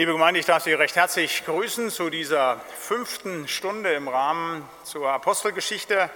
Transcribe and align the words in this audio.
Liebe 0.00 0.12
Gemeinde, 0.12 0.38
ich 0.38 0.46
darf 0.46 0.62
Sie 0.62 0.72
recht 0.72 0.94
herzlich 0.94 1.44
grüßen 1.44 1.90
zu 1.90 2.08
dieser 2.08 2.60
fünften 2.78 3.48
Stunde 3.48 3.94
im 3.94 4.06
Rahmen 4.06 4.64
zur 4.84 5.08
Apostelgeschichte. 5.10 6.08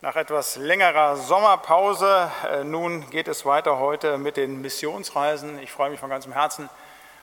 Nach 0.00 0.16
etwas 0.16 0.56
längerer 0.56 1.16
Sommerpause, 1.16 2.32
äh, 2.50 2.64
nun 2.64 3.08
geht 3.10 3.28
es 3.28 3.46
weiter 3.46 3.78
heute 3.78 4.18
mit 4.18 4.36
den 4.36 4.60
Missionsreisen. 4.60 5.60
Ich 5.60 5.70
freue 5.70 5.90
mich 5.90 6.00
von 6.00 6.10
ganzem 6.10 6.32
Herzen, 6.32 6.68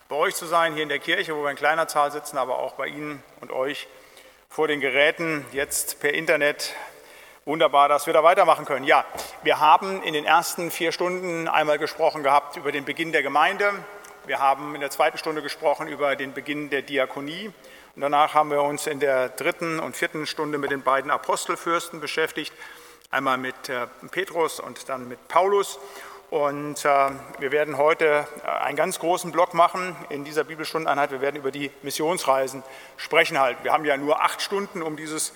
bei 0.08 0.16
euch 0.16 0.36
zu 0.36 0.46
sein, 0.46 0.72
hier 0.72 0.84
in 0.84 0.88
der 0.88 1.00
Kirche, 1.00 1.36
wo 1.36 1.44
wir 1.44 1.50
in 1.50 1.58
kleiner 1.58 1.90
Zahl 1.90 2.14
sitzen, 2.14 2.38
aber 2.38 2.60
auch 2.60 2.76
bei 2.76 2.88
Ihnen 2.88 3.22
und 3.42 3.52
euch 3.52 3.90
vor 4.48 4.70
den 4.70 4.80
Geräten, 4.80 5.46
jetzt 5.52 6.00
per 6.00 6.14
Internet. 6.14 6.76
Wunderbar, 7.44 7.90
dass 7.90 8.06
wir 8.06 8.14
da 8.14 8.24
weitermachen 8.24 8.64
können. 8.64 8.86
Ja, 8.86 9.04
wir 9.42 9.60
haben 9.60 10.02
in 10.04 10.14
den 10.14 10.24
ersten 10.24 10.72
vier 10.72 10.94
Stunden 10.94 11.50
einmal 11.50 11.78
gesprochen 11.78 12.24
gehabt 12.24 12.56
über 12.56 12.72
den 12.72 12.86
Beginn 12.86 13.12
der 13.12 13.22
Gemeinde, 13.22 13.74
wir 14.26 14.40
haben 14.40 14.74
in 14.76 14.82
der 14.82 14.90
zweiten 14.90 15.18
Stunde 15.18 15.42
gesprochen 15.42 15.88
über 15.88 16.16
den 16.16 16.34
Beginn 16.34 16.70
der 16.70 16.82
Diakonie. 16.82 17.52
Und 17.96 18.02
danach 18.02 18.34
haben 18.34 18.52
wir 18.52 18.62
uns 18.62 18.88
in 18.88 19.00
der 19.00 19.30
dritten 19.30 19.80
und 19.80 19.98
vierten 19.98 20.26
Stunde 20.26 20.58
mit 20.58 20.72
den 20.72 20.82
beiden 20.82 21.12
Apostelfürsten 21.12 22.00
beschäftigt. 22.00 22.54
Einmal 23.12 23.38
mit 23.38 23.70
äh, 23.70 23.88
Petrus 24.12 24.60
und 24.60 24.88
dann 24.88 25.08
mit 25.08 25.28
Paulus. 25.28 25.78
Und 26.30 26.84
äh, 26.86 27.10
wir 27.40 27.52
werden 27.52 27.78
heute 27.78 28.26
äh, 28.44 28.48
einen 28.48 28.78
ganz 28.78 28.98
großen 28.98 29.32
Block 29.32 29.54
machen 29.54 29.96
in 30.10 30.24
dieser 30.24 30.44
Bibelstundeneinheit. 30.44 31.12
Wir 31.12 31.22
werden 31.22 31.36
über 31.36 31.52
die 31.52 31.70
Missionsreisen 31.82 32.64
sprechen 32.98 33.40
halt. 33.40 33.64
Wir 33.64 33.74
haben 33.74 33.86
ja 33.86 33.98
nur 33.98 34.24
acht 34.24 34.42
Stunden, 34.42 34.82
um 34.82 34.96
dieses 34.96 35.34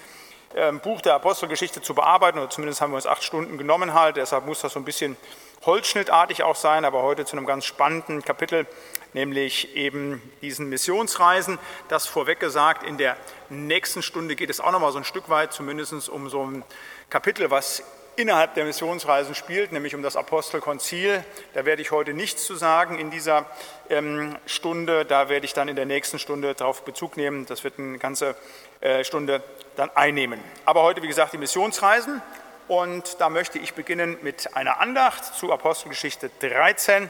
ähm, 0.55 0.79
Buch 0.79 1.01
der 1.01 1.13
Apostelgeschichte 1.13 1.81
zu 1.81 1.93
bearbeiten, 1.93 2.39
oder 2.39 2.49
zumindest 2.49 2.81
haben 2.81 2.91
wir 2.91 2.95
uns 2.95 3.05
acht 3.05 3.23
Stunden 3.23 3.57
genommen 3.57 3.93
halt. 3.93 4.15
Deshalb 4.15 4.45
muss 4.45 4.61
das 4.61 4.73
so 4.73 4.79
ein 4.79 4.85
bisschen 4.85 5.17
holzschnittartig 5.65 6.43
auch 6.43 6.55
sein, 6.55 6.85
aber 6.85 7.03
heute 7.03 7.25
zu 7.25 7.35
einem 7.35 7.45
ganz 7.45 7.65
spannenden 7.65 8.23
Kapitel, 8.23 8.65
nämlich 9.13 9.75
eben 9.75 10.21
diesen 10.41 10.69
Missionsreisen. 10.69 11.59
Das 11.87 12.07
vorweg 12.07 12.39
gesagt, 12.39 12.83
in 12.83 12.97
der 12.97 13.17
nächsten 13.49 14.01
Stunde 14.01 14.35
geht 14.35 14.49
es 14.49 14.59
auch 14.59 14.71
noch 14.71 14.79
mal 14.79 14.91
so 14.91 14.97
ein 14.97 15.03
Stück 15.03 15.29
weit, 15.29 15.53
zumindest 15.53 16.09
um 16.09 16.29
so 16.29 16.45
ein 16.45 16.63
Kapitel, 17.09 17.49
was 17.49 17.83
innerhalb 18.17 18.55
der 18.55 18.65
Missionsreisen 18.65 19.35
spielt, 19.35 19.71
nämlich 19.71 19.93
um 19.93 20.01
das 20.01 20.15
Apostelkonzil. 20.15 21.23
Da 21.53 21.65
werde 21.65 21.83
ich 21.83 21.91
heute 21.91 22.13
nichts 22.13 22.45
zu 22.45 22.55
sagen 22.55 22.97
in 22.97 23.11
dieser 23.11 23.45
ähm, 23.89 24.35
Stunde. 24.47 25.05
Da 25.05 25.29
werde 25.29 25.45
ich 25.45 25.53
dann 25.53 25.67
in 25.67 25.75
der 25.75 25.85
nächsten 25.85 26.17
Stunde 26.17 26.55
darauf 26.55 26.83
Bezug 26.83 27.15
nehmen. 27.15 27.45
Das 27.45 27.63
wird 27.63 27.77
eine 27.77 27.99
ganze 27.99 28.35
äh, 28.81 29.03
Stunde 29.03 29.43
dann 29.75 29.91
einnehmen. 29.95 30.39
Aber 30.65 30.81
heute, 30.81 31.03
wie 31.03 31.07
gesagt, 31.07 31.33
die 31.33 31.37
Missionsreisen. 31.37 32.21
Und 32.67 33.21
da 33.21 33.29
möchte 33.29 33.59
ich 33.59 33.73
beginnen 33.73 34.17
mit 34.21 34.55
einer 34.55 34.81
Andacht 34.81 35.23
zu 35.23 35.53
Apostelgeschichte 35.53 36.29
13 36.39 37.09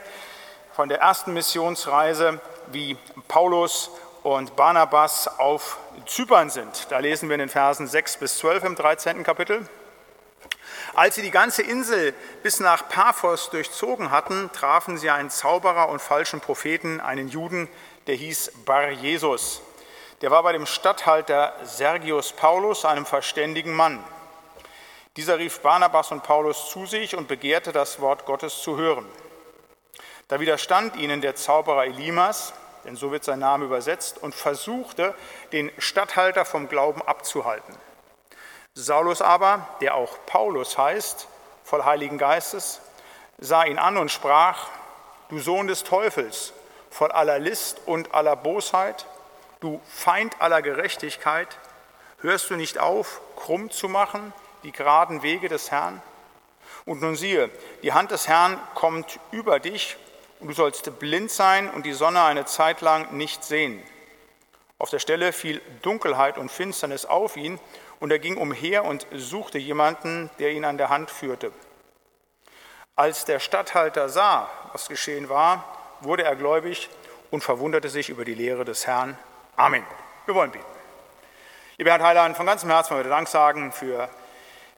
von 0.73 0.87
der 0.87 0.99
ersten 0.99 1.33
Missionsreise, 1.33 2.39
wie 2.67 2.95
Paulus 3.27 3.89
und 4.21 4.55
Barnabas 4.55 5.27
auf 5.39 5.79
Zypern 6.05 6.51
sind. 6.51 6.91
Da 6.91 6.99
lesen 6.99 7.27
wir 7.29 7.35
in 7.35 7.39
den 7.39 7.49
Versen 7.49 7.87
6 7.87 8.17
bis 8.17 8.37
12 8.37 8.63
im 8.65 8.75
13. 8.75 9.23
Kapitel. 9.23 9.67
Als 10.93 11.15
sie 11.15 11.23
die 11.23 11.31
ganze 11.31 11.63
Insel 11.63 12.13
bis 12.43 12.59
nach 12.59 12.87
Paphos 12.87 13.49
durchzogen 13.49 14.11
hatten, 14.11 14.51
trafen 14.53 14.99
sie 14.99 15.09
einen 15.09 15.31
Zauberer 15.31 15.89
und 15.89 16.01
falschen 16.01 16.39
Propheten, 16.39 17.01
einen 17.01 17.29
Juden, 17.29 17.67
der 18.05 18.15
hieß 18.15 18.51
Bar 18.65 18.91
Jesus. 18.91 19.61
Der 20.21 20.29
war 20.29 20.43
bei 20.43 20.51
dem 20.51 20.67
Statthalter 20.67 21.53
Sergius 21.63 22.31
Paulus, 22.31 22.85
einem 22.85 23.07
verständigen 23.07 23.73
Mann. 23.73 24.03
Dieser 25.17 25.39
rief 25.39 25.61
Barnabas 25.61 26.11
und 26.11 26.21
Paulus 26.21 26.69
zu 26.69 26.85
sich 26.85 27.15
und 27.15 27.27
begehrte, 27.27 27.71
das 27.71 27.99
Wort 27.99 28.25
Gottes 28.25 28.61
zu 28.61 28.77
hören. 28.77 29.05
Da 30.27 30.39
widerstand 30.39 30.95
ihnen 30.95 31.21
der 31.21 31.35
Zauberer 31.35 31.85
Elimas, 31.85 32.53
denn 32.85 32.95
so 32.95 33.11
wird 33.11 33.23
sein 33.23 33.39
Name 33.39 33.65
übersetzt, 33.65 34.21
und 34.21 34.35
versuchte, 34.35 35.15
den 35.51 35.71
Statthalter 35.79 36.45
vom 36.45 36.69
Glauben 36.69 37.01
abzuhalten. 37.01 37.75
Saulus 38.75 39.23
aber, 39.23 39.67
der 39.81 39.95
auch 39.95 40.19
Paulus 40.27 40.77
heißt, 40.77 41.27
voll 41.63 41.83
Heiligen 41.83 42.19
Geistes, 42.19 42.79
sah 43.39 43.63
ihn 43.63 43.79
an 43.79 43.97
und 43.97 44.11
sprach, 44.11 44.67
du 45.29 45.39
Sohn 45.39 45.65
des 45.65 45.83
Teufels, 45.83 46.53
voll 46.91 47.11
aller 47.11 47.39
List 47.39 47.81
und 47.87 48.13
aller 48.13 48.35
Bosheit, 48.35 49.07
du 49.61 49.81
Feind 49.89 50.39
aller 50.39 50.61
Gerechtigkeit, 50.61 51.57
hörst 52.19 52.51
du 52.51 52.55
nicht 52.55 52.77
auf, 52.77 53.19
krumm 53.35 53.71
zu 53.71 53.89
machen, 53.89 54.31
die 54.63 54.71
geraden 54.71 55.23
Wege 55.23 55.49
des 55.49 55.71
Herrn? 55.71 56.01
Und 56.85 57.01
nun 57.01 57.15
siehe, 57.15 57.49
die 57.83 57.93
Hand 57.93 58.11
des 58.11 58.27
Herrn 58.27 58.59
kommt 58.73 59.19
über 59.31 59.59
dich 59.59 59.97
und 60.39 60.49
du 60.49 60.53
sollst 60.53 60.99
blind 60.99 61.31
sein 61.31 61.69
und 61.69 61.85
die 61.85 61.93
Sonne 61.93 62.23
eine 62.23 62.45
Zeit 62.45 62.81
lang 62.81 63.15
nicht 63.15 63.43
sehen. 63.43 63.81
Auf 64.79 64.89
der 64.89 64.99
Stelle 64.99 65.33
fiel 65.33 65.61
Dunkelheit 65.81 66.37
und 66.37 66.51
Finsternis 66.51 67.05
auf 67.05 67.35
ihn 67.35 67.59
und 67.99 68.11
er 68.11 68.19
ging 68.19 68.37
umher 68.37 68.85
und 68.85 69.07
suchte 69.11 69.57
jemanden, 69.57 70.29
der 70.39 70.51
ihn 70.51 70.65
an 70.65 70.77
der 70.77 70.89
Hand 70.89 71.09
führte. 71.09 71.51
Als 72.95 73.25
der 73.25 73.39
Statthalter 73.39 74.09
sah, 74.09 74.49
was 74.71 74.87
geschehen 74.87 75.29
war, 75.29 75.65
wurde 76.01 76.23
er 76.23 76.35
gläubig 76.35 76.89
und 77.31 77.43
verwunderte 77.43 77.89
sich 77.89 78.09
über 78.09 78.23
die 78.23 78.33
Lehre 78.33 78.65
des 78.65 78.85
Herrn. 78.87 79.17
Amen. 79.55 79.83
Wir 80.25 80.35
wollen 80.35 80.51
beten. 80.51 80.65
Lieber 81.77 81.91
Herr 81.91 82.03
Heiland, 82.03 82.37
von 82.37 82.45
ganzem 82.45 82.69
Herzen 82.69 82.91
wollen 82.91 83.03
wir 83.03 83.09
Dank 83.09 83.27
sagen 83.27 83.71
für 83.71 84.09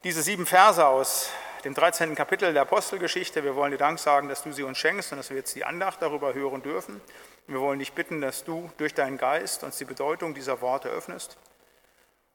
diese 0.03 0.21
sieben 0.21 0.45
Verse 0.45 0.85
aus 0.85 1.29
dem 1.65 1.73
13. 1.73 2.15
Kapitel 2.15 2.53
der 2.53 2.61
Apostelgeschichte, 2.61 3.43
wir 3.43 3.55
wollen 3.55 3.71
dir 3.71 3.77
Dank 3.77 3.99
sagen, 3.99 4.29
dass 4.29 4.43
du 4.43 4.53
sie 4.53 4.63
uns 4.63 4.77
schenkst 4.77 5.11
und 5.11 5.17
dass 5.17 5.29
wir 5.29 5.35
jetzt 5.35 5.53
die 5.55 5.65
Andacht 5.65 6.01
darüber 6.01 6.33
hören 6.33 6.61
dürfen. 6.61 7.01
Wir 7.47 7.59
wollen 7.59 7.79
dich 7.79 7.91
bitten, 7.91 8.21
dass 8.21 8.45
du 8.45 8.71
durch 8.77 8.93
deinen 8.93 9.17
Geist 9.17 9.63
uns 9.63 9.77
die 9.77 9.83
Bedeutung 9.85 10.33
dieser 10.33 10.61
Worte 10.61 10.87
öffnest. 10.87 11.37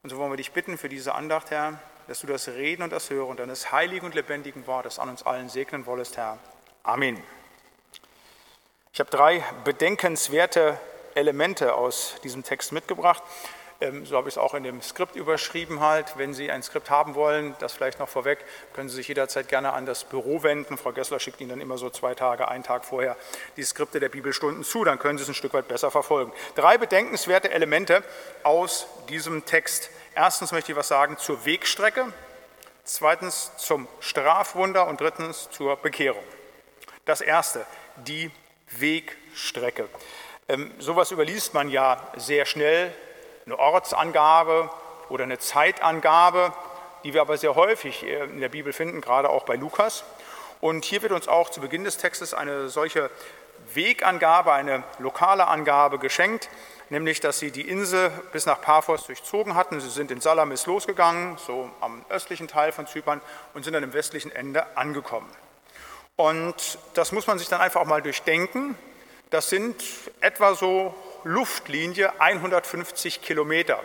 Und 0.03 0.11
so 0.11 0.19
wollen 0.19 0.31
wir 0.31 0.37
dich 0.37 0.53
bitten 0.53 0.77
für 0.77 0.91
diese 0.91 1.15
Andacht, 1.15 1.51
Herr, 1.51 1.81
dass 2.07 2.21
du 2.21 2.27
das 2.27 2.49
Reden 2.49 2.83
und 2.83 2.93
das 2.93 3.09
Hören 3.09 3.39
deines 3.39 3.73
heiligen 3.73 4.05
und 4.05 4.15
lebendigen 4.15 4.67
Wortes 4.67 4.99
an 4.99 5.09
uns 5.09 5.23
allen 5.23 5.49
segnen 5.49 5.87
wollest, 5.87 6.19
Herr. 6.19 6.39
Amen. 6.83 7.23
Ich 8.93 9.01
habe 9.01 9.11
drei 9.11 9.43
bedenkenswerte 9.65 10.79
Elemente 11.15 11.75
aus 11.75 12.17
diesem 12.23 12.45
Text 12.45 12.73
mitgebracht. 12.73 13.23
Ähm, 13.81 14.07
so 14.07 14.17
habe 14.17 14.29
ich 14.29 14.35
es 14.35 14.39
auch 14.39 14.55
in 14.55 14.62
dem 14.62 14.81
Skript 14.83 15.17
überschrieben 15.17 15.81
halt. 15.81 16.17
Wenn 16.17 16.35
Sie 16.35 16.51
ein 16.51 16.62
Skript 16.62 16.91
haben 16.91 17.15
wollen, 17.15 17.55
das 17.59 17.73
vielleicht 17.73 17.99
noch 17.99 18.09
vorweg, 18.09 18.39
können 18.73 18.89
Sie 18.89 18.97
sich 18.97 19.09
jederzeit 19.09 19.49
gerne 19.49 19.73
an 19.73 19.87
das 19.87 20.05
Büro 20.05 20.43
wenden. 20.43 20.79
Frau 20.79 20.93
Gessler 20.93 21.21
schickt 21.21 21.41
Ihnen 21.41 21.51
dann 21.51 21.61
immer 21.61 21.79
so 21.79 21.91
zwei 21.91 22.15
Tage, 22.15 22.49
einen 22.49 22.65
Tag 22.65 22.85
vorher 22.85 23.17
die 23.57 23.62
Skripte 23.62 24.01
der 24.01 24.09
Bibelstunden 24.09 24.65
zu. 24.65 24.85
Dann 24.85 24.99
können 24.99 25.19
Sie 25.19 25.23
es 25.23 25.29
ein 25.29 25.35
Stück 25.35 25.55
weit 25.55 25.69
besser 25.69 25.91
verfolgen. 25.91 26.33
Drei 26.55 26.79
bedenkenswerte 26.79 27.51
Elemente 27.51 28.03
aus 28.43 28.87
diesem 29.09 29.45
Text. 29.45 29.91
Erstens 30.15 30.53
möchte 30.53 30.73
ich 30.73 30.79
was 30.79 30.89
sagen 30.89 31.19
zur 31.19 31.45
Wegstrecke. 31.45 32.12
Zweitens 32.85 33.51
zum 33.56 33.89
Strafwunder 34.01 34.87
und 34.87 35.01
drittens 35.01 35.49
zur 35.51 35.77
Bekehrung. 35.77 36.23
Das 37.06 37.21
erste, 37.21 37.67
die 37.97 38.31
Wegstrecke. 38.79 39.89
Ähm, 40.49 40.71
sowas 40.79 41.11
überliest 41.11 41.55
man 41.55 41.71
ja 41.71 42.12
sehr 42.17 42.45
schnell, 42.45 42.95
eine 43.47 43.59
Ortsangabe 43.59 44.71
oder 45.09 45.25
eine 45.25 45.38
Zeitangabe, 45.38 46.53
die 47.05 47.15
wir 47.15 47.21
aber 47.21 47.37
sehr 47.37 47.55
häufig 47.55 48.05
äh, 48.05 48.25
in 48.25 48.41
der 48.41 48.49
Bibel 48.49 48.72
finden, 48.72 49.00
gerade 49.00 49.28
auch 49.31 49.44
bei 49.44 49.56
Lukas. 49.56 50.05
Und 50.60 50.84
hier 50.84 51.03
wird 51.03 51.12
uns 51.12 51.28
auch 51.28 51.50
zu 51.50 51.60
Beginn 51.60 51.84
des 51.84 51.99
Textes 51.99 52.32
eine 52.32 52.69
solche 52.69 53.10
Wegangabe, 53.75 54.53
eine 54.53 54.82
lokale 54.99 55.47
Angabe 55.47 55.99
geschenkt, 55.99 56.49
nämlich 56.91 57.21
dass 57.21 57.38
sie 57.38 57.50
die 57.50 57.69
Insel 57.69 58.10
bis 58.32 58.47
nach 58.47 58.60
Paphos 58.60 59.06
durchzogen 59.06 59.55
hatten. 59.55 59.81
Sie 59.81 59.91
sind 59.91 60.11
in 60.11 60.21
Salamis 60.21 60.66
losgegangen, 60.66 61.37
so 61.38 61.71
am 61.81 62.05
östlichen 62.09 62.49
Teil 62.49 62.72
von 62.72 62.87
Zypern, 62.87 63.21
und 63.53 63.65
sind 63.65 63.75
dann 63.75 63.82
im 63.82 63.93
westlichen 63.93 64.32
Ende 64.32 64.76
angekommen. 64.76 65.31
Und 66.16 66.78
das 66.94 67.12
muss 67.12 67.26
man 67.26 67.38
sich 67.38 67.49
dann 67.49 67.61
einfach 67.61 67.81
auch 67.81 67.87
mal 67.87 68.03
durchdenken. 68.03 68.78
Das 69.31 69.50
sind 69.50 69.82
etwa 70.21 70.55
so 70.55 70.94
Luftlinie 71.25 72.21
150 72.21 73.23
Kilometer. 73.23 73.81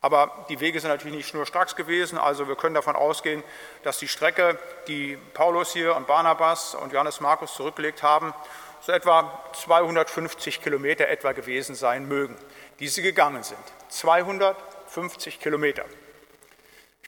Aber 0.00 0.46
die 0.48 0.60
Wege 0.60 0.78
sind 0.78 0.90
natürlich 0.90 1.16
nicht 1.16 1.28
schnurstracks 1.28 1.74
gewesen, 1.74 2.18
also 2.18 2.46
wir 2.46 2.54
können 2.54 2.74
davon 2.74 2.94
ausgehen, 2.94 3.42
dass 3.82 3.98
die 3.98 4.06
Strecke, 4.06 4.58
die 4.86 5.16
Paulus 5.34 5.72
hier 5.72 5.96
und 5.96 6.06
Barnabas 6.06 6.76
und 6.76 6.92
Johannes 6.92 7.20
Markus 7.20 7.54
zurückgelegt 7.54 8.02
haben, 8.02 8.32
so 8.80 8.92
etwa 8.92 9.42
250 9.54 10.62
Kilometer 10.62 11.08
etwa 11.08 11.32
gewesen 11.32 11.74
sein 11.74 12.06
mögen, 12.06 12.36
die 12.78 12.86
sie 12.86 13.02
gegangen 13.02 13.42
sind. 13.42 13.58
250 13.88 15.40
Kilometer. 15.40 15.84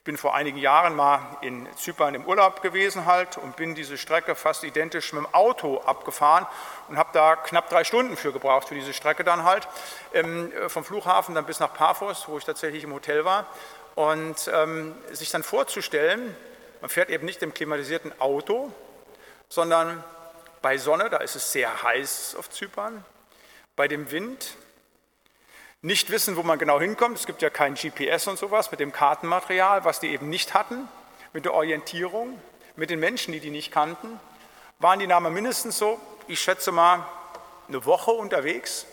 Ich 0.01 0.05
bin 0.05 0.17
vor 0.17 0.33
einigen 0.33 0.57
Jahren 0.57 0.95
mal 0.95 1.19
in 1.41 1.67
Zypern 1.75 2.15
im 2.15 2.25
Urlaub 2.25 2.63
gewesen 2.63 3.05
halt 3.05 3.37
und 3.37 3.55
bin 3.55 3.75
diese 3.75 3.99
Strecke 3.99 4.33
fast 4.33 4.63
identisch 4.63 5.13
mit 5.13 5.23
dem 5.23 5.31
Auto 5.31 5.77
abgefahren 5.81 6.47
und 6.87 6.97
habe 6.97 7.11
da 7.13 7.35
knapp 7.35 7.69
drei 7.69 7.83
Stunden 7.83 8.17
für 8.17 8.33
gebraucht 8.33 8.67
für 8.67 8.73
diese 8.73 8.93
Strecke 8.93 9.23
dann 9.23 9.43
halt 9.43 9.67
ähm, 10.15 10.51
vom 10.69 10.83
Flughafen 10.83 11.35
dann 11.35 11.45
bis 11.45 11.59
nach 11.59 11.75
Paphos, 11.75 12.27
wo 12.27 12.39
ich 12.39 12.43
tatsächlich 12.43 12.83
im 12.83 12.93
Hotel 12.93 13.25
war 13.25 13.45
und 13.93 14.49
ähm, 14.51 14.95
sich 15.11 15.29
dann 15.29 15.43
vorzustellen, 15.43 16.35
man 16.81 16.89
fährt 16.89 17.11
eben 17.11 17.27
nicht 17.27 17.43
im 17.43 17.53
klimatisierten 17.53 18.19
Auto, 18.19 18.71
sondern 19.49 20.03
bei 20.63 20.79
Sonne, 20.79 21.11
da 21.11 21.17
ist 21.17 21.35
es 21.35 21.51
sehr 21.51 21.83
heiß 21.83 22.37
auf 22.39 22.49
Zypern. 22.49 23.05
bei 23.75 23.87
dem 23.87 24.09
Wind, 24.09 24.55
nicht 25.81 26.11
wissen, 26.11 26.35
wo 26.35 26.43
man 26.43 26.59
genau 26.59 26.79
hinkommt. 26.79 27.17
Es 27.17 27.25
gibt 27.25 27.41
ja 27.41 27.49
kein 27.49 27.75
GPS 27.75 28.27
und 28.27 28.37
sowas 28.37 28.71
mit 28.71 28.79
dem 28.79 28.91
Kartenmaterial, 28.91 29.83
was 29.83 29.99
die 29.99 30.09
eben 30.09 30.29
nicht 30.29 30.53
hatten, 30.53 30.87
mit 31.33 31.45
der 31.45 31.53
Orientierung, 31.53 32.39
mit 32.75 32.89
den 32.89 32.99
Menschen, 32.99 33.33
die 33.33 33.39
die 33.39 33.49
nicht 33.49 33.71
kannten. 33.71 34.19
Waren 34.79 34.99
die 34.99 35.07
Namen 35.07 35.33
mindestens 35.33 35.77
so, 35.77 35.99
ich 36.27 36.39
schätze 36.39 36.71
mal, 36.71 37.05
eine 37.67 37.85
Woche 37.85 38.11
unterwegs. 38.11 38.85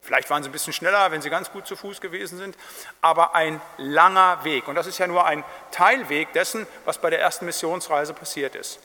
Vielleicht 0.00 0.30
waren 0.30 0.42
sie 0.42 0.48
ein 0.48 0.52
bisschen 0.52 0.72
schneller, 0.72 1.10
wenn 1.10 1.22
sie 1.22 1.30
ganz 1.30 1.52
gut 1.52 1.66
zu 1.66 1.76
Fuß 1.76 2.00
gewesen 2.00 2.36
sind, 2.38 2.56
aber 3.00 3.34
ein 3.34 3.60
langer 3.76 4.42
Weg. 4.42 4.66
Und 4.68 4.74
das 4.74 4.86
ist 4.86 4.98
ja 4.98 5.06
nur 5.06 5.24
ein 5.24 5.44
Teilweg 5.70 6.32
dessen, 6.32 6.66
was 6.84 6.98
bei 6.98 7.10
der 7.10 7.20
ersten 7.20 7.46
Missionsreise 7.46 8.14
passiert 8.14 8.56
ist. 8.56 8.80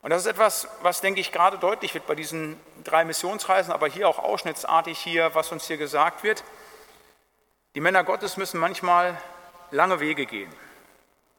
Und 0.00 0.10
das 0.10 0.22
ist 0.22 0.28
etwas, 0.28 0.68
was, 0.82 1.00
denke 1.00 1.20
ich, 1.20 1.32
gerade 1.32 1.58
deutlich 1.58 1.94
wird 1.94 2.06
bei 2.06 2.14
diesen 2.14 2.58
drei 2.84 3.04
Missionsreisen, 3.04 3.72
aber 3.72 3.88
hier 3.88 4.08
auch 4.08 4.18
ausschnittsartig 4.18 4.98
hier, 4.98 5.34
was 5.34 5.50
uns 5.50 5.66
hier 5.66 5.76
gesagt 5.76 6.22
wird. 6.22 6.44
Die 7.74 7.80
Männer 7.80 8.04
Gottes 8.04 8.36
müssen 8.36 8.60
manchmal 8.60 9.20
lange 9.70 10.00
Wege 10.00 10.26
gehen. 10.26 10.52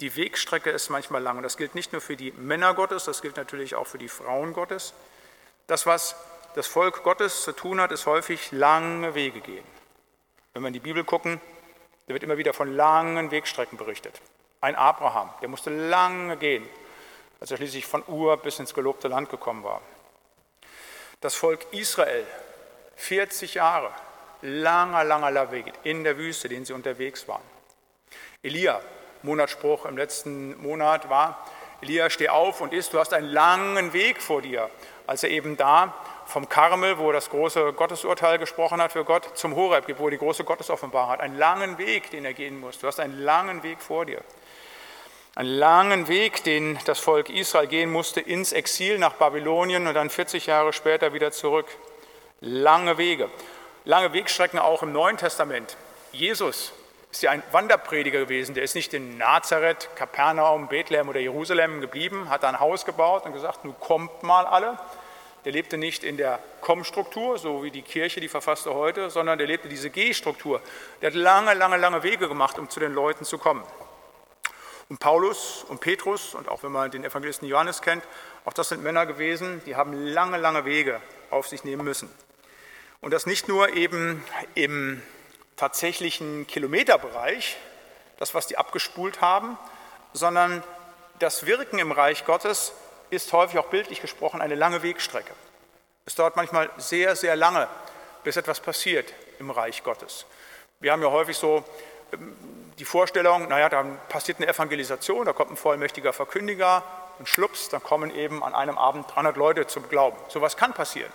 Die 0.02 0.16
Wegstrecke 0.16 0.70
ist 0.70 0.90
manchmal 0.90 1.22
lang. 1.22 1.38
Und 1.38 1.44
das 1.44 1.58
gilt 1.58 1.76
nicht 1.76 1.92
nur 1.92 2.02
für 2.02 2.16
die 2.16 2.32
Männer 2.34 2.74
Gottes, 2.74 3.06
das 3.06 3.22
gilt 3.22 3.38
natürlich 3.38 3.76
auch 3.76 3.88
für 3.88 3.98
die 3.98 4.08
Frauen 4.08 4.54
Gottes. 4.54 4.94
Das, 5.68 5.86
was 5.86 6.16
das 6.56 6.68
Volk 6.68 7.04
Gottes 7.04 7.44
zu 7.44 7.52
tun 7.52 7.80
hat, 7.82 7.92
ist 7.92 8.06
häufig 8.06 8.52
lange 8.52 9.16
Wege 9.16 9.40
gehen. 9.42 9.64
Wenn 10.54 10.64
wir 10.64 10.68
in 10.68 10.74
die 10.74 10.80
Bibel 10.80 11.04
gucken, 11.04 11.40
da 12.08 12.14
wird 12.14 12.24
immer 12.24 12.38
wieder 12.38 12.54
von 12.54 12.76
langen 12.76 13.32
Wegstrecken 13.32 13.78
berichtet. 13.78 14.20
Ein 14.62 14.76
Abraham, 14.76 15.30
der 15.42 15.48
musste 15.48 15.70
lange 15.70 16.38
gehen, 16.38 16.68
als 17.40 17.52
er 17.52 17.58
schließlich 17.58 17.86
von 17.86 18.04
Ur 18.08 18.38
bis 18.38 18.60
ins 18.60 18.74
gelobte 18.74 19.08
Land 19.08 19.30
gekommen 19.30 19.64
war. 19.64 19.82
Das 21.22 21.36
Volk 21.36 21.66
Israel, 21.72 22.26
40 22.96 23.56
Jahre, 23.56 23.92
langer, 24.42 25.04
langer 25.04 25.52
Weg 25.52 25.72
in 25.84 26.04
der 26.04 26.18
Wüste, 26.18 26.50
den 26.50 26.66
sie 26.66 26.74
unterwegs 26.74 27.28
waren. 27.28 27.44
Elia, 28.42 28.82
Monatsspruch 29.22 29.86
im 29.86 29.98
letzten 29.98 30.62
Monat 30.62 31.10
war, 31.10 31.46
Elia, 31.82 32.10
steh 32.10 32.30
auf 32.30 32.60
und 32.62 32.74
isst, 32.74 32.94
du 32.94 33.00
hast 33.00 33.14
einen 33.14 33.30
langen 33.30 33.94
Weg 33.94 34.22
vor 34.22 34.42
dir. 34.42 34.70
Als 35.08 35.24
er 35.24 35.30
eben 35.30 35.56
da 35.58 35.94
vom 36.26 36.48
Karmel, 36.48 37.00
wo 37.00 37.12
das 37.12 37.30
große 37.30 37.74
Gottesurteil 37.74 38.38
gesprochen 38.38 38.82
hat 38.82 38.92
für 38.92 39.06
Gott, 39.06 39.38
zum 39.38 39.56
Horeb, 39.56 39.86
wo 39.98 40.06
er 40.06 40.12
die 40.12 40.18
große 40.18 40.44
Gottesoffenbarung 40.44 41.10
hat. 41.10 41.22
Einen 41.22 41.38
langen 41.38 41.78
Weg, 41.78 42.12
den 42.12 42.26
er 42.26 42.34
gehen 42.34 42.60
muss. 42.60 42.80
Du 42.80 42.88
hast 42.88 43.00
einen 43.00 43.18
langen 43.18 43.64
Weg 43.64 43.82
vor 43.82 44.06
dir. 44.06 44.22
Einen 45.36 45.50
langen 45.50 46.08
Weg, 46.08 46.44
den 46.44 46.80
das 46.86 47.00
Volk 47.00 47.30
Israel 47.30 47.68
gehen 47.68 47.92
musste 47.92 48.20
ins 48.20 48.52
Exil 48.52 48.98
nach 48.98 49.14
Babylonien 49.14 49.88
und 49.88 49.94
dann 49.94 50.10
40 50.10 50.48
Jahre 50.48 50.74
später 50.74 51.14
wieder 51.14 51.32
zurück. 51.32 51.68
Lange 52.42 52.98
Wege. 52.98 53.30
Lange 53.86 54.12
Wegstrecken 54.12 54.60
auch 54.60 54.84
im 54.84 54.92
Neuen 54.92 55.18
Testament. 55.18 55.78
Jesus 56.12 56.74
ist 57.12 57.22
ja 57.22 57.32
ein 57.32 57.44
Wanderprediger 57.52 58.20
gewesen. 58.20 58.56
Der 58.56 58.64
ist 58.64 58.76
nicht 58.76 58.94
in 58.94 59.18
Nazareth, 59.18 59.90
Kapernaum, 59.96 60.68
Bethlehem 60.68 61.10
oder 61.10 61.20
Jerusalem 61.20 61.80
geblieben, 61.80 62.30
hat 62.30 62.44
da 62.44 62.50
ein 62.50 62.60
Haus 62.60 62.86
gebaut 62.86 63.26
und 63.26 63.34
gesagt, 63.34 63.66
nun 63.66 63.80
kommt 63.80 64.24
mal 64.24 64.46
alle. 64.46 64.78
Der 65.46 65.52
lebte 65.54 65.78
nicht 65.78 66.04
in 66.04 66.18
der 66.18 66.40
Komm-Struktur, 66.62 67.38
so 67.38 67.64
wie 67.64 67.72
die 67.72 67.82
Kirche, 67.82 68.20
die 68.20 68.28
verfasste 68.28 68.74
heute, 68.74 69.10
sondern 69.10 69.38
der 69.38 69.48
lebte 69.48 69.70
diese 69.70 69.90
G-Struktur. 69.90 70.62
Der 71.02 71.12
hat 71.12 71.16
lange, 71.16 71.54
lange, 71.54 71.78
lange 71.78 72.04
Wege 72.04 72.28
gemacht, 72.28 72.60
um 72.60 72.70
zu 72.70 72.80
den 72.80 72.94
Leuten 72.94 73.24
zu 73.24 73.38
kommen. 73.38 73.64
Und 74.90 75.00
Paulus 75.00 75.64
und 75.68 75.82
Petrus, 75.82 76.34
und 76.34 76.50
auch 76.50 76.64
wenn 76.64 76.72
man 76.72 76.90
den 76.90 77.04
Evangelisten 77.04 77.48
Johannes 77.48 77.82
kennt, 77.82 78.04
auch 78.44 78.54
das 78.54 78.70
sind 78.70 78.82
Männer 78.82 79.06
gewesen, 79.06 79.62
die 79.66 79.76
haben 79.76 79.94
lange, 79.94 80.38
lange 80.38 80.66
Wege 80.66 81.00
auf 81.30 81.48
sich 81.48 81.64
nehmen 81.64 81.86
müssen. 81.86 82.10
Und 83.00 83.12
das 83.12 83.28
nicht 83.28 83.48
nur 83.48 83.74
eben 83.76 84.24
im 84.56 85.02
tatsächlichen 85.56 86.48
Kilometerbereich, 86.48 87.58
das, 88.18 88.34
was 88.34 88.48
die 88.48 88.58
abgespult 88.58 89.22
haben, 89.22 89.58
sondern 90.14 90.64
das 91.20 91.46
Wirken 91.46 91.78
im 91.78 91.92
Reich 91.92 92.26
Gottes 92.26 92.74
ist 93.12 93.32
häufig 93.32 93.60
auch 93.60 93.68
bildlich 93.68 94.02
gesprochen 94.02 94.42
eine 94.42 94.56
lange 94.56 94.82
Wegstrecke. 94.82 95.34
Es 96.06 96.16
dauert 96.16 96.36
manchmal 96.36 96.70
sehr, 96.78 97.16
sehr 97.16 97.36
lange, 97.36 97.68
bis 98.24 98.38
etwas 98.38 98.60
passiert 98.60 99.14
im 99.38 99.52
Reich 99.52 99.84
Gottes. 99.84 100.26
Wir 100.80 100.92
haben 100.92 101.04
ja 101.04 101.12
häufig 101.12 101.38
so 101.38 101.64
ähm, 102.12 102.36
die 102.80 102.86
Vorstellung, 102.86 103.50
naja, 103.50 103.68
dann 103.68 104.00
passiert 104.08 104.38
eine 104.38 104.48
Evangelisation, 104.48 105.26
da 105.26 105.34
kommt 105.34 105.52
ein 105.52 105.58
vollmächtiger 105.58 106.14
Verkündiger 106.14 106.84
und 107.20 107.28
schlups, 107.28 107.68
dann 107.68 107.84
kommen 107.84 108.10
eben 108.16 108.42
an 108.44 108.56
einem 108.56 108.78
Abend 108.78 109.14
300 109.14 109.36
Leute 109.36 109.68
zum 109.68 109.90
Glauben. 109.90 110.18
So 110.30 110.42
was 110.42 110.56
kann 110.56 110.74
passieren. 110.74 111.12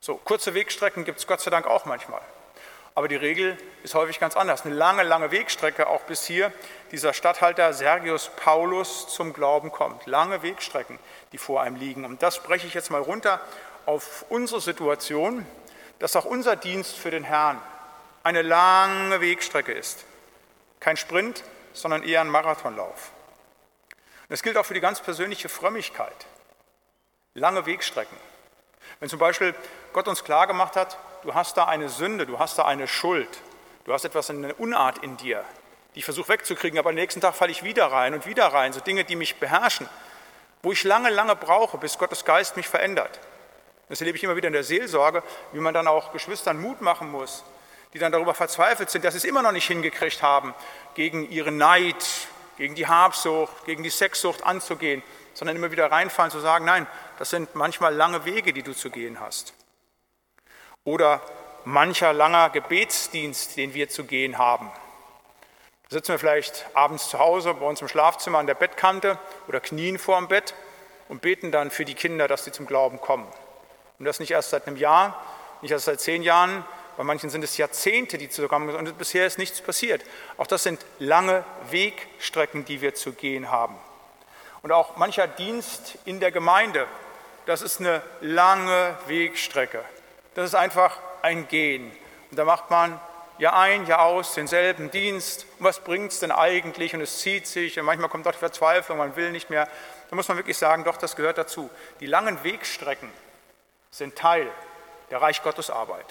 So 0.00 0.16
kurze 0.16 0.54
Wegstrecken 0.54 1.04
gibt 1.04 1.18
es 1.18 1.26
Gott 1.26 1.40
sei 1.42 1.50
Dank 1.50 1.66
auch 1.66 1.84
manchmal. 1.84 2.22
Aber 2.94 3.08
die 3.08 3.16
Regel 3.16 3.56
ist 3.82 3.94
häufig 3.94 4.18
ganz 4.18 4.36
anders. 4.36 4.64
Eine 4.64 4.74
lange, 4.74 5.02
lange 5.02 5.30
Wegstrecke, 5.30 5.86
auch 5.86 6.02
bis 6.02 6.26
hier 6.26 6.52
dieser 6.90 7.12
Statthalter 7.12 7.72
Sergius 7.72 8.30
Paulus 8.36 9.08
zum 9.08 9.32
Glauben 9.32 9.72
kommt. 9.72 10.06
Lange 10.06 10.42
Wegstrecken, 10.42 10.98
die 11.32 11.38
vor 11.38 11.62
einem 11.62 11.76
liegen. 11.76 12.04
Und 12.04 12.22
das 12.22 12.36
spreche 12.36 12.66
ich 12.66 12.74
jetzt 12.74 12.90
mal 12.90 13.00
runter 13.00 13.40
auf 13.86 14.24
unsere 14.28 14.60
Situation, 14.60 15.46
dass 16.00 16.16
auch 16.16 16.24
unser 16.24 16.56
Dienst 16.56 16.96
für 16.96 17.10
den 17.10 17.24
Herrn 17.24 17.60
eine 18.24 18.42
lange 18.42 19.20
Wegstrecke 19.20 19.72
ist. 19.72 20.04
Kein 20.82 20.96
Sprint, 20.96 21.44
sondern 21.72 22.02
eher 22.02 22.22
ein 22.22 22.28
Marathonlauf. 22.28 23.12
Und 24.22 24.30
das 24.30 24.42
gilt 24.42 24.56
auch 24.56 24.66
für 24.66 24.74
die 24.74 24.80
ganz 24.80 24.98
persönliche 25.00 25.48
Frömmigkeit. 25.48 26.26
Lange 27.34 27.66
Wegstrecken. 27.66 28.16
Wenn 28.98 29.08
zum 29.08 29.20
Beispiel 29.20 29.54
Gott 29.92 30.08
uns 30.08 30.24
klargemacht 30.24 30.74
hat, 30.74 30.98
du 31.22 31.34
hast 31.34 31.56
da 31.56 31.66
eine 31.66 31.88
Sünde, 31.88 32.26
du 32.26 32.40
hast 32.40 32.58
da 32.58 32.64
eine 32.64 32.88
Schuld, 32.88 33.28
du 33.84 33.92
hast 33.92 34.04
etwas, 34.04 34.28
eine 34.28 34.54
Unart 34.54 34.98
in 34.98 35.16
dir, 35.16 35.44
die 35.94 36.00
ich 36.00 36.04
versuche 36.04 36.30
wegzukriegen, 36.30 36.80
aber 36.80 36.88
am 36.88 36.96
nächsten 36.96 37.20
Tag 37.20 37.36
falle 37.36 37.52
ich 37.52 37.62
wieder 37.62 37.86
rein 37.86 38.12
und 38.12 38.26
wieder 38.26 38.48
rein, 38.48 38.72
so 38.72 38.80
Dinge, 38.80 39.04
die 39.04 39.14
mich 39.14 39.36
beherrschen, 39.36 39.88
wo 40.64 40.72
ich 40.72 40.82
lange, 40.82 41.10
lange 41.10 41.36
brauche, 41.36 41.78
bis 41.78 41.96
Gottes 41.96 42.24
Geist 42.24 42.56
mich 42.56 42.66
verändert. 42.66 43.20
Das 43.88 44.00
erlebe 44.00 44.18
ich 44.18 44.24
immer 44.24 44.34
wieder 44.34 44.48
in 44.48 44.52
der 44.52 44.64
Seelsorge, 44.64 45.22
wie 45.52 45.60
man 45.60 45.74
dann 45.74 45.86
auch 45.86 46.12
Geschwistern 46.12 46.60
Mut 46.60 46.80
machen 46.80 47.08
muss, 47.08 47.44
die 47.92 47.98
dann 47.98 48.12
darüber 48.12 48.34
verzweifelt 48.34 48.90
sind, 48.90 49.04
dass 49.04 49.14
sie 49.14 49.18
es 49.18 49.24
immer 49.24 49.42
noch 49.42 49.52
nicht 49.52 49.66
hingekriegt 49.66 50.22
haben, 50.22 50.54
gegen 50.94 51.30
ihren 51.30 51.56
Neid, 51.56 51.96
gegen 52.56 52.74
die 52.74 52.86
Habsucht, 52.86 53.64
gegen 53.64 53.82
die 53.82 53.90
Sexsucht 53.90 54.44
anzugehen, 54.44 55.02
sondern 55.34 55.56
immer 55.56 55.70
wieder 55.70 55.90
reinfallen 55.90 56.30
zu 56.30 56.40
sagen, 56.40 56.64
nein, 56.64 56.86
das 57.18 57.30
sind 57.30 57.54
manchmal 57.54 57.94
lange 57.94 58.24
Wege, 58.24 58.52
die 58.52 58.62
du 58.62 58.72
zu 58.74 58.90
gehen 58.90 59.20
hast. 59.20 59.54
Oder 60.84 61.20
mancher 61.64 62.12
langer 62.12 62.50
Gebetsdienst, 62.50 63.56
den 63.56 63.74
wir 63.74 63.88
zu 63.88 64.04
gehen 64.04 64.38
haben. 64.38 64.70
Da 65.88 65.96
sitzen 65.96 66.12
wir 66.12 66.18
vielleicht 66.18 66.66
abends 66.74 67.08
zu 67.08 67.18
Hause 67.18 67.54
bei 67.54 67.66
uns 67.66 67.80
im 67.80 67.88
Schlafzimmer 67.88 68.38
an 68.38 68.46
der 68.46 68.54
Bettkante 68.54 69.18
oder 69.46 69.60
knien 69.60 69.98
vor 69.98 70.18
dem 70.18 70.28
Bett 70.28 70.54
und 71.08 71.20
beten 71.20 71.52
dann 71.52 71.70
für 71.70 71.84
die 71.84 71.94
Kinder, 71.94 72.28
dass 72.28 72.44
sie 72.44 72.52
zum 72.52 72.66
Glauben 72.66 73.00
kommen. 73.00 73.26
Und 73.98 74.04
das 74.06 74.18
nicht 74.18 74.30
erst 74.30 74.50
seit 74.50 74.66
einem 74.66 74.76
Jahr, 74.76 75.22
nicht 75.60 75.70
erst 75.70 75.84
seit 75.84 76.00
zehn 76.00 76.22
Jahren, 76.22 76.64
bei 76.96 77.04
manchen 77.04 77.30
sind 77.30 77.42
es 77.42 77.56
Jahrzehnte, 77.56 78.18
die 78.18 78.28
zu 78.28 78.46
kommen 78.48 78.74
und 78.74 78.98
bisher 78.98 79.26
ist 79.26 79.38
nichts 79.38 79.60
passiert. 79.60 80.04
Auch 80.36 80.46
das 80.46 80.62
sind 80.62 80.84
lange 80.98 81.44
Wegstrecken, 81.70 82.64
die 82.64 82.80
wir 82.80 82.94
zu 82.94 83.12
gehen 83.12 83.50
haben. 83.50 83.76
Und 84.62 84.72
auch 84.72 84.96
mancher 84.96 85.26
Dienst 85.26 85.98
in 86.04 86.20
der 86.20 86.30
Gemeinde, 86.30 86.86
das 87.46 87.62
ist 87.62 87.80
eine 87.80 88.02
lange 88.20 88.96
Wegstrecke. 89.06 89.84
Das 90.34 90.46
ist 90.46 90.54
einfach 90.54 90.98
ein 91.22 91.48
Gehen. 91.48 91.90
Und 92.30 92.38
da 92.38 92.44
macht 92.44 92.70
man 92.70 93.00
Jahr 93.38 93.58
ein, 93.58 93.86
Jahr 93.86 94.02
aus 94.02 94.34
denselben 94.34 94.90
Dienst. 94.90 95.46
Und 95.58 95.64
was 95.64 95.80
bringt 95.80 96.12
es 96.12 96.20
denn 96.20 96.30
eigentlich? 96.30 96.94
Und 96.94 97.00
es 97.00 97.18
zieht 97.18 97.46
sich 97.46 97.78
und 97.78 97.84
manchmal 97.86 98.08
kommt 98.08 98.26
doch 98.26 98.32
die 98.32 98.38
Verzweiflung, 98.38 98.98
man 98.98 99.16
will 99.16 99.32
nicht 99.32 99.50
mehr. 99.50 99.68
Da 100.10 100.16
muss 100.16 100.28
man 100.28 100.36
wirklich 100.36 100.58
sagen, 100.58 100.84
doch, 100.84 100.96
das 100.96 101.16
gehört 101.16 101.38
dazu. 101.38 101.70
Die 102.00 102.06
langen 102.06 102.44
Wegstrecken 102.44 103.10
sind 103.90 104.16
Teil 104.16 104.48
der 105.10 105.20
Reich 105.20 105.42
Gottes 105.42 105.70
Arbeit. 105.70 106.06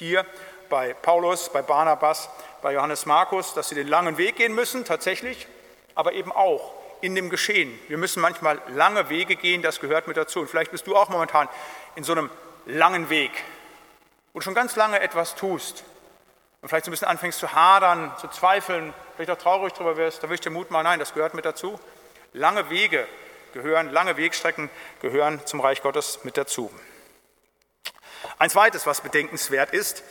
Hier 0.00 0.24
bei 0.70 0.94
Paulus, 0.94 1.50
bei 1.50 1.60
Barnabas, 1.60 2.30
bei 2.62 2.72
Johannes 2.72 3.04
Markus, 3.04 3.52
dass 3.52 3.68
sie 3.68 3.74
den 3.74 3.86
langen 3.86 4.16
Weg 4.16 4.36
gehen 4.36 4.54
müssen, 4.54 4.86
tatsächlich, 4.86 5.46
aber 5.94 6.14
eben 6.14 6.32
auch 6.32 6.72
in 7.02 7.14
dem 7.14 7.28
Geschehen. 7.28 7.78
Wir 7.86 7.98
müssen 7.98 8.22
manchmal 8.22 8.62
lange 8.68 9.10
Wege 9.10 9.36
gehen, 9.36 9.60
das 9.60 9.78
gehört 9.78 10.08
mit 10.08 10.16
dazu. 10.16 10.40
Und 10.40 10.48
vielleicht 10.48 10.70
bist 10.70 10.86
du 10.86 10.96
auch 10.96 11.10
momentan 11.10 11.50
in 11.96 12.04
so 12.04 12.12
einem 12.12 12.30
langen 12.64 13.10
Weg, 13.10 13.30
du 14.32 14.40
schon 14.40 14.54
ganz 14.54 14.74
lange 14.74 15.00
etwas 15.00 15.34
tust 15.34 15.84
und 16.62 16.70
vielleicht 16.70 16.86
so 16.86 16.90
ein 16.90 16.92
bisschen 16.92 17.08
anfängst 17.08 17.38
zu 17.38 17.52
hadern, 17.52 18.10
zu 18.18 18.28
zweifeln, 18.28 18.94
vielleicht 19.16 19.32
auch 19.32 19.42
traurig 19.42 19.74
darüber 19.74 19.98
wirst, 19.98 20.20
da 20.22 20.28
würde 20.28 20.36
ich 20.36 20.40
dir 20.40 20.48
Mut 20.48 20.70
machen, 20.70 20.84
nein, 20.84 20.98
das 20.98 21.12
gehört 21.12 21.34
mit 21.34 21.44
dazu. 21.44 21.78
Lange 22.32 22.70
Wege 22.70 23.06
gehören, 23.52 23.92
lange 23.92 24.16
Wegstrecken 24.16 24.70
gehören 25.02 25.44
zum 25.44 25.60
Reich 25.60 25.82
Gottes 25.82 26.24
mit 26.24 26.38
dazu. 26.38 26.70
Ein 28.38 28.50
zweites, 28.50 28.86
was 28.86 29.00
bedenkenswert 29.00 29.72
ist, 29.72 30.02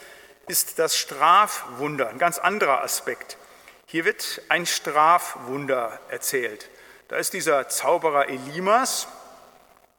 ist 0.48 0.80
das 0.80 0.98
Strafwunder, 0.98 2.10
ein 2.10 2.18
ganz 2.18 2.40
anderer 2.40 2.82
Aspekt. 2.82 3.38
Hier 3.86 4.06
wird 4.06 4.42
ein 4.50 4.66
Strafwunder 4.66 6.00
erzählt. 6.10 6.70
Da 7.08 7.18
ist 7.18 7.34
dieser 7.34 7.70
Zauberer 7.70 8.30
Elimas, 8.30 9.08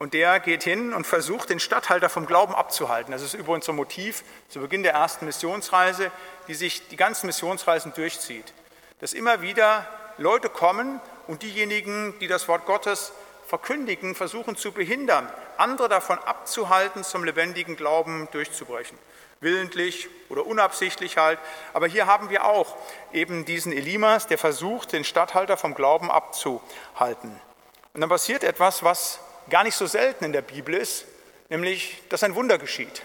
Und 0.02 0.14
der 0.14 0.40
geht 0.40 0.62
hin 0.62 0.94
und 0.94 1.06
versucht, 1.06 1.50
den 1.50 1.60
Statthalter 1.60 2.08
vom 2.08 2.24
Glauben 2.24 2.54
abzuhalten. 2.54 3.12
Das 3.12 3.20
ist 3.20 3.34
übrigens 3.34 3.66
so 3.66 3.72
ein 3.72 3.76
Motiv 3.76 4.24
zu 4.48 4.60
Beginn 4.60 4.82
der 4.82 4.94
ersten 4.94 5.26
Missionsreise, 5.26 6.10
die 6.48 6.54
sich 6.54 6.88
die 6.88 6.96
ganzen 6.96 7.26
Missionsreisen 7.26 7.92
durchzieht. 7.92 8.54
Dass 9.00 9.12
immer 9.12 9.42
wieder 9.42 9.86
Leute 10.16 10.48
kommen 10.48 11.02
und 11.26 11.42
diejenigen, 11.42 12.18
die 12.18 12.28
das 12.28 12.48
Wort 12.48 12.64
Gottes 12.64 13.12
verkündigen, 13.50 14.14
versuchen 14.14 14.54
zu 14.54 14.70
behindern, 14.70 15.28
andere 15.56 15.88
davon 15.88 16.18
abzuhalten, 16.20 17.02
zum 17.02 17.24
lebendigen 17.24 17.74
Glauben 17.74 18.28
durchzubrechen. 18.30 18.96
Willentlich 19.40 20.08
oder 20.28 20.46
unabsichtlich 20.46 21.16
halt. 21.16 21.40
Aber 21.72 21.88
hier 21.88 22.06
haben 22.06 22.30
wir 22.30 22.44
auch 22.44 22.76
eben 23.12 23.44
diesen 23.44 23.72
Elimas, 23.72 24.28
der 24.28 24.38
versucht, 24.38 24.92
den 24.92 25.02
Statthalter 25.02 25.56
vom 25.56 25.74
Glauben 25.74 26.12
abzuhalten. 26.12 27.40
Und 27.92 28.00
dann 28.00 28.08
passiert 28.08 28.44
etwas, 28.44 28.84
was 28.84 29.18
gar 29.48 29.64
nicht 29.64 29.74
so 29.74 29.86
selten 29.86 30.24
in 30.24 30.32
der 30.32 30.42
Bibel 30.42 30.72
ist, 30.72 31.06
nämlich, 31.48 32.00
dass 32.08 32.22
ein 32.22 32.36
Wunder 32.36 32.56
geschieht. 32.56 33.02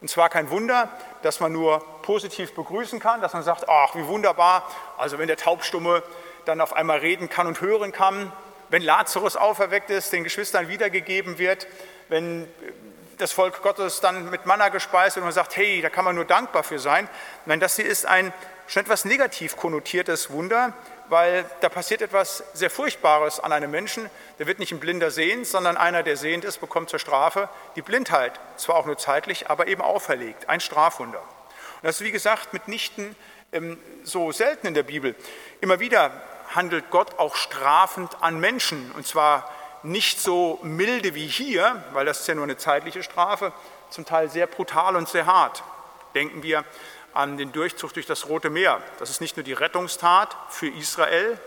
Und 0.00 0.08
zwar 0.08 0.28
kein 0.28 0.50
Wunder, 0.50 0.90
das 1.22 1.40
man 1.40 1.50
nur 1.50 1.80
positiv 2.02 2.54
begrüßen 2.54 3.00
kann, 3.00 3.20
dass 3.20 3.32
man 3.32 3.42
sagt, 3.42 3.68
ach, 3.68 3.96
wie 3.96 4.06
wunderbar, 4.06 4.70
also 4.96 5.18
wenn 5.18 5.26
der 5.26 5.36
Taubstumme 5.36 6.04
dann 6.44 6.60
auf 6.60 6.72
einmal 6.72 6.98
reden 6.98 7.28
kann 7.28 7.48
und 7.48 7.60
hören 7.60 7.90
kann, 7.90 8.30
wenn 8.72 8.82
Lazarus 8.82 9.36
auferweckt 9.36 9.90
ist, 9.90 10.14
den 10.14 10.24
Geschwistern 10.24 10.66
wiedergegeben 10.66 11.36
wird, 11.36 11.66
wenn 12.08 12.48
das 13.18 13.30
Volk 13.30 13.60
Gottes 13.62 14.00
dann 14.00 14.30
mit 14.30 14.46
Manna 14.46 14.70
gespeist 14.70 15.16
wird 15.16 15.22
und 15.22 15.26
man 15.26 15.34
sagt, 15.34 15.56
hey, 15.56 15.82
da 15.82 15.90
kann 15.90 16.06
man 16.06 16.14
nur 16.14 16.24
dankbar 16.24 16.62
für 16.64 16.78
sein. 16.78 17.06
Nein, 17.44 17.60
das 17.60 17.76
hier 17.76 17.84
ist 17.84 18.06
ein 18.06 18.32
schon 18.66 18.82
etwas 18.82 19.04
negativ 19.04 19.58
konnotiertes 19.58 20.30
Wunder, 20.30 20.72
weil 21.10 21.44
da 21.60 21.68
passiert 21.68 22.00
etwas 22.00 22.44
sehr 22.54 22.70
Furchtbares 22.70 23.40
an 23.40 23.52
einem 23.52 23.70
Menschen. 23.70 24.08
Der 24.38 24.46
wird 24.46 24.58
nicht 24.58 24.72
ein 24.72 24.80
Blinder 24.80 25.10
sehen, 25.10 25.44
sondern 25.44 25.76
einer, 25.76 26.02
der 26.02 26.16
sehend 26.16 26.46
ist, 26.46 26.58
bekommt 26.58 26.88
zur 26.88 26.98
Strafe 26.98 27.50
die 27.76 27.82
Blindheit, 27.82 28.40
zwar 28.56 28.76
auch 28.76 28.86
nur 28.86 28.96
zeitlich, 28.96 29.50
aber 29.50 29.66
eben 29.66 29.82
auferlegt, 29.82 30.48
ein 30.48 30.60
Strafwunder. 30.60 31.20
Und 31.20 31.82
das 31.82 31.96
ist, 31.96 32.06
wie 32.06 32.12
gesagt, 32.12 32.54
mitnichten 32.54 33.14
ähm, 33.52 33.78
so 34.02 34.32
selten 34.32 34.66
in 34.66 34.72
der 34.72 34.82
Bibel. 34.82 35.14
Immer 35.60 35.78
wieder 35.78 36.10
handelt 36.54 36.90
Gott 36.90 37.18
auch 37.18 37.36
strafend 37.36 38.16
an 38.20 38.40
Menschen, 38.40 38.92
und 38.92 39.06
zwar 39.06 39.50
nicht 39.82 40.20
so 40.20 40.58
milde 40.62 41.14
wie 41.14 41.26
hier, 41.26 41.84
weil 41.92 42.06
das 42.06 42.20
ist 42.20 42.28
ja 42.28 42.34
nur 42.34 42.44
eine 42.44 42.56
zeitliche 42.56 43.02
Strafe, 43.02 43.52
zum 43.90 44.04
Teil 44.04 44.30
sehr 44.30 44.46
brutal 44.46 44.96
und 44.96 45.08
sehr 45.08 45.26
hart. 45.26 45.62
Denken 46.14 46.42
wir 46.42 46.64
an 47.14 47.36
den 47.36 47.52
Durchzug 47.52 47.92
durch 47.94 48.06
das 48.06 48.28
Rote 48.28 48.48
Meer. 48.48 48.80
Das 48.98 49.10
ist 49.10 49.20
nicht 49.20 49.36
nur 49.36 49.44
die 49.44 49.52
Rettungstat 49.52 50.36
für 50.48 50.68
Israel, 50.68 51.38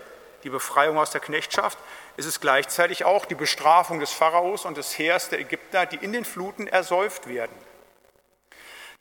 die 0.44 0.50
Befreiung 0.50 0.98
aus 0.98 1.10
der 1.10 1.20
Knechtschaft, 1.20 1.78
es 2.18 2.24
ist 2.24 2.40
gleichzeitig 2.40 3.04
auch 3.04 3.26
die 3.26 3.34
Bestrafung 3.34 4.00
des 4.00 4.10
Pharaos 4.10 4.64
und 4.64 4.78
des 4.78 4.98
Heers 4.98 5.28
der 5.28 5.40
Ägypter, 5.40 5.84
die 5.84 5.96
in 5.96 6.12
den 6.12 6.24
Fluten 6.24 6.66
ersäuft 6.66 7.28
werden. 7.28 7.54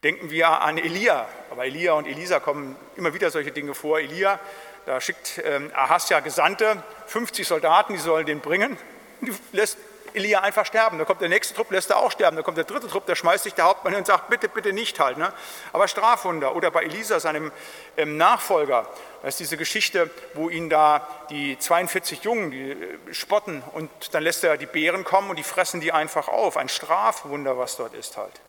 Denken 0.03 0.29
wir 0.29 0.62
an 0.62 0.77
Elia, 0.77 1.27
aber 1.50 1.65
Elia 1.65 1.93
und 1.93 2.07
Elisa 2.07 2.39
kommen 2.41 2.75
immer 2.97 3.13
wieder 3.13 3.31
solche 3.31 3.51
Dinge 3.51 3.74
vor. 3.74 4.00
Elia, 4.00 4.39
da 4.86 5.01
schickt 5.01 5.42
ähm, 5.44 5.72
Ahasja 5.74 6.20
Gesandte, 6.20 6.84
50 7.08 7.48
Soldaten, 7.48 7.94
die 7.94 8.00
sollen 8.00 8.25
den 8.25 8.39
bringen, 8.39 8.77
die 9.22 9.34
lässt 9.51 9.77
Elia 10.15 10.42
einfach 10.42 10.65
sterben. 10.65 10.98
Da 10.98 11.06
kommt 11.06 11.22
der 11.22 11.30
nächste 11.30 11.54
Trupp, 11.54 11.72
lässt 11.72 11.89
er 11.89 11.98
auch 11.98 12.12
sterben. 12.12 12.38
Da 12.38 12.44
kommt 12.44 12.58
der 12.58 12.63
dritte 12.63 12.88
Trupp, 12.88 13.06
da 13.06 13.15
schmeißt 13.15 13.44
sich 13.44 13.54
der 13.54 13.65
Hauptmann 13.65 13.94
hin 13.94 14.00
und 14.00 14.08
sagt, 14.08 14.30
bitte, 14.30 14.48
bitte 14.48 14.74
nicht 14.74 15.00
halt. 15.00 15.18
Ne? 15.18 15.32
Aber 15.74 15.88
Strafwunder. 15.88 16.56
Oder 16.56 16.72
bei 16.72 16.84
Elisa, 16.84 17.20
seinem 17.20 17.51
ähm, 17.98 18.18
Nachfolger, 18.18 18.88
da 19.22 19.27
ist 19.27 19.39
diese 19.39 19.58
Geschichte, 19.58 20.10
wo 20.34 20.50
ihn 20.50 20.70
da 20.70 21.08
die 21.30 21.58
42 21.60 22.24
Jungen 22.24 22.51
die, 22.51 22.72
äh, 22.72 23.13
spotten 23.13 23.62
und 23.74 23.89
dann 24.13 24.24
lässt 24.24 24.44
er 24.44 24.58
die 24.58 24.65
Bären 24.65 25.04
kommen 25.04 25.30
und 25.30 25.36
die 25.38 25.44
fressen 25.44 25.82
die 25.82 25.92
einfach 25.92 26.27
auf. 26.27 26.58
Ein 26.58 26.70
Strafwunder, 26.70 27.58
was 27.58 27.77
dort 27.77 27.94
ist 27.94 28.18
halt. 28.18 28.42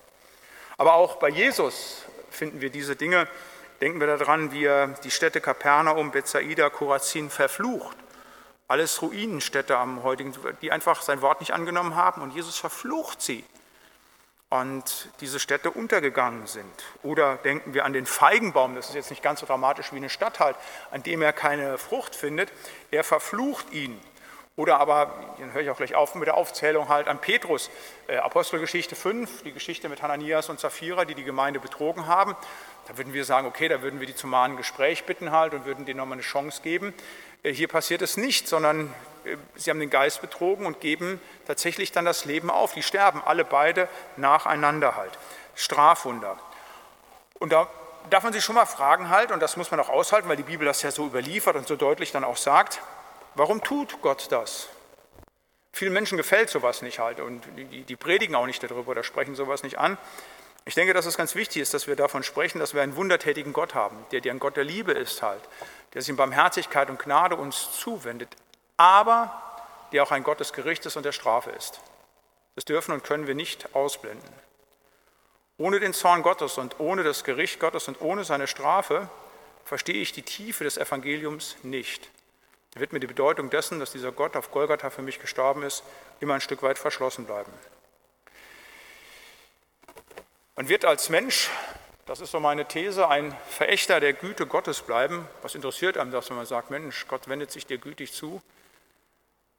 Aber 0.78 0.95
auch 0.95 1.16
bei 1.16 1.28
Jesus 1.28 2.05
finden 2.31 2.61
wir 2.61 2.71
diese 2.71 2.97
Dinge. 2.97 3.28
Denken 3.80 4.00
wir 4.00 4.06
daran, 4.06 4.52
wie 4.52 4.64
er 4.64 4.88
die 4.88 5.11
Städte 5.11 5.40
Kapernaum, 5.40 6.11
Bethsaida, 6.11 6.71
Korazin 6.71 7.30
verflucht 7.30 7.97
alles 8.68 9.00
Ruinenstädte 9.02 9.76
am 9.76 10.02
heutigen, 10.02 10.33
die 10.61 10.73
einfach 10.73 11.02
sein 11.02 11.23
Wort 11.23 11.40
nicht 11.40 11.52
angenommen 11.52 11.95
haben 11.95 12.23
und 12.23 12.35
Jesus 12.35 12.59
verflucht 12.59 13.23
sie 13.23 13.45
und 14.49 15.11
diese 15.21 15.40
Städte 15.40 15.71
untergegangen 15.71 16.47
sind. 16.47 16.85
Oder 17.02 17.37
denken 17.37 17.75
wir 17.75 17.85
an 17.85 17.92
den 17.92 18.06
Feigenbaum, 18.06 18.75
das 18.75 18.88
ist 18.88 18.95
jetzt 18.95 19.11
nicht 19.11 19.23
ganz 19.23 19.40
so 19.40 19.47
dramatisch 19.47 19.92
wie 19.92 19.97
eine 19.97 20.11
Stadt 20.11 20.40
halt, 20.40 20.56
an 20.90 21.02
dem 21.02 21.23
er 21.23 21.33
keine 21.33 21.78
Frucht 21.78 22.14
findet, 22.14 22.50
er 22.90 23.04
verflucht 23.04 23.73
ihn. 23.73 24.00
Oder 24.56 24.80
aber, 24.80 25.35
dann 25.38 25.52
höre 25.52 25.61
ich 25.61 25.71
auch 25.71 25.76
gleich 25.76 25.95
auf 25.95 26.14
mit 26.14 26.26
der 26.26 26.37
Aufzählung 26.37 26.88
halt 26.88 27.09
an 27.09 27.21
Petrus, 27.21 27.71
äh, 28.06 28.16
Apostelgeschichte 28.16 28.97
5, 28.97 29.42
die 29.42 29.52
Geschichte 29.52 29.90
mit 29.90 30.00
Hananias 30.00 30.49
und 30.49 30.59
Sapphira, 30.59 31.04
die 31.04 31.14
die 31.14 31.25
Gemeinde 31.25 31.61
betrogen 31.61 32.06
haben. 32.06 32.35
Da 32.87 32.97
würden 32.97 33.12
wir 33.12 33.25
sagen, 33.25 33.47
okay, 33.47 33.69
da 33.69 33.83
würden 33.83 34.00
wir 34.00 34.07
die 34.07 34.14
zum 34.14 34.31
mahnen 34.31 34.57
Gespräch 34.57 35.05
bitten 35.05 35.33
halt 35.33 35.55
und 35.55 35.64
würden 35.64 35.85
denen 35.85 35.99
nochmal 35.99 36.14
eine 36.14 36.23
Chance 36.23 36.62
geben. 36.62 36.95
Äh, 37.43 37.52
hier 37.52 37.69
passiert 37.69 38.02
es 38.02 38.16
nicht, 38.16 38.49
sondern 38.49 38.95
äh, 39.25 39.37
sie 39.57 39.71
haben 39.71 39.81
den 39.81 39.90
Geist 39.90 40.21
betrogen 40.21 40.66
und 40.66 40.81
geben 40.81 41.21
tatsächlich 41.47 41.93
dann 41.93 42.05
das 42.05 42.25
Leben 42.25 42.50
auf. 42.50 42.75
Die 42.75 42.83
sterben 42.83 43.23
alle 43.25 43.45
beide 43.45 43.88
nacheinander 44.16 44.97
halt. 44.97 45.12
Strafwunder. 45.55 46.38
Und 47.38 47.52
da 47.52 47.69
darf 48.11 48.23
man 48.23 48.33
sich 48.33 48.45
schon 48.45 48.55
mal 48.55 48.66
fragen 48.66 49.11
halt, 49.11 49.33
und 49.33 49.40
das 49.40 49.57
muss 49.57 49.71
man 49.71 49.81
auch 49.81 49.88
aushalten, 49.88 50.28
weil 50.28 50.37
die 50.37 50.43
Bibel 50.43 50.64
das 50.64 50.83
ja 50.83 50.90
so 50.90 51.07
überliefert 51.07 51.57
und 51.57 51.66
so 51.66 51.76
deutlich 51.76 52.12
dann 52.12 52.25
auch 52.25 52.37
sagt, 52.37 52.81
warum 53.35 53.62
tut 53.62 54.00
Gott 54.02 54.28
das? 54.31 54.69
Vielen 55.73 55.93
Menschen 55.93 56.16
gefällt 56.16 56.49
sowas 56.49 56.81
nicht 56.83 57.00
halt 57.00 57.21
und 57.21 57.43
die, 57.57 57.83
die 57.83 57.97
predigen 57.97 58.35
auch 58.35 58.47
nicht 58.47 58.62
darüber 58.62 58.93
oder 58.93 59.02
sprechen 59.02 59.35
sowas 59.35 59.62
nicht 59.62 59.78
an. 59.78 59.99
Ich 60.68 60.75
denke, 60.75 60.92
dass 60.92 61.06
es 61.06 61.16
ganz 61.16 61.37
wichtig 61.37 61.62
ist, 61.62 61.75
dass 61.75 61.87
wir 61.87 61.94
davon 61.94 62.25
sprechen, 62.25 62.58
dass 62.58 62.75
wir 62.75 62.82
einen 62.82 62.96
wundertätigen 62.96 63.52
Gott 63.52 63.75
haben, 63.75 64.04
der, 64.11 64.20
ein 64.32 64.40
Gott 64.40 64.56
der 64.56 64.64
Liebe 64.64 64.92
ist 64.92 65.23
halt, 65.23 65.40
der 65.94 66.02
sich 66.02 66.08
in 66.08 66.16
Barmherzigkeit 66.16 66.90
und 66.90 66.99
Gnade 66.99 67.37
uns 67.37 67.70
zuwendet, 67.78 68.28
aber 68.76 69.30
der 69.92 70.02
auch 70.02 70.11
ein 70.11 70.25
Gott 70.25 70.40
des 70.40 70.52
Gerichtes 70.52 70.96
und 70.96 71.04
der 71.04 71.12
Strafe 71.12 71.50
ist. 71.50 71.80
Das 72.56 72.64
dürfen 72.64 72.92
und 72.92 73.04
können 73.04 73.28
wir 73.28 73.37
nicht 73.37 73.76
ausblenden. 73.76 74.28
Ohne 75.56 75.78
den 75.78 75.94
Zorn 75.94 76.23
Gottes 76.23 76.58
und 76.58 76.80
ohne 76.80 77.04
das 77.04 77.23
Gericht 77.23 77.61
Gottes 77.61 77.87
und 77.87 78.00
ohne 78.00 78.25
seine 78.25 78.49
Strafe 78.49 79.08
verstehe 79.64 80.02
ich 80.02 80.12
die 80.12 80.23
Tiefe 80.23 80.64
des 80.64 80.78
Evangeliums 80.78 81.56
nicht. 81.62 82.11
Da 82.73 82.80
wird 82.80 82.92
mir 82.92 83.00
die 83.00 83.06
Bedeutung 83.06 83.50
dessen, 83.50 83.78
dass 83.78 83.92
dieser 83.92 84.11
Gott 84.11 84.37
auf 84.37 84.50
Golgatha 84.50 84.90
für 84.90 85.02
mich 85.02 85.20
gestorben 85.20 85.62
ist, 85.62 85.85
immer 86.18 86.35
ein 86.35 86.40
Stück 86.40 86.62
weit 86.62 86.78
verschlossen 86.78 87.25
bleiben. 87.25 87.52
Man 90.56 90.68
wird 90.68 90.84
als 90.84 91.08
Mensch 91.10 91.50
das 92.06 92.20
ist 92.20 92.30
so 92.30 92.38
meine 92.38 92.66
These, 92.66 93.08
ein 93.08 93.36
Verächter 93.48 93.98
der 93.98 94.12
Güte 94.12 94.46
Gottes 94.46 94.80
bleiben. 94.80 95.28
Was 95.42 95.56
interessiert 95.56 95.98
einem 95.98 96.12
das, 96.12 96.30
wenn 96.30 96.36
man 96.36 96.46
sagt, 96.46 96.70
Mensch, 96.70 97.08
Gott 97.08 97.26
wendet 97.26 97.50
sich 97.50 97.66
dir 97.66 97.78
gütig 97.78 98.12
zu? 98.12 98.40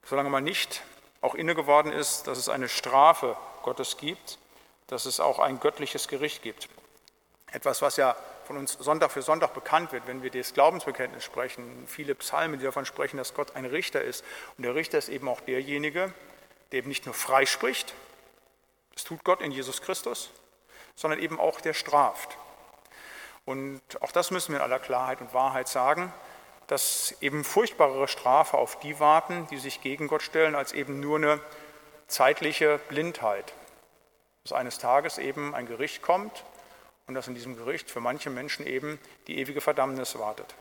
Solange 0.02 0.30
man 0.30 0.44
nicht 0.44 0.82
auch 1.20 1.34
inne 1.34 1.54
geworden 1.54 1.92
ist, 1.92 2.26
dass 2.26 2.38
es 2.38 2.48
eine 2.48 2.70
Strafe 2.70 3.36
Gottes 3.62 3.98
gibt, 3.98 4.38
dass 4.86 5.04
es 5.04 5.20
auch 5.20 5.40
ein 5.40 5.60
göttliches 5.60 6.08
Gericht 6.08 6.42
gibt. 6.42 6.70
Etwas, 7.52 7.82
was 7.82 7.98
ja 7.98 8.16
von 8.46 8.56
uns 8.56 8.72
Sonntag 8.72 9.10
für 9.10 9.20
Sonntag 9.20 9.52
bekannt 9.52 9.92
wird, 9.92 10.06
wenn 10.06 10.22
wir 10.22 10.30
das 10.30 10.54
Glaubensbekenntnis 10.54 11.22
sprechen. 11.22 11.84
Viele 11.86 12.14
Psalmen, 12.14 12.58
die 12.58 12.64
davon 12.64 12.86
sprechen, 12.86 13.18
dass 13.18 13.34
Gott 13.34 13.56
ein 13.56 13.66
Richter 13.66 14.02
ist. 14.02 14.24
Und 14.56 14.64
der 14.64 14.74
Richter 14.74 14.96
ist 14.96 15.10
eben 15.10 15.28
auch 15.28 15.42
derjenige, 15.42 16.14
der 16.72 16.78
eben 16.78 16.88
nicht 16.88 17.04
nur 17.04 17.14
freispricht, 17.14 17.92
das 18.94 19.04
tut 19.04 19.22
Gott 19.22 19.42
in 19.42 19.52
Jesus 19.52 19.82
Christus, 19.82 20.30
sondern 20.98 21.20
eben 21.20 21.38
auch 21.38 21.60
der 21.60 21.74
straft. 21.74 22.36
Und 23.44 23.80
auch 24.00 24.10
das 24.10 24.32
müssen 24.32 24.52
wir 24.52 24.56
in 24.56 24.64
aller 24.64 24.80
Klarheit 24.80 25.20
und 25.20 25.32
Wahrheit 25.32 25.68
sagen, 25.68 26.12
dass 26.66 27.14
eben 27.20 27.44
furchtbarere 27.44 28.08
Strafe 28.08 28.58
auf 28.58 28.80
die 28.80 28.98
warten, 28.98 29.46
die 29.46 29.58
sich 29.58 29.80
gegen 29.80 30.08
Gott 30.08 30.22
stellen, 30.22 30.56
als 30.56 30.72
eben 30.72 30.98
nur 30.98 31.16
eine 31.16 31.40
zeitliche 32.08 32.80
Blindheit. 32.88 33.54
Dass 34.42 34.52
eines 34.52 34.78
Tages 34.78 35.18
eben 35.18 35.54
ein 35.54 35.66
Gericht 35.66 36.02
kommt 36.02 36.44
und 37.06 37.14
dass 37.14 37.28
in 37.28 37.34
diesem 37.34 37.56
Gericht 37.56 37.90
für 37.92 38.00
manche 38.00 38.28
Menschen 38.28 38.66
eben 38.66 38.98
die 39.28 39.38
ewige 39.38 39.60
Verdammnis 39.60 40.18
wartet. 40.18 40.52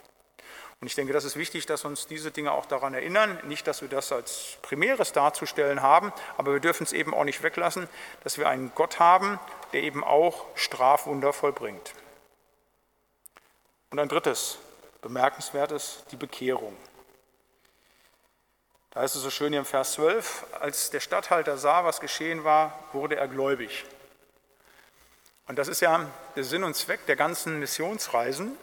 Und 0.79 0.88
ich 0.88 0.96
denke, 0.96 1.12
das 1.12 1.24
ist 1.24 1.36
wichtig, 1.36 1.65
dass 1.65 1.86
uns 1.86 2.05
diese 2.05 2.29
Dinge 2.29 2.51
auch 2.51 2.65
daran 2.65 2.93
erinnern. 2.93 3.39
Nicht, 3.46 3.65
dass 3.65 3.81
wir 3.81 3.89
das 3.89 4.12
als 4.12 4.57
Primäres 4.62 5.12
darzustellen 5.12 5.81
haben, 5.81 6.13
aber 6.38 6.53
wir 6.53 6.60
dürfen 6.60 6.84
es 6.84 6.93
eben 6.93 7.15
auch 7.15 7.24
nicht 7.24 7.41
weglassen, 7.41 7.89
dass 8.24 8.38
wir 8.38 8.48
einen 8.48 8.72
Gott 8.75 9.00
haben, 9.00 9.39
der 9.74 9.81
eben 9.81 10.03
auch 10.03 10.46
Strafwunder 10.55 11.34
vollbringt. 11.34 11.93
Und 13.89 14.00
ein 14.00 14.10
drittes, 14.10 14.60
bemerkenswertes, 15.01 16.03
die 16.12 16.15
Bekehrung. 16.15 16.75
Da 18.91 19.03
ist 19.03 19.15
es 19.15 19.22
so 19.22 19.29
schön 19.29 19.53
hier 19.53 19.60
im 19.60 19.65
Vers 19.65 19.93
12, 19.93 20.46
als 20.60 20.89
der 20.89 21.00
Statthalter 21.00 21.57
sah, 21.57 21.86
was 21.86 22.00
geschehen 22.00 22.43
war, 22.43 22.84
wurde 22.93 23.15
er 23.15 23.27
gläubig. 23.27 23.86
Und 25.48 25.57
das 25.57 25.67
ist 25.67 25.81
ja 25.81 26.10
der 26.36 26.43
Sinn 26.43 26.63
und 26.63 26.75
Zweck 26.75 27.05
der 27.05 27.15
ganzen 27.15 27.60
Missionsreisen. 27.60 28.57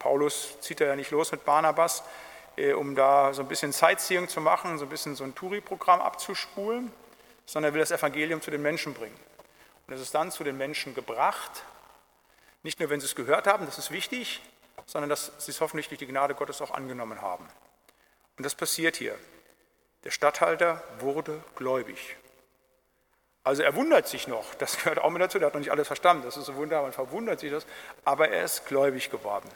Paulus 0.00 0.58
zieht 0.60 0.80
ja 0.80 0.96
nicht 0.96 1.12
los 1.12 1.30
mit 1.30 1.44
Barnabas, 1.44 2.02
äh, 2.56 2.72
um 2.72 2.96
da 2.96 3.32
so 3.32 3.42
ein 3.42 3.48
bisschen 3.48 3.70
Sightseeing 3.70 4.28
zu 4.28 4.40
machen, 4.40 4.78
so 4.78 4.86
ein 4.86 4.88
bisschen 4.88 5.14
so 5.14 5.22
ein 5.22 5.34
Touri-Programm 5.36 6.00
abzuspulen, 6.00 6.90
sondern 7.46 7.70
er 7.70 7.74
will 7.74 7.80
das 7.80 7.92
Evangelium 7.92 8.40
zu 8.40 8.50
den 8.50 8.62
Menschen 8.62 8.94
bringen. 8.94 9.18
Und 9.86 9.94
es 9.94 10.00
ist 10.00 10.14
dann 10.14 10.32
zu 10.32 10.42
den 10.42 10.56
Menschen 10.56 10.94
gebracht, 10.94 11.64
nicht 12.62 12.80
nur, 12.80 12.90
wenn 12.90 13.00
sie 13.00 13.06
es 13.06 13.14
gehört 13.14 13.46
haben, 13.46 13.66
das 13.66 13.78
ist 13.78 13.90
wichtig, 13.90 14.40
sondern 14.86 15.10
dass 15.10 15.32
sie 15.38 15.50
es 15.50 15.60
hoffentlich 15.60 15.88
durch 15.88 15.98
die 15.98 16.06
Gnade 16.06 16.34
Gottes 16.34 16.60
auch 16.62 16.72
angenommen 16.72 17.20
haben. 17.20 17.46
Und 18.36 18.44
das 18.44 18.54
passiert 18.54 18.96
hier. 18.96 19.16
Der 20.04 20.10
Statthalter 20.10 20.82
wurde 20.98 21.42
gläubig. 21.56 22.16
Also 23.44 23.62
er 23.62 23.74
wundert 23.74 24.08
sich 24.08 24.28
noch, 24.28 24.54
das 24.54 24.78
gehört 24.78 24.98
auch 24.98 25.10
mit 25.10 25.20
dazu, 25.20 25.38
der 25.38 25.46
hat 25.46 25.54
noch 25.54 25.60
nicht 25.60 25.72
alles 25.72 25.86
verstanden, 25.86 26.24
das 26.24 26.36
ist 26.36 26.46
so 26.46 26.54
wunderbar, 26.56 26.84
man 26.84 26.92
verwundert 26.92 27.40
sich 27.40 27.50
das, 27.50 27.66
aber 28.04 28.28
er 28.28 28.44
ist 28.44 28.66
gläubig 28.66 29.10
geworden. 29.10 29.48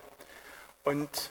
Und 0.84 1.30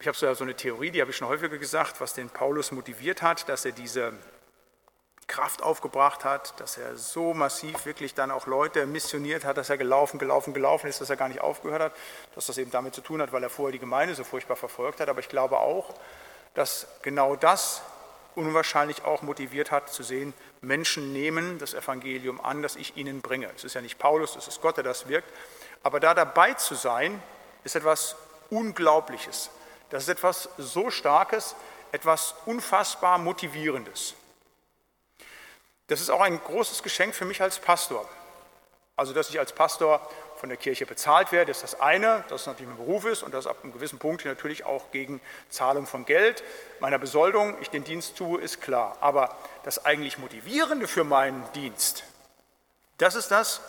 ich 0.00 0.06
habe 0.08 0.16
so 0.16 0.44
eine 0.44 0.54
Theorie, 0.54 0.90
die 0.90 1.00
habe 1.00 1.12
ich 1.12 1.16
schon 1.16 1.28
häufiger 1.28 1.58
gesagt, 1.58 2.00
was 2.00 2.12
den 2.14 2.28
Paulus 2.28 2.72
motiviert 2.72 3.22
hat, 3.22 3.48
dass 3.48 3.64
er 3.64 3.72
diese 3.72 4.12
Kraft 5.28 5.62
aufgebracht 5.62 6.24
hat, 6.24 6.58
dass 6.58 6.78
er 6.78 6.96
so 6.96 7.34
massiv 7.34 7.84
wirklich 7.86 8.14
dann 8.14 8.30
auch 8.30 8.46
Leute 8.46 8.86
missioniert 8.86 9.44
hat, 9.44 9.58
dass 9.58 9.70
er 9.70 9.76
gelaufen, 9.76 10.18
gelaufen, 10.18 10.54
gelaufen 10.54 10.88
ist, 10.88 11.00
dass 11.00 11.10
er 11.10 11.16
gar 11.16 11.28
nicht 11.28 11.40
aufgehört 11.40 11.82
hat, 11.82 11.92
dass 12.34 12.46
das 12.46 12.58
eben 12.58 12.70
damit 12.70 12.94
zu 12.94 13.00
tun 13.00 13.22
hat, 13.22 13.32
weil 13.32 13.42
er 13.42 13.50
vorher 13.50 13.72
die 13.72 13.78
Gemeinde 13.78 14.14
so 14.14 14.24
furchtbar 14.24 14.56
verfolgt 14.56 15.00
hat. 15.00 15.08
Aber 15.08 15.20
ich 15.20 15.28
glaube 15.28 15.58
auch, 15.58 15.94
dass 16.54 16.88
genau 17.02 17.36
das 17.36 17.82
unwahrscheinlich 18.34 19.04
auch 19.04 19.22
motiviert 19.22 19.70
hat, 19.70 19.92
zu 19.92 20.02
sehen, 20.02 20.32
Menschen 20.60 21.12
nehmen 21.12 21.58
das 21.58 21.74
Evangelium 21.74 22.40
an, 22.40 22.62
das 22.62 22.76
ich 22.76 22.96
ihnen 22.96 23.20
bringe. 23.20 23.50
Es 23.54 23.64
ist 23.64 23.74
ja 23.74 23.80
nicht 23.80 23.98
Paulus, 23.98 24.34
es 24.36 24.48
ist 24.48 24.62
Gott, 24.62 24.76
der 24.76 24.84
das 24.84 25.08
wirkt. 25.08 25.30
Aber 25.82 26.00
da 26.00 26.14
dabei 26.14 26.54
zu 26.54 26.74
sein, 26.74 27.22
ist 27.68 27.76
etwas 27.76 28.16
Unglaubliches. 28.50 29.50
Das 29.90 30.04
ist 30.04 30.08
etwas 30.08 30.48
so 30.56 30.90
Starkes, 30.90 31.54
etwas 31.92 32.34
unfassbar 32.46 33.18
Motivierendes. 33.18 34.14
Das 35.86 36.00
ist 36.00 36.10
auch 36.10 36.20
ein 36.20 36.38
großes 36.42 36.82
Geschenk 36.82 37.14
für 37.14 37.24
mich 37.24 37.40
als 37.40 37.58
Pastor. 37.58 38.08
Also, 38.96 39.12
dass 39.12 39.30
ich 39.30 39.38
als 39.38 39.52
Pastor 39.52 40.00
von 40.36 40.48
der 40.48 40.58
Kirche 40.58 40.86
bezahlt 40.86 41.30
werde, 41.30 41.50
ist 41.50 41.62
das 41.62 41.80
eine, 41.80 42.24
dass 42.28 42.42
es 42.42 42.46
natürlich 42.46 42.68
mein 42.68 42.86
Beruf 42.86 43.04
ist 43.04 43.22
und 43.22 43.32
dass 43.32 43.46
ab 43.46 43.58
einem 43.62 43.72
gewissen 43.72 43.98
Punkt 43.98 44.24
natürlich 44.24 44.64
auch 44.64 44.90
gegen 44.90 45.20
Zahlung 45.50 45.86
von 45.86 46.04
Geld, 46.04 46.42
meiner 46.80 46.98
Besoldung, 46.98 47.56
ich 47.60 47.70
den 47.70 47.84
Dienst 47.84 48.16
tue, 48.16 48.40
ist 48.40 48.60
klar. 48.60 48.96
Aber 49.00 49.36
das 49.64 49.84
eigentlich 49.84 50.18
Motivierende 50.18 50.88
für 50.88 51.04
meinen 51.04 51.44
Dienst, 51.52 52.04
das 52.98 53.14
ist 53.14 53.28
das, 53.28 53.60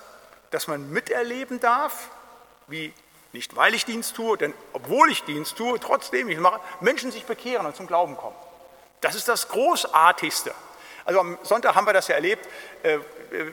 dass 0.51 0.67
man 0.67 0.89
miterleben 0.89 1.59
darf, 1.59 2.09
wie 2.67 2.93
nicht 3.31 3.55
weil 3.55 3.73
ich 3.73 3.85
Dienst 3.85 4.15
tue, 4.15 4.37
denn 4.37 4.53
obwohl 4.73 5.11
ich 5.11 5.23
Dienst 5.23 5.57
tue, 5.57 5.79
trotzdem 5.79 6.29
ich 6.29 6.39
mache, 6.39 6.59
Menschen 6.79 7.11
sich 7.11 7.25
bekehren 7.25 7.65
und 7.65 7.75
zum 7.75 7.87
Glauben 7.87 8.17
kommen. 8.17 8.35
Das 9.01 9.15
ist 9.15 9.27
das 9.27 9.47
Großartigste. 9.49 10.53
Also 11.05 11.19
am 11.19 11.37
Sonntag 11.43 11.75
haben 11.75 11.87
wir 11.87 11.93
das 11.93 12.07
ja 12.07 12.15
erlebt, 12.15 12.47
äh, 12.83 12.99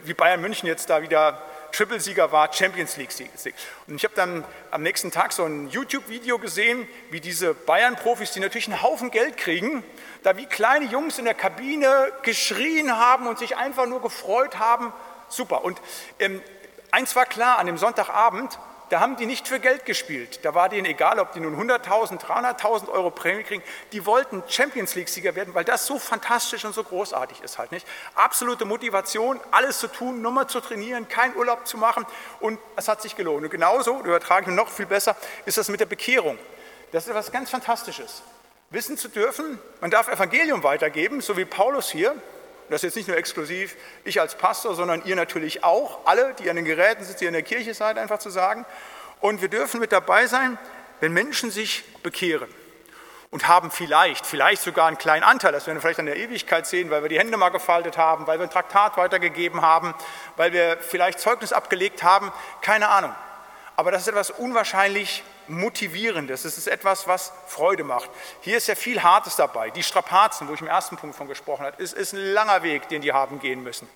wie 0.05 0.15
Bayern 0.15 0.41
München 0.41 0.67
jetzt 0.67 0.91
da 0.91 1.03
wieder 1.03 1.41
Triple-Sieger 1.73 2.33
war, 2.33 2.53
Champions 2.53 2.97
League-Sieg. 2.97 3.31
Und 3.87 3.97
ich 3.97 4.05
habe 4.05 4.15
dann 4.15 4.45
am 4.71 4.83
nächsten 4.83 5.11
Tag 5.11 5.33
so 5.33 5.45
ein 5.45 5.69
YouTube-Video 5.69 6.39
gesehen, 6.39 6.89
wie 7.11 7.21
diese 7.21 7.53
Bayern-Profis, 7.53 8.33
die 8.33 8.41
natürlich 8.41 8.69
einen 8.69 8.83
Haufen 8.83 9.11
Geld 9.11 9.37
kriegen, 9.37 9.85
da 10.23 10.37
wie 10.37 10.47
kleine 10.47 10.87
Jungs 10.87 11.19
in 11.19 11.27
der 11.27 11.35
Kabine 11.35 12.13
geschrien 12.23 12.97
haben 12.97 13.27
und 13.27 13.39
sich 13.39 13.57
einfach 13.57 13.87
nur 13.87 14.01
gefreut 14.01 14.59
haben. 14.59 14.93
Super. 15.29 15.65
Und 15.65 15.81
ähm, 16.19 16.43
eins 16.93 17.15
war 17.15 17.27
klar, 17.27 17.59
an 17.59 17.67
dem 17.67 17.77
Sonntagabend, 17.79 18.59
da 18.89 19.01
haben 19.01 19.17
die 19.17 19.27
nicht 19.27 19.49
für 19.49 19.59
Geld 19.59 19.85
gespielt. 19.85 20.41
Da 20.45 20.55
war 20.55 20.69
denen 20.69 20.87
egal, 20.87 21.19
ob 21.19 21.33
die 21.33 21.41
nun 21.41 21.59
100.000, 21.59 22.21
300.000 22.21 22.89
Euro 22.89 23.11
Prämie 23.11 23.43
kriegen. 23.43 23.63
Die 23.93 24.07
wollten 24.07 24.43
Champions 24.49 24.95
League-Sieger 24.95 25.35
werden, 25.35 25.55
weil 25.55 25.65
das 25.65 25.87
so 25.87 25.99
fantastisch 25.99 26.65
und 26.65 26.75
so 26.75 26.85
großartig 26.85 27.43
ist 27.43 27.59
halt 27.59 27.73
nicht. 27.73 27.87
Absolute 28.15 28.65
Motivation, 28.65 29.41
alles 29.51 29.81
zu 29.81 29.89
tun, 29.89 30.23
Nummer 30.23 30.47
zu 30.47 30.61
trainieren, 30.61 31.09
keinen 31.09 31.35
Urlaub 31.37 31.67
zu 31.67 31.79
machen 31.79 32.07
und 32.41 32.61
es 32.77 32.87
hat 32.87 33.03
sich 33.03 33.17
gelohnt. 33.17 33.45
Und 33.45 33.51
genauso, 33.51 34.01
übertragen 34.01 34.55
noch 34.55 34.69
viel 34.69 34.87
besser, 34.87 35.17
ist 35.47 35.59
das 35.59 35.69
mit 35.69 35.81
der 35.81 35.87
Bekehrung. 35.87 36.39
Das 36.93 37.05
ist 37.05 37.11
etwas 37.11 37.33
ganz 37.33 37.51
Fantastisches. 37.51 38.23
Wissen 38.71 38.97
zu 38.97 39.09
dürfen, 39.09 39.59
man 39.81 39.91
darf 39.91 40.09
Evangelium 40.09 40.63
weitergeben, 40.63 41.21
so 41.21 41.37
wie 41.37 41.45
Paulus 41.45 41.91
hier, 41.91 42.15
das 42.69 42.79
ist 42.79 42.83
jetzt 42.83 42.97
nicht 42.97 43.09
nur 43.09 43.17
exklusiv 43.17 43.77
ich 44.05 44.21
als 44.21 44.35
Pastor, 44.35 44.75
sondern 44.75 45.05
ihr 45.05 45.17
natürlich 45.17 45.65
auch, 45.65 46.01
alle, 46.07 46.35
die 46.35 46.49
an 46.51 46.57
den 46.57 46.65
Geräten 46.65 47.05
sitzen, 47.05 47.21
die 47.21 47.27
in 47.27 47.33
der 47.33 47.43
Kirche 47.43 47.75
seid, 47.75 47.99
einfach 47.99 48.19
zu 48.19 48.31
sagen. 48.31 48.67
Und 49.21 49.41
wir 49.41 49.49
dürfen 49.49 49.81
mit 49.81 49.93
dabei 49.93 50.27
sein, 50.27 50.59
wenn 51.01 51.13
Menschen 51.13 51.51
sich 51.51 51.85
bekehren 52.03 52.49
und 53.31 53.49
haben 53.49 53.71
vielleicht, 53.71 54.27
vielleicht 54.27 54.63
sogar 54.63 54.87
einen 54.87 54.99
kleinen 54.99 55.25
Anteil, 55.25 55.53
das 55.53 55.67
werden 55.67 55.77
wir 55.77 55.83
vielleicht 55.83 55.99
an 55.99 56.07
der 56.07 56.17
Ewigkeit 56.17 56.67
sehen, 56.67 56.91
weil 56.91 57.03
wir 57.03 57.09
die 57.09 57.19
Hände 57.19 57.37
mal 57.37 57.51
gefaltet 57.51 57.99
haben, 57.99 58.27
weil 58.27 58.39
wir 58.39 58.45
ein 58.45 58.51
Traktat 58.51 58.97
weitergegeben 58.97 59.63
haben, 59.63 59.95
weil 60.37 60.53
wir 60.53 60.79
vielleicht 60.79 61.21
Zeugnis 61.21 61.53
abgelegt 61.53 62.03
haben, 62.03 62.33
keine 62.63 62.89
Ahnung. 62.89 63.15
Aber 63.77 63.91
das 63.91 64.03
ist 64.03 64.09
etwas 64.09 64.31
unwahrscheinlich 64.31 65.23
Motivierendes. 65.49 66.45
Es 66.45 66.59
ist 66.59 66.69
etwas, 66.69 67.07
was 67.07 67.33
Freude 67.47 67.85
macht. 67.85 68.11
Hier 68.41 68.57
ist 68.57 68.67
ja 68.69 68.75
viel 68.75 69.03
Hartes 69.03 69.37
dabei. 69.37 69.71
Die 69.71 69.83
Strapazen, 69.83 70.49
wo 70.49 70.55
ich 70.55 70.61
im 70.61 70.67
ersten 70.67 70.97
Punkt 70.97 71.17
von 71.17 71.29
gesprochen 71.29 71.67
habe, 71.67 71.83
ist, 71.83 71.95
ist 71.95 72.13
ein 72.13 72.33
langer 72.33 72.63
Weg, 72.63 72.89
den 72.89 73.03
die 73.03 73.13
haben 73.13 73.39
gehen 73.39 73.63
müssen. 73.63 73.89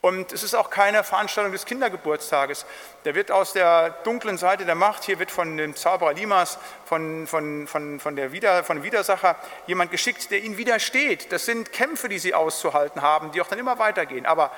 Und 0.00 0.32
es 0.32 0.42
ist 0.42 0.54
auch 0.54 0.70
keine 0.70 1.04
Veranstaltung 1.04 1.52
des 1.52 1.64
Kindergeburtstages. 1.64 2.66
Der 3.04 3.14
wird 3.14 3.30
aus 3.30 3.52
der 3.52 3.90
dunklen 4.04 4.38
Seite 4.38 4.64
der 4.64 4.74
Macht, 4.74 5.04
hier 5.04 5.18
wird 5.18 5.30
von 5.30 5.56
dem 5.56 5.76
Zauberer 5.76 6.12
Limas, 6.12 6.58
von, 6.84 7.26
von, 7.26 7.66
von, 7.66 8.00
von, 8.00 8.16
der 8.16 8.32
Wider, 8.32 8.64
von 8.64 8.82
Widersacher, 8.82 9.36
jemand 9.66 9.90
geschickt, 9.90 10.30
der 10.30 10.42
ihnen 10.42 10.56
widersteht. 10.56 11.32
Das 11.32 11.46
sind 11.46 11.72
Kämpfe, 11.72 12.08
die 12.08 12.18
sie 12.18 12.34
auszuhalten 12.34 13.02
haben, 13.02 13.32
die 13.32 13.40
auch 13.40 13.48
dann 13.48 13.58
immer 13.58 13.78
weitergehen. 13.78 14.26
Aber 14.26 14.50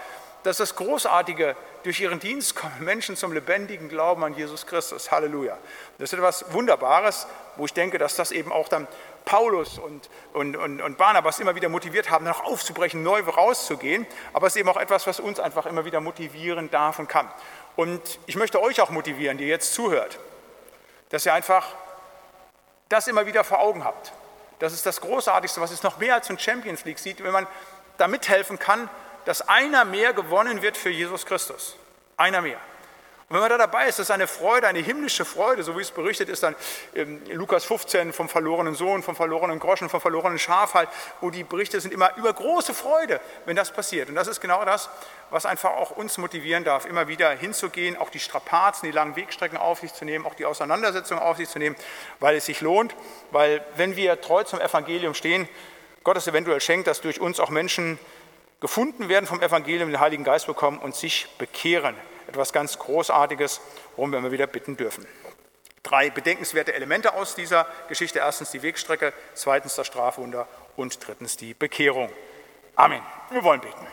das 0.43 0.61
ist 0.61 0.71
das 0.71 0.77
Großartige, 0.77 1.57
durch 1.83 2.01
ihren 2.01 2.21
Dienst 2.21 2.55
kommen 2.55 2.85
Menschen 2.85 3.17
zum 3.17 3.33
lebendigen 3.33 3.89
Glauben 3.89 4.25
an 4.25 4.35
Jesus 4.35 4.67
Christus. 4.67 5.11
Halleluja. 5.11 5.57
Das 5.99 6.13
ist 6.13 6.19
etwas 6.19 6.53
Wunderbares, 6.53 7.27
wo 7.57 7.65
ich 7.65 7.73
denke, 7.73 7.99
dass 7.99 8.17
das 8.17 8.31
eben 8.31 8.53
auch 8.53 8.69
dann 8.69 8.87
Paulus 9.25 9.79
und, 9.79 10.09
und, 10.33 10.57
und, 10.57 10.81
und 10.81 10.97
Barnabas 10.97 11.39
immer 11.39 11.55
wieder 11.55 11.69
motiviert 11.69 12.11
haben, 12.11 12.25
noch 12.25 12.45
aufzubrechen, 12.45 13.03
neu 13.03 13.21
rauszugehen. 13.21 14.07
Aber 14.33 14.47
es 14.47 14.57
ist 14.57 14.61
eben 14.61 14.69
auch 14.69 14.79
etwas, 14.79 15.07
was 15.07 15.21
uns 15.21 15.39
einfach 15.39 15.67
immer 15.67 15.85
wieder 15.85 16.01
motivieren 16.01 16.71
darf 16.71 16.99
und 16.99 17.09
kann. 17.09 17.31
Und 17.77 18.19
ich 18.27 18.37
möchte 18.37 18.61
euch 18.63 18.81
auch 18.81 18.91
motivieren, 18.91 19.39
die 19.39 19.47
jetzt 19.47 19.75
zuhört, 19.75 20.19
dass 21.11 21.27
ihr 21.27 21.35
einfach 21.35 21.75
das 22.89 23.07
immer 23.07 23.27
wieder 23.27 23.45
vor 23.45 23.61
Augen 23.61 23.85
habt. 23.85 24.13
Das 24.59 24.73
ist 24.73 24.87
das 24.87 25.01
Großartigste, 25.01 25.61
was 25.61 25.71
es 25.71 25.83
noch 25.83 25.99
mehr 25.99 26.15
als 26.15 26.31
ein 26.31 26.39
Champions 26.39 26.85
League 26.85 26.99
sieht, 26.99 27.23
wenn 27.23 27.33
man 27.33 27.47
da 27.99 28.09
mithelfen 28.09 28.59
kann, 28.59 28.89
dass 29.25 29.49
einer 29.49 29.85
mehr 29.85 30.13
gewonnen 30.13 30.63
wird 30.63 30.77
für 30.77 30.91
Jesus 30.91 31.27
Christus. 31.27 31.77
Einer 32.17 32.43
mehr. 32.43 32.61
Und 33.29 33.35
wenn 33.35 33.41
man 33.43 33.51
da 33.51 33.59
dabei 33.59 33.89
ist, 33.89 33.99
das 33.99 34.07
ist 34.07 34.11
eine 34.11 34.27
Freude, 34.27 34.69
eine 34.69 34.79
himmlische 34.79 35.27
Freude, 35.27 35.63
so 35.63 35.77
wie 35.77 35.83
es 35.83 35.91
berichtet 35.91 36.31
ist 36.31 36.43
dann 36.43 36.57
in 36.95 37.27
Lukas 37.27 37.67
15 37.67 38.15
vom 38.15 38.27
verlorenen 38.27 38.75
Sohn, 38.75 39.03
vom 39.03 39.15
verlorenen 39.15 39.59
Groschen, 39.59 39.91
vom 39.91 40.01
verlorenen 40.01 40.39
Schaf 40.39 40.73
halt, 40.73 40.89
wo 41.21 41.29
die 41.29 41.45
Berichte 41.45 41.79
sind 41.79 41.93
immer 41.93 42.17
über 42.17 42.33
große 42.33 42.73
Freude, 42.73 43.21
wenn 43.45 43.55
das 43.55 43.71
passiert. 43.71 44.09
Und 44.09 44.15
das 44.15 44.29
ist 44.29 44.41
genau 44.41 44.65
das, 44.65 44.89
was 45.29 45.45
einfach 45.45 45.73
auch 45.73 45.91
uns 45.91 46.17
motivieren 46.17 46.65
darf, 46.65 46.87
immer 46.87 47.07
wieder 47.07 47.29
hinzugehen, 47.33 47.99
auch 47.99 48.09
die 48.09 48.19
Strapazen, 48.19 48.87
die 48.87 48.97
langen 48.97 49.15
Wegstrecken 49.15 49.59
auf 49.59 49.81
sich 49.81 49.93
zu 49.93 50.07
nehmen, 50.07 50.25
auch 50.25 50.35
die 50.35 50.47
Auseinandersetzungen 50.47 51.23
auf 51.23 51.37
sich 51.37 51.51
zu 51.51 51.59
nehmen, 51.59 51.77
weil 52.21 52.35
es 52.37 52.47
sich 52.47 52.63
lohnt, 52.63 52.97
weil 53.31 53.63
wenn 53.77 53.95
wir 53.95 54.23
treu 54.23 54.43
zum 54.45 54.59
Evangelium 54.59 55.13
stehen, 55.13 55.47
Gott 56.03 56.17
es 56.17 56.27
eventuell 56.29 56.63
schenkt, 56.63 56.87
dass 56.87 57.03
durch 57.03 57.21
uns 57.21 57.41
auch 57.41 57.51
Menschen 57.51 57.99
gefunden 58.61 59.09
werden 59.09 59.27
vom 59.27 59.43
Evangelium, 59.43 59.91
den 59.91 60.01
Heiligen 60.01 60.25
Geist 60.25 60.47
bekommen 60.47 60.79
und 60.79 60.95
sich 60.95 61.29
bekehren. 61.39 61.95
Etwas 62.27 62.53
ganz 62.53 62.79
Großartiges, 62.79 63.61
worum 63.97 64.13
wir 64.13 64.19
immer 64.19 64.33
wieder 64.33 64.47
bitten 64.47 64.77
dürfen. 64.77 65.07
Drei 65.83 66.11
bedenkenswerte 66.11 66.75
Elemente 66.75 67.15
aus 67.15 67.35
dieser 67.35 67.67
Geschichte. 67.89 68.19
Erstens 68.19 68.51
die 68.51 68.63
Wegstrecke, 68.63 69.13
zweitens 69.35 69.75
das 69.77 69.87
Strafwunder 69.87 70.47
und 70.77 71.07
drittens 71.07 71.37
die 71.37 71.55
Bekehrung. 71.55 72.11
Amen. 72.77 73.01
Wir 73.31 73.43
wollen 73.43 73.61
beten. 73.61 73.87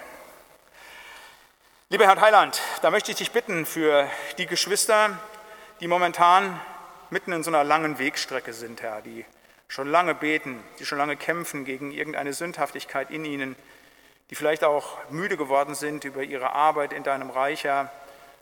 Lieber 1.89 2.07
Herr 2.07 2.19
Heiland, 2.19 2.61
da 2.81 2.91
möchte 2.91 3.11
ich 3.11 3.17
dich 3.17 3.31
bitten 3.31 3.65
für 3.65 4.09
die 4.37 4.47
Geschwister, 4.47 5.17
die 5.79 5.87
momentan 5.87 6.59
mitten 7.09 7.31
in 7.31 7.43
so 7.43 7.51
einer 7.51 7.63
langen 7.63 7.99
Wegstrecke 7.99 8.53
sind, 8.53 8.81
Herr, 8.81 9.01
die 9.01 9.23
schon 9.67 9.87
lange 9.87 10.15
beten, 10.15 10.63
die 10.79 10.85
schon 10.85 10.97
lange 10.97 11.15
kämpfen 11.15 11.63
gegen 11.63 11.91
irgendeine 11.91 12.33
Sündhaftigkeit 12.33 13.11
in 13.11 13.23
ihnen, 13.23 13.55
die 14.29 14.35
vielleicht 14.35 14.63
auch 14.63 14.97
müde 15.09 15.37
geworden 15.37 15.75
sind 15.75 16.03
über 16.03 16.23
ihre 16.23 16.51
Arbeit 16.51 16.93
in 16.93 17.03
deinem 17.03 17.29
Reich, 17.29 17.63
Herr, 17.63 17.91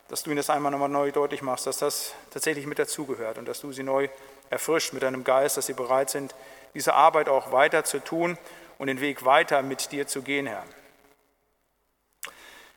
dass 0.08 0.24
du 0.24 0.30
ihnen 0.30 0.38
das 0.38 0.50
einmal 0.50 0.72
nochmal 0.72 0.90
neu 0.90 1.12
deutlich 1.12 1.42
machst, 1.42 1.66
dass 1.68 1.78
das 1.78 2.14
tatsächlich 2.32 2.66
mit 2.66 2.80
dazugehört 2.80 3.38
und 3.38 3.48
dass 3.48 3.62
du 3.62 3.72
sie 3.72 3.84
neu 3.84 4.10
erfrischt 4.50 4.94
mit 4.94 5.04
deinem 5.04 5.24
Geist, 5.24 5.58
dass 5.58 5.66
sie 5.66 5.74
bereit 5.74 6.10
sind, 6.10 6.36
diese 6.74 6.94
Arbeit 6.94 7.30
auch 7.30 7.52
weiter 7.52 7.84
zu 7.84 8.00
tun 8.00 8.38
und 8.78 8.88
den 8.88 9.02
Weg 9.02 9.26
weiter 9.26 9.62
mit 9.62 9.92
dir 9.92 10.08
zu 10.08 10.22
gehen, 10.22 10.46
Herr. 10.46 10.64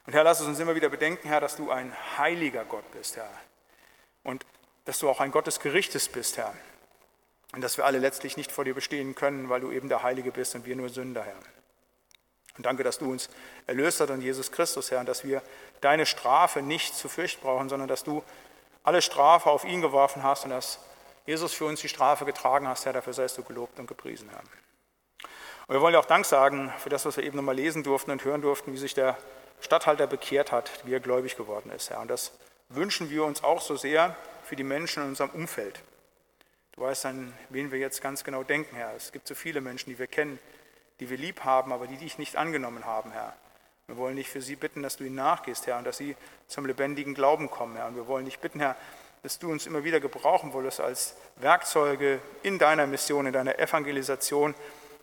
Und 0.07 0.13
Herr, 0.13 0.25
lass 0.25 0.41
es 0.41 0.47
uns 0.47 0.61
immer 0.61 0.75
wieder 0.75 0.89
bedenken, 0.89 1.29
Herr, 1.29 1.41
dass 1.41 1.57
du 1.57 1.71
ein 1.71 1.93
heiliger 2.17 2.65
Gott 2.65 2.89
bist, 2.93 3.17
Herr. 3.17 3.31
Und 4.23 4.47
dass 4.85 5.01
du 5.01 5.09
auch 5.09 5.21
ein 5.21 5.33
Gott 5.33 5.47
des 5.47 5.59
Gerichtes 5.59 6.09
bist, 6.09 6.37
Herr. 6.37 6.55
Und 7.53 7.61
dass 7.61 7.77
wir 7.77 7.85
alle 7.85 7.99
letztlich 7.99 8.37
nicht 8.37 8.53
vor 8.53 8.65
dir 8.65 8.75
bestehen 8.75 9.15
können, 9.15 9.49
weil 9.49 9.61
du 9.61 9.73
eben 9.73 9.89
der 9.89 10.03
Heilige 10.03 10.31
bist 10.31 10.55
und 10.55 10.65
wir 10.65 10.77
nur 10.77 10.91
Sünder, 10.91 11.25
Herr. 11.25 11.37
Und 12.57 12.65
danke, 12.67 12.83
dass 12.83 12.99
du 12.99 13.11
uns 13.11 13.29
erlöst 13.67 14.01
hast 14.01 14.11
und 14.11 14.23
Jesus 14.23 14.51
Christus, 14.51 14.91
Herr, 14.91 15.01
und 15.01 15.09
dass 15.09 15.25
wir 15.25 15.43
deine 15.81 16.07
Strafe 16.07 16.63
nicht 16.63 16.95
zu 16.95 17.09
fürchten 17.09 17.43
brauchen, 17.43 17.69
sondern 17.69 17.89
dass 17.89 18.05
du 18.05 18.23
alle 18.83 19.03
Strafe 19.03 19.51
auf 19.51 19.65
ihn 19.65 19.81
geworfen 19.81 20.23
hast 20.23 20.45
und 20.45 20.51
dass 20.51 20.79
Jesus 21.27 21.53
für 21.53 21.65
uns 21.65 21.81
die 21.81 21.89
Strafe 21.89 22.25
getragen 22.25 22.69
hast, 22.69 22.87
Herr. 22.87 22.93
Dafür 22.93 23.13
seist 23.13 23.37
du 23.37 23.43
gelobt 23.43 23.79
und 23.79 23.87
gepriesen, 23.87 24.31
Herr. 24.31 24.41
Und 25.67 25.75
wir 25.75 25.81
wollen 25.81 25.93
dir 25.93 25.99
auch 25.99 26.07
Dank 26.07 26.25
sagen 26.25 26.73
für 26.79 26.89
das, 26.89 27.05
was 27.05 27.17
wir 27.17 27.25
eben 27.25 27.37
nochmal 27.37 27.57
lesen 27.57 27.83
durften 27.83 28.13
und 28.13 28.25
hören 28.25 28.41
durften, 28.41 28.73
wie 28.73 28.79
sich 28.79 28.95
der 28.95 29.19
Statthalter 29.61 30.07
bekehrt 30.07 30.53
hat, 30.53 30.71
wie 30.85 30.95
er 30.95 31.01
gläubig 31.01 31.37
geworden 31.37 31.73
ist, 31.73 31.91
Herr. 31.91 32.01
Und 32.01 32.09
das 32.09 32.33
wünschen 32.69 33.11
wir 33.11 33.25
uns 33.25 33.43
auch 33.43 33.61
so 33.61 33.77
sehr 33.77 34.17
für 34.45 34.55
die 34.55 34.65
Menschen 34.65 35.03
in 35.03 35.09
unserem 35.11 35.31
Umfeld. 35.31 35.83
Du 36.73 36.83
weißt, 36.83 37.07
an 37.07 37.33
wen 37.49 37.73
wir 37.73 37.79
jetzt 37.79 38.03
ganz 38.03 38.23
genau 38.23 38.45
denken, 38.45 38.77
Herr. 38.77 38.95
Es 38.95 39.11
gibt 39.11 39.27
so 39.27 39.35
viele 39.35 39.61
Menschen, 39.61 39.91
die 39.91 39.99
wir 39.99 40.07
kennen, 40.07 40.39
die 41.01 41.11
wir 41.11 41.19
lieb 41.19 41.45
haben, 41.45 41.73
aber 41.73 41.87
die 41.87 41.97
dich 41.97 42.19
nicht 42.19 42.37
angenommen 42.37 42.85
haben, 42.85 43.13
Herr. 43.13 43.35
Wir 43.87 43.97
wollen 43.97 44.17
dich 44.17 44.29
für 44.29 44.41
sie 44.41 44.57
bitten, 44.57 44.83
dass 44.83 44.97
du 44.97 45.05
ihnen 45.05 45.15
nachgehst, 45.15 45.67
Herr, 45.67 45.79
und 45.79 45.85
dass 45.85 45.99
sie 45.99 46.17
zum 46.49 46.67
lebendigen 46.67 47.15
Glauben 47.15 47.51
kommen, 47.51 47.77
Herr. 47.77 47.87
Und 47.87 47.97
wir 47.97 48.09
wollen 48.09 48.25
dich 48.25 48.41
bitten, 48.41 48.59
Herr, 48.59 48.77
dass 49.23 49.39
du 49.39 49.51
uns 49.51 49.67
immer 49.67 49.85
wieder 49.85 50.01
gebrauchen 50.01 50.53
wolltest 50.53 50.81
als 50.81 51.17
Werkzeuge 51.37 52.21
in 52.43 52.59
deiner 52.59 52.87
Mission, 52.87 53.27
in 53.27 53.33
deiner 53.33 53.59
Evangelisation, 53.59 54.55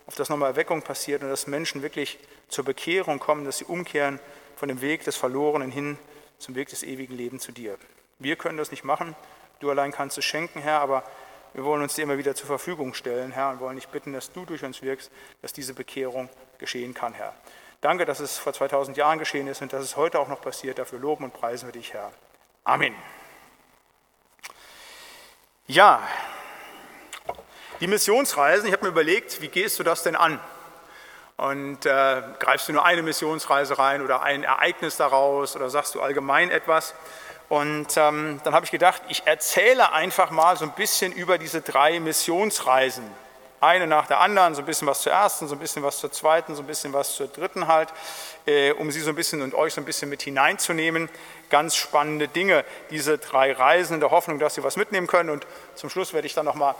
auf 0.06 0.14
das 0.16 0.28
nochmal 0.28 0.50
Erweckung 0.50 0.82
passiert 0.82 1.22
und 1.22 1.30
dass 1.30 1.46
Menschen 1.46 1.82
wirklich 1.82 2.18
zur 2.48 2.64
Bekehrung 2.64 3.18
kommen, 3.18 3.44
dass 3.44 3.58
sie 3.58 3.64
umkehren 3.64 4.20
von 4.56 4.68
dem 4.68 4.80
Weg 4.80 5.04
des 5.04 5.16
Verlorenen 5.16 5.70
hin 5.70 5.98
zum 6.38 6.54
Weg 6.54 6.68
des 6.68 6.82
ewigen 6.82 7.16
Lebens 7.16 7.42
zu 7.42 7.52
dir. 7.52 7.78
Wir 8.18 8.36
können 8.36 8.58
das 8.58 8.70
nicht 8.70 8.84
machen, 8.84 9.16
du 9.60 9.70
allein 9.70 9.92
kannst 9.92 10.18
es 10.18 10.24
schenken, 10.24 10.60
Herr, 10.60 10.80
aber 10.80 11.04
wir 11.54 11.64
wollen 11.64 11.82
uns 11.82 11.94
dir 11.94 12.02
immer 12.02 12.18
wieder 12.18 12.34
zur 12.34 12.46
Verfügung 12.46 12.94
stellen, 12.94 13.32
Herr, 13.32 13.50
und 13.50 13.60
wollen 13.60 13.76
dich 13.76 13.88
bitten, 13.88 14.12
dass 14.12 14.32
du 14.32 14.44
durch 14.44 14.64
uns 14.64 14.82
wirkst, 14.82 15.10
dass 15.40 15.52
diese 15.52 15.72
Bekehrung 15.72 16.28
geschehen 16.58 16.94
kann, 16.94 17.14
Herr. 17.14 17.34
Danke, 17.80 18.04
dass 18.04 18.20
es 18.20 18.38
vor 18.38 18.52
2000 18.52 18.96
Jahren 18.96 19.18
geschehen 19.18 19.46
ist 19.46 19.62
und 19.62 19.72
dass 19.72 19.82
es 19.82 19.96
heute 19.96 20.18
auch 20.18 20.28
noch 20.28 20.40
passiert. 20.40 20.78
Dafür 20.78 20.98
loben 20.98 21.24
und 21.24 21.32
preisen 21.32 21.68
wir 21.68 21.72
dich, 21.72 21.92
Herr. 21.92 22.12
Amen. 22.64 22.94
Ja, 25.66 26.02
die 27.80 27.88
Missionsreisen, 27.88 28.66
ich 28.66 28.72
habe 28.72 28.84
mir 28.84 28.90
überlegt, 28.90 29.40
wie 29.40 29.48
gehst 29.48 29.78
du 29.78 29.82
das 29.82 30.02
denn 30.02 30.14
an? 30.14 30.38
Und 31.36 31.84
äh, 31.86 32.22
greifst 32.38 32.68
du 32.68 32.72
nur 32.72 32.84
eine 32.84 33.02
Missionsreise 33.02 33.78
rein 33.78 34.00
oder 34.00 34.22
ein 34.22 34.44
Ereignis 34.44 34.96
daraus 34.96 35.56
oder 35.56 35.68
sagst 35.68 35.94
du 35.94 36.00
allgemein 36.00 36.50
etwas? 36.50 36.94
Und 37.48 37.96
ähm, 37.96 38.40
dann 38.42 38.54
habe 38.54 38.64
ich 38.64 38.70
gedacht, 38.70 39.02
ich 39.08 39.26
erzähle 39.26 39.92
einfach 39.92 40.30
mal 40.30 40.56
so 40.56 40.64
ein 40.64 40.72
bisschen 40.72 41.12
über 41.12 41.38
diese 41.38 41.60
drei 41.60 42.00
Missionsreisen, 42.00 43.04
eine 43.60 43.86
nach 43.86 44.06
der 44.06 44.20
anderen, 44.20 44.54
so 44.54 44.62
ein 44.62 44.66
bisschen 44.66 44.86
was 44.88 45.02
zur 45.02 45.12
ersten, 45.12 45.48
so 45.48 45.54
ein 45.54 45.58
bisschen 45.58 45.82
was 45.82 45.98
zur 45.98 46.12
zweiten, 46.12 46.54
so 46.54 46.62
ein 46.62 46.66
bisschen 46.66 46.92
was 46.92 47.14
zur 47.16 47.28
dritten 47.28 47.66
halt, 47.66 47.90
äh, 48.46 48.72
um 48.72 48.90
sie 48.90 49.00
so 49.00 49.10
ein 49.10 49.14
bisschen 49.14 49.42
und 49.42 49.54
euch 49.54 49.74
so 49.74 49.80
ein 49.80 49.84
bisschen 49.84 50.08
mit 50.08 50.22
hineinzunehmen. 50.22 51.08
Ganz 51.50 51.76
spannende 51.76 52.28
Dinge, 52.28 52.64
diese 52.90 53.18
drei 53.18 53.52
Reisen 53.52 53.94
in 53.94 54.00
der 54.00 54.10
Hoffnung, 54.10 54.38
dass 54.38 54.54
sie 54.54 54.64
was 54.64 54.76
mitnehmen 54.76 55.06
können. 55.06 55.30
Und 55.30 55.46
zum 55.74 55.90
Schluss 55.90 56.12
werde 56.12 56.26
ich 56.26 56.34
dann 56.34 56.44
nochmal 56.44 56.74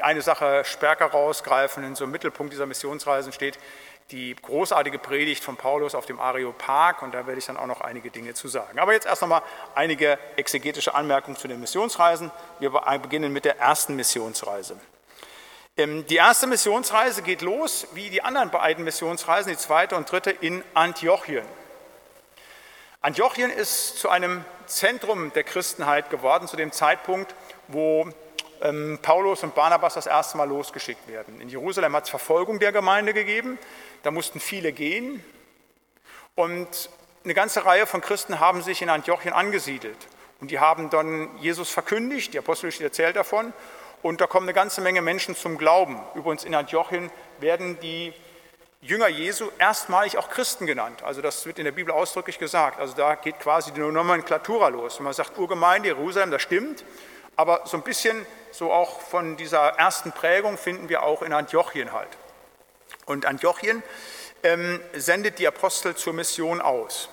eine 0.00 0.22
Sache 0.22 0.64
stärker 0.64 1.06
rausgreifen. 1.06 1.84
In 1.84 1.94
so 1.94 2.04
einem 2.04 2.12
Mittelpunkt 2.12 2.52
dieser 2.52 2.66
Missionsreisen 2.66 3.32
steht 3.32 3.58
die 4.10 4.34
großartige 4.34 4.98
Predigt 4.98 5.44
von 5.44 5.56
Paulus 5.56 5.94
auf 5.94 6.06
dem 6.06 6.18
Areopag 6.18 7.02
und 7.02 7.12
da 7.12 7.26
werde 7.26 7.38
ich 7.38 7.46
dann 7.46 7.58
auch 7.58 7.66
noch 7.66 7.82
einige 7.82 8.10
Dinge 8.10 8.32
zu 8.32 8.48
sagen. 8.48 8.78
Aber 8.78 8.92
jetzt 8.94 9.06
erst 9.06 9.20
nochmal 9.20 9.42
einige 9.74 10.18
exegetische 10.36 10.94
Anmerkungen 10.94 11.36
zu 11.36 11.46
den 11.46 11.60
Missionsreisen. 11.60 12.30
Wir 12.58 12.70
beginnen 12.70 13.32
mit 13.32 13.44
der 13.44 13.58
ersten 13.58 13.96
Missionsreise. 13.96 14.78
Ähm, 15.76 16.06
die 16.06 16.16
erste 16.16 16.46
Missionsreise 16.46 17.22
geht 17.22 17.42
los, 17.42 17.86
wie 17.92 18.08
die 18.08 18.22
anderen 18.22 18.50
beiden 18.50 18.82
Missionsreisen, 18.84 19.52
die 19.52 19.58
zweite 19.58 19.94
und 19.96 20.10
dritte, 20.10 20.30
in 20.30 20.64
Antiochien. 20.74 21.44
Antiochien 23.00 23.50
ist 23.50 23.98
zu 23.98 24.08
einem 24.08 24.44
Zentrum 24.66 25.32
der 25.32 25.44
Christenheit 25.44 26.10
geworden, 26.10 26.48
zu 26.48 26.56
dem 26.56 26.72
Zeitpunkt, 26.72 27.34
wo 27.68 28.08
Paulus 29.02 29.42
und 29.42 29.54
Barnabas 29.54 29.94
das 29.94 30.06
erste 30.06 30.36
Mal 30.36 30.48
losgeschickt 30.48 31.06
werden. 31.08 31.40
In 31.40 31.48
Jerusalem 31.48 31.94
hat 31.94 32.04
es 32.04 32.10
Verfolgung 32.10 32.58
der 32.58 32.72
Gemeinde 32.72 33.14
gegeben, 33.14 33.58
da 34.02 34.10
mussten 34.10 34.40
viele 34.40 34.72
gehen 34.72 35.22
und 36.34 36.90
eine 37.24 37.34
ganze 37.34 37.64
Reihe 37.64 37.86
von 37.86 38.00
Christen 38.00 38.40
haben 38.40 38.62
sich 38.62 38.80
in 38.80 38.88
Antiochien 38.88 39.34
angesiedelt. 39.34 39.96
Und 40.40 40.50
die 40.50 40.60
haben 40.60 40.88
dann 40.88 41.36
Jesus 41.38 41.68
verkündigt, 41.68 42.32
die 42.32 42.38
Apostelgeschichte 42.38 42.84
erzählt 42.84 43.16
davon, 43.16 43.52
und 44.02 44.20
da 44.20 44.26
kommen 44.26 44.46
eine 44.46 44.54
ganze 44.54 44.80
Menge 44.80 45.02
Menschen 45.02 45.34
zum 45.34 45.58
Glauben. 45.58 46.00
Übrigens 46.14 46.44
in 46.44 46.54
Antiochien 46.54 47.10
werden 47.40 47.80
die 47.80 48.14
Jünger 48.80 49.08
Jesu 49.08 49.50
erstmalig 49.58 50.16
auch 50.18 50.30
Christen 50.30 50.66
genannt. 50.66 51.02
Also 51.02 51.20
das 51.20 51.44
wird 51.46 51.58
in 51.58 51.64
der 51.64 51.72
Bibel 51.72 51.92
ausdrücklich 51.92 52.38
gesagt. 52.38 52.78
Also 52.78 52.94
da 52.94 53.16
geht 53.16 53.40
quasi 53.40 53.72
die 53.72 53.80
Nomenklatura 53.80 54.68
los. 54.68 54.98
Und 54.98 55.04
man 55.04 55.14
sagt 55.14 55.36
Urgemeinde 55.36 55.88
Jerusalem, 55.88 56.30
das 56.30 56.42
stimmt. 56.42 56.84
Aber 57.38 57.60
so 57.66 57.76
ein 57.76 57.84
bisschen 57.84 58.26
so 58.50 58.72
auch 58.72 59.00
von 59.00 59.36
dieser 59.36 59.68
ersten 59.78 60.10
Prägung 60.10 60.58
finden 60.58 60.88
wir 60.88 61.04
auch 61.04 61.22
in 61.22 61.32
Antiochien 61.32 61.92
halt. 61.92 62.08
Und 63.06 63.26
Antiochien 63.26 63.84
ähm, 64.42 64.80
sendet 64.92 65.38
die 65.38 65.46
Apostel 65.46 65.94
zur 65.94 66.14
Mission 66.14 66.60
aus. 66.60 67.08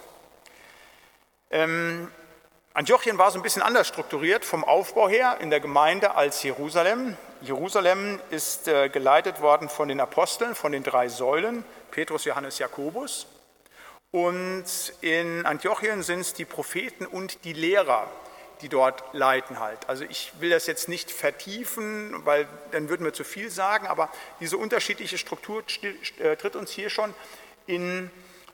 Ähm, 1.51 2.11
Antiochien 2.73 3.19
war 3.19 3.29
so 3.29 3.37
ein 3.37 3.43
bisschen 3.43 3.61
anders 3.61 3.87
strukturiert 3.87 4.45
vom 4.45 4.63
Aufbau 4.63 5.07
her 5.07 5.37
in 5.41 5.51
der 5.51 5.59
Gemeinde 5.59 6.15
als 6.15 6.41
Jerusalem. 6.41 7.15
Jerusalem 7.41 8.19
ist 8.31 8.67
äh, 8.67 8.89
geleitet 8.89 9.41
worden 9.41 9.69
von 9.69 9.89
den 9.89 9.99
Aposteln, 9.99 10.55
von 10.55 10.71
den 10.71 10.81
drei 10.81 11.07
Säulen, 11.07 11.63
Petrus, 11.91 12.25
Johannes, 12.25 12.57
Jakobus. 12.57 13.27
Und 14.09 14.65
in 15.01 15.45
Antiochien 15.45 16.01
sind 16.01 16.21
es 16.21 16.33
die 16.33 16.45
Propheten 16.45 17.05
und 17.05 17.43
die 17.43 17.53
Lehrer, 17.53 18.09
die 18.61 18.69
dort 18.69 19.03
leiten 19.13 19.59
halt. 19.59 19.87
Also 19.87 20.03
ich 20.05 20.31
will 20.39 20.49
das 20.49 20.67
jetzt 20.67 20.89
nicht 20.89 21.11
vertiefen, 21.11 22.25
weil 22.25 22.47
dann 22.71 22.89
würden 22.89 23.03
wir 23.03 23.13
zu 23.13 23.23
viel 23.23 23.49
sagen, 23.49 23.87
aber 23.87 24.09
diese 24.39 24.57
unterschiedliche 24.57 25.17
Struktur 25.17 25.63
äh, 26.19 26.35
tritt 26.35 26.55
uns 26.55 26.71
hier 26.71 26.89
schon 26.89 27.13
in 27.67 28.09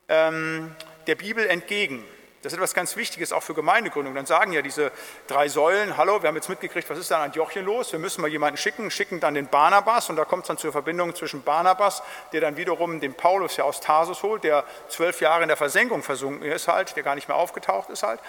ähm, 0.09 0.75
der 1.07 1.15
Bibel 1.15 1.45
entgegen. 1.45 2.05
Das 2.41 2.53
ist 2.53 2.57
etwas 2.57 2.73
ganz 2.73 2.95
Wichtiges 2.95 3.33
auch 3.33 3.43
für 3.43 3.53
Gemeindegründung. 3.53 4.15
Dann 4.15 4.25
sagen 4.25 4.51
ja 4.51 4.63
diese 4.63 4.91
drei 5.27 5.47
Säulen, 5.47 5.95
hallo, 5.95 6.23
wir 6.23 6.27
haben 6.27 6.35
jetzt 6.35 6.49
mitgekriegt, 6.49 6.89
was 6.89 6.97
ist 6.97 7.11
da 7.11 7.17
an 7.17 7.25
Antiochien 7.25 7.63
los? 7.63 7.91
Wir 7.91 7.99
müssen 7.99 8.21
mal 8.21 8.29
jemanden 8.29 8.57
schicken, 8.57 8.89
schicken 8.89 9.19
dann 9.19 9.35
den 9.35 9.47
Barnabas 9.47 10.09
und 10.09 10.15
da 10.15 10.25
kommt 10.25 10.43
es 10.43 10.47
dann 10.47 10.57
zur 10.57 10.71
Verbindung 10.71 11.13
zwischen 11.13 11.43
Barnabas, 11.43 12.01
der 12.33 12.41
dann 12.41 12.57
wiederum 12.57 12.99
den 12.99 13.13
Paulus 13.13 13.57
ja 13.57 13.63
aus 13.63 13.79
Tarsus 13.79 14.23
holt, 14.23 14.43
der 14.43 14.63
zwölf 14.89 15.21
Jahre 15.21 15.43
in 15.43 15.49
der 15.49 15.57
Versenkung 15.57 16.01
versunken 16.01 16.51
ist 16.51 16.67
halt, 16.67 16.95
der 16.95 17.03
gar 17.03 17.13
nicht 17.13 17.27
mehr 17.27 17.37
aufgetaucht 17.37 17.91
ist 17.91 18.01
halt. 18.01 18.19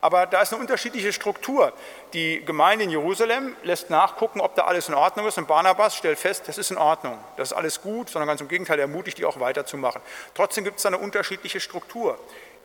Aber 0.00 0.26
da 0.26 0.42
ist 0.42 0.52
eine 0.52 0.60
unterschiedliche 0.60 1.12
Struktur. 1.12 1.72
Die 2.12 2.44
Gemeinde 2.44 2.84
in 2.84 2.90
Jerusalem 2.90 3.56
lässt 3.64 3.90
nachgucken, 3.90 4.40
ob 4.40 4.54
da 4.54 4.62
alles 4.62 4.88
in 4.88 4.94
Ordnung 4.94 5.26
ist 5.26 5.38
und 5.38 5.48
Barnabas 5.48 5.96
stellt 5.96 6.18
fest, 6.18 6.44
das 6.46 6.56
ist 6.56 6.70
in 6.70 6.78
Ordnung, 6.78 7.18
das 7.36 7.50
ist 7.50 7.56
alles 7.56 7.82
gut, 7.82 8.08
sondern 8.08 8.28
ganz 8.28 8.40
im 8.40 8.48
Gegenteil, 8.48 8.78
er 8.78 8.82
ermutigt 8.82 9.18
die 9.18 9.24
auch 9.24 9.40
weiterzumachen. 9.40 10.00
Trotzdem 10.34 10.64
gibt 10.64 10.76
es 10.76 10.84
da 10.84 10.90
eine 10.90 10.98
unterschiedliche 10.98 11.58
Struktur 11.58 12.18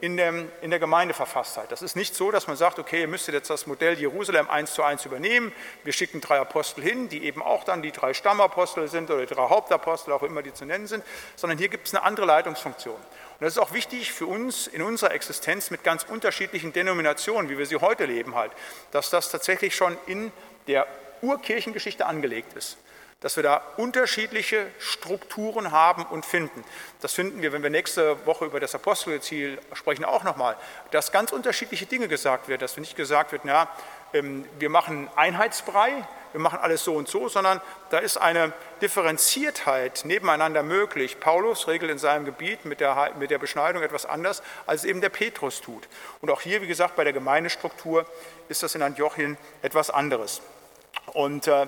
in, 0.03 0.17
dem, 0.17 0.51
in 0.61 0.69
der 0.69 0.79
Gemeindeverfasstheit. 0.79 1.71
Das 1.71 1.81
ist 1.81 1.95
nicht 1.95 2.13
so, 2.13 2.29
dass 2.29 2.47
man 2.47 2.57
sagt, 2.57 2.77
okay, 2.77 2.99
ihr 2.99 3.07
müsstet 3.07 3.35
jetzt 3.35 3.49
das 3.49 3.67
Modell 3.67 3.97
Jerusalem 3.97 4.49
eins 4.49 4.73
zu 4.73 4.83
eins 4.83 5.05
übernehmen. 5.05 5.53
Wir 5.85 5.93
schicken 5.93 6.19
drei 6.19 6.39
Apostel 6.39 6.83
hin, 6.83 7.07
die 7.07 7.23
eben 7.23 7.41
auch 7.41 7.63
dann 7.63 7.81
die 7.81 7.93
drei 7.93 8.13
Stammapostel 8.13 8.89
sind 8.89 9.09
oder 9.09 9.25
die 9.25 9.33
drei 9.33 9.47
Hauptapostel, 9.47 10.11
auch 10.11 10.23
immer 10.23 10.41
die 10.41 10.53
zu 10.53 10.65
nennen 10.65 10.87
sind, 10.87 11.05
sondern 11.37 11.57
hier 11.57 11.69
gibt 11.69 11.87
es 11.87 11.95
eine 11.95 12.03
andere 12.03 12.25
Leitungsfunktion. 12.25 12.97
Und 13.43 13.47
das 13.47 13.57
ist 13.57 13.61
auch 13.61 13.73
wichtig 13.73 14.13
für 14.13 14.25
uns 14.25 14.67
in 14.67 14.81
unserer 14.81 15.11
Existenz 15.11 15.69
mit 15.69 15.83
ganz 15.83 16.03
unterschiedlichen 16.03 16.71
Denominationen, 16.71 17.49
wie 17.49 17.57
wir 17.57 17.65
sie 17.65 17.75
heute 17.75 18.05
leben 18.05 18.35
halt, 18.35 18.53
dass 18.91 19.09
das 19.09 19.31
tatsächlich 19.31 19.75
schon 19.75 19.97
in 20.05 20.31
der 20.67 20.87
Urkirchengeschichte 21.21 22.05
angelegt 22.05 22.53
ist 22.53 22.77
dass 23.19 23.37
wir 23.37 23.43
da 23.43 23.61
unterschiedliche 23.77 24.65
Strukturen 24.79 25.71
haben 25.71 26.03
und 26.03 26.25
finden. 26.25 26.61
Das 26.99 27.13
finden 27.13 27.41
wir, 27.41 27.53
wenn 27.53 27.63
wir 27.63 27.69
nächste 27.69 28.25
Woche 28.25 28.43
über 28.43 28.59
das 28.59 28.75
Apostelziel 28.75 29.59
sprechen, 29.71 30.03
auch 30.03 30.23
nochmal, 30.25 30.57
dass 30.91 31.13
ganz 31.13 31.31
unterschiedliche 31.31 31.85
Dinge 31.85 32.09
gesagt 32.09 32.49
werden, 32.49 32.59
dass 32.59 32.75
nicht 32.75 32.97
gesagt 32.97 33.31
wird, 33.31 33.45
na, 33.45 33.69
ähm, 34.13 34.45
wir 34.59 34.69
machen 34.69 35.09
Einheitsbrei, 35.15 36.05
wir 36.33 36.41
machen 36.41 36.59
alles 36.59 36.83
so 36.83 36.95
und 36.95 37.07
so, 37.07 37.29
sondern 37.29 37.61
da 37.91 37.99
ist 37.99 38.17
eine 38.17 38.51
Differenziertheit 38.81 40.01
nebeneinander 40.03 40.63
möglich. 40.63 41.19
Paulus 41.19 41.67
regelt 41.67 41.91
in 41.91 41.99
seinem 41.99 42.25
Gebiet 42.25 42.65
mit 42.65 42.79
der, 42.79 43.11
mit 43.17 43.31
der 43.31 43.37
Beschneidung 43.37 43.83
etwas 43.83 44.05
anders, 44.05 44.43
als 44.65 44.83
eben 44.83 44.99
der 44.99 45.09
Petrus 45.09 45.61
tut. 45.61 45.87
Und 46.21 46.31
auch 46.31 46.41
hier, 46.41 46.61
wie 46.61 46.67
gesagt, 46.67 46.95
bei 46.95 47.03
der 47.03 47.13
Gemeindestruktur 47.13 48.05
ist 48.49 48.63
das 48.63 48.75
in 48.75 48.81
Antiochien 48.81 49.37
etwas 49.61 49.89
anderes. 49.89 50.41
Und 51.13 51.47
äh, 51.47 51.67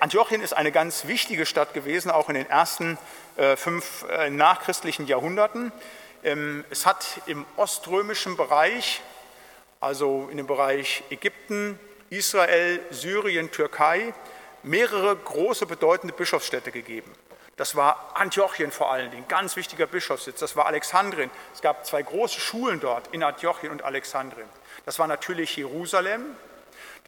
Antiochien 0.00 0.40
ist 0.40 0.54
eine 0.54 0.72
ganz 0.72 1.06
wichtige 1.06 1.46
Stadt 1.46 1.74
gewesen, 1.74 2.10
auch 2.10 2.28
in 2.28 2.34
den 2.34 2.48
ersten 2.48 2.98
äh, 3.36 3.56
fünf 3.56 4.04
äh, 4.10 4.30
nachchristlichen 4.30 5.06
Jahrhunderten. 5.06 5.72
Ähm, 6.24 6.64
es 6.70 6.86
hat 6.86 7.20
im 7.26 7.44
oströmischen 7.56 8.36
Bereich, 8.36 9.00
also 9.80 10.28
in 10.30 10.36
dem 10.36 10.46
Bereich 10.46 11.04
Ägypten, 11.10 11.78
Israel, 12.10 12.80
Syrien, 12.90 13.50
Türkei, 13.50 14.14
mehrere 14.62 15.14
große 15.16 15.66
bedeutende 15.66 16.14
Bischofsstädte 16.14 16.72
gegeben. 16.72 17.12
Das 17.56 17.74
war 17.74 18.12
Antiochien 18.14 18.70
vor 18.70 18.92
allen 18.92 19.10
Dingen, 19.10 19.26
ganz 19.26 19.56
wichtiger 19.56 19.86
Bischofssitz. 19.86 20.38
Das 20.38 20.54
war 20.54 20.66
Alexandrien. 20.66 21.28
Es 21.52 21.60
gab 21.60 21.84
zwei 21.84 22.02
große 22.02 22.40
Schulen 22.40 22.78
dort 22.78 23.08
in 23.08 23.22
Antiochien 23.24 23.72
und 23.72 23.82
Alexandrien. 23.82 24.48
Das 24.84 24.98
war 25.00 25.08
natürlich 25.08 25.56
Jerusalem, 25.56 26.36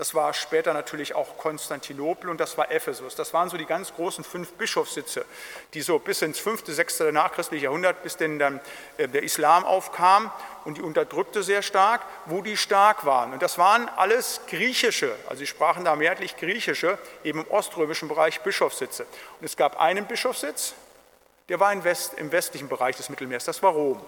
das 0.00 0.14
war 0.14 0.32
später 0.32 0.72
natürlich 0.72 1.14
auch 1.14 1.36
Konstantinopel 1.36 2.30
und 2.30 2.40
das 2.40 2.56
war 2.56 2.70
Ephesus. 2.70 3.16
Das 3.16 3.34
waren 3.34 3.50
so 3.50 3.58
die 3.58 3.66
ganz 3.66 3.92
großen 3.92 4.24
fünf 4.24 4.54
Bischofssitze, 4.54 5.26
die 5.74 5.82
so 5.82 5.98
bis 5.98 6.22
ins 6.22 6.38
fünfte, 6.38 6.72
sechste 6.72 7.12
nachchristliche 7.12 7.64
Jahrhundert, 7.64 8.02
bis 8.02 8.16
denn 8.16 8.38
dann 8.38 8.62
äh, 8.96 9.08
der 9.08 9.22
Islam 9.22 9.66
aufkam 9.66 10.32
und 10.64 10.78
die 10.78 10.80
unterdrückte 10.80 11.42
sehr 11.42 11.60
stark, 11.60 12.00
wo 12.24 12.40
die 12.40 12.56
stark 12.56 13.04
waren. 13.04 13.34
Und 13.34 13.42
das 13.42 13.58
waren 13.58 13.90
alles 13.90 14.40
griechische, 14.48 15.14
also 15.26 15.40
sie 15.40 15.46
sprachen 15.46 15.84
da 15.84 15.94
mehrheitlich 15.96 16.38
griechische, 16.38 16.96
eben 17.22 17.40
im 17.40 17.50
oströmischen 17.50 18.08
Bereich 18.08 18.40
Bischofssitze. 18.40 19.04
Und 19.38 19.44
es 19.44 19.54
gab 19.58 19.78
einen 19.78 20.06
Bischofssitz, 20.06 20.72
der 21.50 21.60
war 21.60 21.74
im, 21.74 21.84
West, 21.84 22.14
im 22.14 22.32
westlichen 22.32 22.70
Bereich 22.70 22.96
des 22.96 23.10
Mittelmeers, 23.10 23.44
das 23.44 23.62
war 23.62 23.72
Rom. 23.72 24.00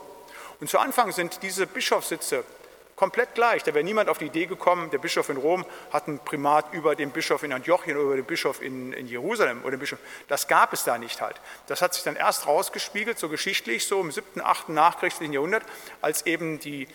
Und 0.59 0.70
zu 0.70 0.78
Anfang 0.78 1.12
sind 1.12 1.42
diese 1.42 1.66
Bischofssitze 1.66 2.44
komplett 2.96 3.35
gleich. 3.35 3.62
Da 3.62 3.74
wäre 3.74 3.85
niemand 3.85 4.09
auf 4.09 4.18
die 4.18 4.26
Idee 4.26 4.46
gekommen, 4.46 4.90
der 4.90 4.98
Bischof 4.98 5.28
in 5.28 5.37
Rom 5.37 5.64
hat 5.92 6.09
ein 6.09 6.18
Primat 6.18 6.72
über 6.72 6.94
den 6.94 7.11
Bischof 7.11 7.42
in 7.42 7.52
Antiochien 7.52 7.96
oder 7.96 8.07
über 8.07 8.16
den 8.16 8.24
Bischof 8.24 8.62
in, 8.62 8.92
in 8.92 9.07
Jerusalem. 9.07 9.62
Oder 9.62 9.72
den 9.72 9.81
Bischof. 9.81 9.98
Das 10.28 10.48
gab 10.48 10.72
es 10.72 10.85
da 10.85 10.98
nicht 10.98 11.20
halt. 11.20 11.40
Das 11.66 11.83
hat 11.83 11.94
sich 11.94 12.02
dann 12.02 12.16
erst 12.16 12.46
rausgespiegelt, 12.46 13.18
so 13.18 13.28
geschichtlich, 13.28 13.87
so 13.87 14.00
im 14.00 14.11
7., 14.11 14.40
8. 14.42 14.68
nachchristlichen 14.70 15.33
Jahrhundert, 15.33 15.64
als 16.00 16.26
eben 16.26 16.61
die 16.61 16.88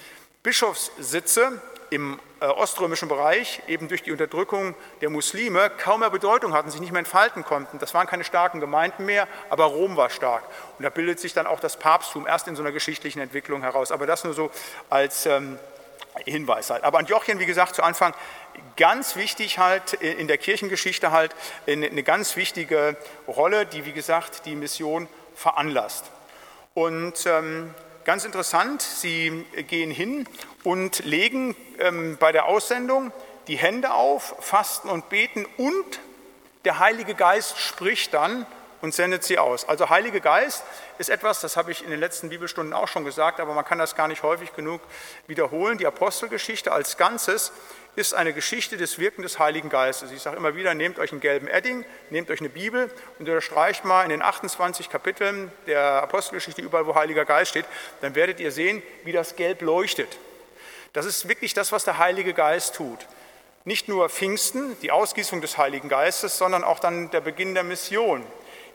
Bischofssitze 0.44 1.62
im 1.90 2.20
äh, 2.40 2.46
oströmischen 2.46 3.08
Bereich 3.08 3.62
eben 3.68 3.88
durch 3.88 4.04
die 4.04 4.12
Unterdrückung 4.12 4.76
der 5.02 5.10
Muslime 5.10 5.72
kaum 5.78 6.02
mehr 6.02 6.10
Bedeutung 6.10 6.54
hatten, 6.54 6.70
sich 6.70 6.82
nicht 6.82 6.92
mehr 6.92 7.00
entfalten 7.00 7.44
konnten. 7.44 7.80
Das 7.80 7.94
waren 7.94 8.08
keine 8.08 8.24
starken 8.24 8.60
Gemeinden 8.60 9.06
mehr, 9.06 9.28
aber 9.50 9.66
Rom 9.66 9.96
war 9.96 10.10
stark. 10.10 10.44
Und 10.78 10.84
da 10.84 10.90
bildet 10.90 11.20
sich 11.20 11.34
dann 11.34 11.48
auch 11.48 11.60
das 11.60 11.78
Papsttum 11.78 12.28
erst 12.28 12.48
in 12.48 12.56
so 12.56 12.62
einer 12.62 12.72
geschichtlichen 12.72 13.22
Entwicklung 13.22 13.62
heraus. 13.62 13.92
Aber 13.92 14.06
das 14.06 14.24
nur 14.24 14.34
so 14.34 14.52
als 14.90 15.26
ähm, 15.26 15.58
Hinweis 16.26 16.70
halt. 16.70 16.84
Aber 16.84 17.00
Antiochien, 17.00 17.40
wie 17.40 17.46
gesagt, 17.46 17.76
zu 17.76 17.84
Anfang 17.84 18.14
ganz 18.76 19.16
wichtig 19.16 19.60
halt 19.60 19.94
in 19.94 20.28
der 20.28 20.38
Kirchengeschichte 20.38 21.12
halt 21.12 21.36
eine 21.68 22.04
ganz 22.04 22.36
wichtige 22.36 22.98
Rolle, 23.28 23.66
die, 23.66 23.86
wie 23.86 23.94
gesagt, 23.94 24.46
die 24.46 24.56
Mission 24.56 25.08
veranlasst. 25.36 26.06
Und 26.74 27.26
ähm, 27.26 27.74
ganz 28.04 28.24
interessant, 28.24 28.82
sie 28.82 29.46
gehen 29.68 29.92
hin 29.92 30.28
und 30.64 31.04
legen 31.06 31.56
ähm, 31.80 32.18
bei 32.20 32.32
der 32.32 32.46
Aussendung 32.46 33.12
die 33.48 33.58
Hände 33.58 33.94
auf, 33.94 34.36
fasten 34.40 34.90
und 34.90 35.10
beten 35.10 35.46
und 35.58 36.00
der 36.66 36.80
Heilige 36.80 37.16
Geist 37.16 37.58
spricht 37.58 38.14
dann 38.14 38.46
und 38.82 38.94
sendet 38.94 39.24
sie 39.24 39.40
aus. 39.40 39.68
Also 39.68 39.90
Heilige 39.90 40.22
Geist 40.22 40.64
ist 40.98 41.10
etwas, 41.10 41.42
das 41.42 41.58
habe 41.58 41.72
ich 41.72 41.84
in 41.84 41.90
den 41.90 42.00
letzten 42.00 42.30
Bibelstunden 42.30 42.74
auch 42.74 42.88
schon 42.88 43.06
gesagt, 43.06 43.40
aber 43.40 43.54
man 43.54 43.66
kann 43.66 43.80
das 43.80 43.96
gar 43.96 44.08
nicht 44.08 44.24
häufig 44.24 44.54
genug 44.54 44.82
wiederholen. 45.28 45.78
Die 45.78 45.88
Apostelgeschichte 45.88 46.72
als 46.72 46.98
Ganzes 46.98 47.52
ist 47.96 48.14
eine 48.14 48.32
Geschichte 48.32 48.78
des 48.78 49.00
Wirken 49.00 49.24
des 49.24 49.40
Heiligen 49.40 49.70
Geistes. 49.70 50.12
Ich 50.12 50.22
sage 50.22 50.38
immer 50.38 50.56
wieder, 50.56 50.76
nehmt 50.76 51.00
euch 51.00 51.12
einen 51.12 51.20
gelben 51.22 51.48
Edding, 51.48 51.84
nehmt 52.12 52.30
euch 52.30 52.40
eine 52.40 52.50
Bibel 52.50 52.92
und 53.18 53.28
unterstreicht 53.28 53.86
mal 53.86 54.04
in 54.04 54.10
den 54.10 54.22
28 54.22 54.90
Kapiteln 54.90 55.52
der 55.66 56.04
Apostelgeschichte 56.04 56.62
überall, 56.62 56.86
wo 56.86 56.94
Heiliger 56.94 57.26
Geist 57.26 57.52
steht, 57.52 57.66
dann 58.02 58.14
werdet 58.14 58.40
ihr 58.40 58.52
sehen, 58.52 58.84
wie 59.04 59.12
das 59.12 59.36
Gelb 59.36 59.64
leuchtet. 59.64 60.20
Das 60.94 61.06
ist 61.06 61.28
wirklich 61.28 61.56
das, 61.56 61.72
was 61.72 61.86
der 61.86 61.98
Heilige 61.98 62.34
Geist 62.34 62.76
tut. 62.76 63.00
Nicht 63.66 63.88
nur 63.88 64.10
Pfingsten, 64.10 64.80
die 64.82 64.92
Ausgießung 64.92 65.42
des 65.42 65.58
Heiligen 65.58 65.90
Geistes, 65.90 66.38
sondern 66.38 66.64
auch 66.64 66.80
dann 66.80 67.10
der 67.10 67.22
Beginn 67.22 67.56
der 67.56 67.64
Mission 67.64 68.24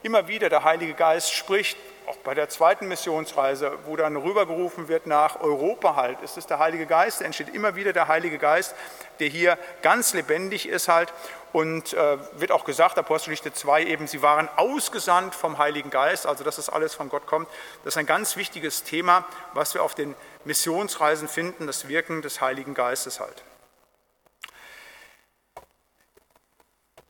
immer 0.02 0.28
wieder 0.28 0.48
der 0.48 0.64
Heilige 0.64 0.94
Geist 0.94 1.32
spricht, 1.32 1.76
auch 2.06 2.16
bei 2.18 2.34
der 2.34 2.48
zweiten 2.48 2.88
Missionsreise, 2.88 3.78
wo 3.86 3.96
dann 3.96 4.16
rübergerufen 4.16 4.88
wird 4.88 5.06
nach 5.06 5.40
Europa 5.40 5.96
halt, 5.96 6.20
ist 6.22 6.36
es 6.36 6.46
der 6.46 6.58
Heilige 6.58 6.86
Geist, 6.86 7.20
da 7.20 7.24
entsteht 7.24 7.54
immer 7.54 7.76
wieder 7.76 7.92
der 7.92 8.08
Heilige 8.08 8.38
Geist, 8.38 8.74
der 9.20 9.28
hier 9.28 9.56
ganz 9.82 10.12
lebendig 10.12 10.68
ist 10.68 10.88
halt 10.88 11.12
und 11.52 11.92
äh, 11.92 12.18
wird 12.32 12.50
auch 12.50 12.64
gesagt, 12.64 12.98
Apostelgeschichte 12.98 13.52
2 13.52 13.84
eben, 13.84 14.06
sie 14.06 14.22
waren 14.22 14.48
ausgesandt 14.56 15.34
vom 15.34 15.58
Heiligen 15.58 15.90
Geist, 15.90 16.26
also 16.26 16.44
dass 16.44 16.56
das 16.56 16.68
alles 16.68 16.94
von 16.94 17.08
Gott 17.08 17.26
kommt. 17.26 17.48
Das 17.84 17.94
ist 17.94 17.98
ein 17.98 18.06
ganz 18.06 18.36
wichtiges 18.36 18.82
Thema, 18.82 19.24
was 19.52 19.74
wir 19.74 19.82
auf 19.82 19.94
den 19.94 20.14
Missionsreisen 20.44 21.28
finden, 21.28 21.66
das 21.66 21.88
Wirken 21.88 22.22
des 22.22 22.40
Heiligen 22.40 22.74
Geistes 22.74 23.20
halt. 23.20 23.44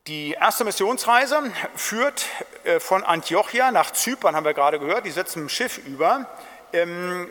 Die 0.07 0.33
erste 0.33 0.65
Missionsreise 0.65 1.41
führt 1.75 2.25
äh, 2.65 2.81
von 2.81 3.05
Antiochia 3.05 3.71
nach 3.71 3.91
Zypern, 3.91 4.35
haben 4.35 4.43
wir 4.43 4.53
gerade 4.53 4.77
gehört. 4.77 5.05
Die 5.05 5.11
setzen 5.11 5.45
ein 5.45 5.49
Schiff 5.49 5.77
über, 5.77 6.27
ähm, 6.73 7.29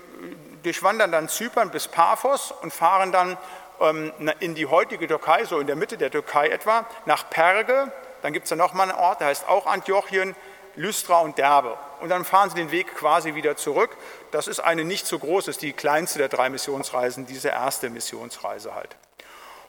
durchwandern 0.62 1.12
dann 1.12 1.28
Zypern 1.28 1.70
bis 1.70 1.86
Paphos 1.86 2.50
und 2.62 2.72
fahren 2.72 3.12
dann 3.12 3.36
ähm, 3.78 4.10
in 4.40 4.54
die 4.54 4.64
heutige 4.64 5.06
Türkei, 5.06 5.44
so 5.44 5.58
in 5.58 5.66
der 5.66 5.76
Mitte 5.76 5.98
der 5.98 6.10
Türkei 6.10 6.48
etwa, 6.48 6.86
nach 7.04 7.28
Perge. 7.28 7.92
Dann 8.22 8.32
gibt 8.32 8.44
es 8.44 8.48
da 8.48 8.56
nochmal 8.56 8.88
einen 8.88 8.98
Ort, 8.98 9.20
der 9.20 9.26
heißt 9.26 9.48
auch 9.48 9.66
Antiochien, 9.66 10.34
Lystra 10.74 11.18
und 11.18 11.36
Derbe. 11.36 11.76
Und 12.00 12.08
dann 12.08 12.24
fahren 12.24 12.48
sie 12.48 12.56
den 12.56 12.70
Weg 12.70 12.94
quasi 12.94 13.34
wieder 13.34 13.54
zurück. 13.58 13.94
Das 14.30 14.48
ist 14.48 14.60
eine 14.60 14.86
nicht 14.86 15.06
so 15.06 15.18
große, 15.18 15.50
ist 15.50 15.60
die 15.60 15.74
kleinste 15.74 16.20
der 16.20 16.30
drei 16.30 16.48
Missionsreisen, 16.48 17.26
diese 17.26 17.50
erste 17.50 17.90
Missionsreise 17.90 18.74
halt. 18.74 18.96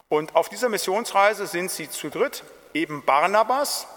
Und 0.08 0.38
auf 0.38 0.48
dieser 0.48 0.70
Missionsreise 0.70 1.48
sind 1.48 1.70
sie 1.70 1.90
zu 1.90 2.10
dritt, 2.10 2.46
eben 2.74 3.04
Barnabas, 3.04 3.88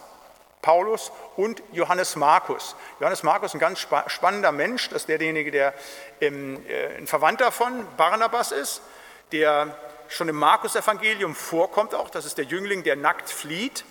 Paulus 0.63 1.13
und 1.37 1.63
Johannes 1.73 2.17
Markus. 2.17 2.75
Johannes 2.99 3.23
Markus 3.23 3.51
ist 3.51 3.55
ein 3.55 3.61
ganz 3.61 3.87
spannender 4.09 4.53
Mensch, 4.53 4.89
das 4.89 5.03
ist 5.03 5.09
derjenige, 5.09 5.51
der 5.51 5.75
äh, 6.21 6.27
ein 6.27 7.07
Verwandter 7.07 7.53
von 7.53 7.87
Barnabas 7.97 8.53
ist, 8.53 8.83
der 9.33 9.77
schon 10.09 10.29
im 10.29 10.37
Markus-Evangelium 10.37 11.35
vorkommt 11.35 11.95
auch, 11.95 12.11
das 12.11 12.25
ist 12.25 12.39
der 12.39 12.45
Jüngling, 12.45 12.83
der 12.83 12.97
nackt 12.97 13.31
flieht 13.31 13.85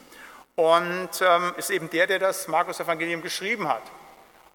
und 0.56 1.10
ähm, 1.21 1.54
ist 1.58 1.69
eben 1.69 1.89
der, 1.89 2.08
der 2.08 2.19
das 2.19 2.48
Markus-Evangelium 2.48 3.21
geschrieben 3.21 3.67
hat 3.67 3.84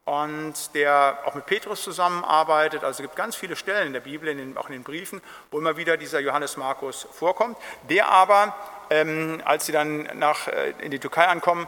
und 0.04 0.74
der 0.74 1.18
auch 1.24 1.34
mit 1.34 1.46
Petrus 1.46 1.82
zusammenarbeitet. 1.82 2.82
Also 2.84 3.02
es 3.02 3.08
gibt 3.08 3.16
ganz 3.16 3.36
viele 3.36 3.56
Stellen 3.56 3.88
in 3.88 3.92
der 3.92 4.00
Bibel, 4.00 4.28
auch 4.56 4.66
in 4.66 4.72
den 4.72 4.82
Briefen, 4.82 5.20
wo 5.50 5.58
immer 5.58 5.76
wieder 5.76 5.96
dieser 5.96 6.20
Johannes 6.20 6.56
Markus 6.56 7.06
vorkommt, 7.12 7.56
der 7.88 8.08
aber 8.08 8.54
ähm, 8.90 9.40
als 9.44 9.66
sie 9.66 9.72
dann 9.72 10.08
nach, 10.14 10.48
äh, 10.48 10.74
in 10.80 10.90
die 10.90 10.98
Türkei 10.98 11.26
ankommen, 11.26 11.66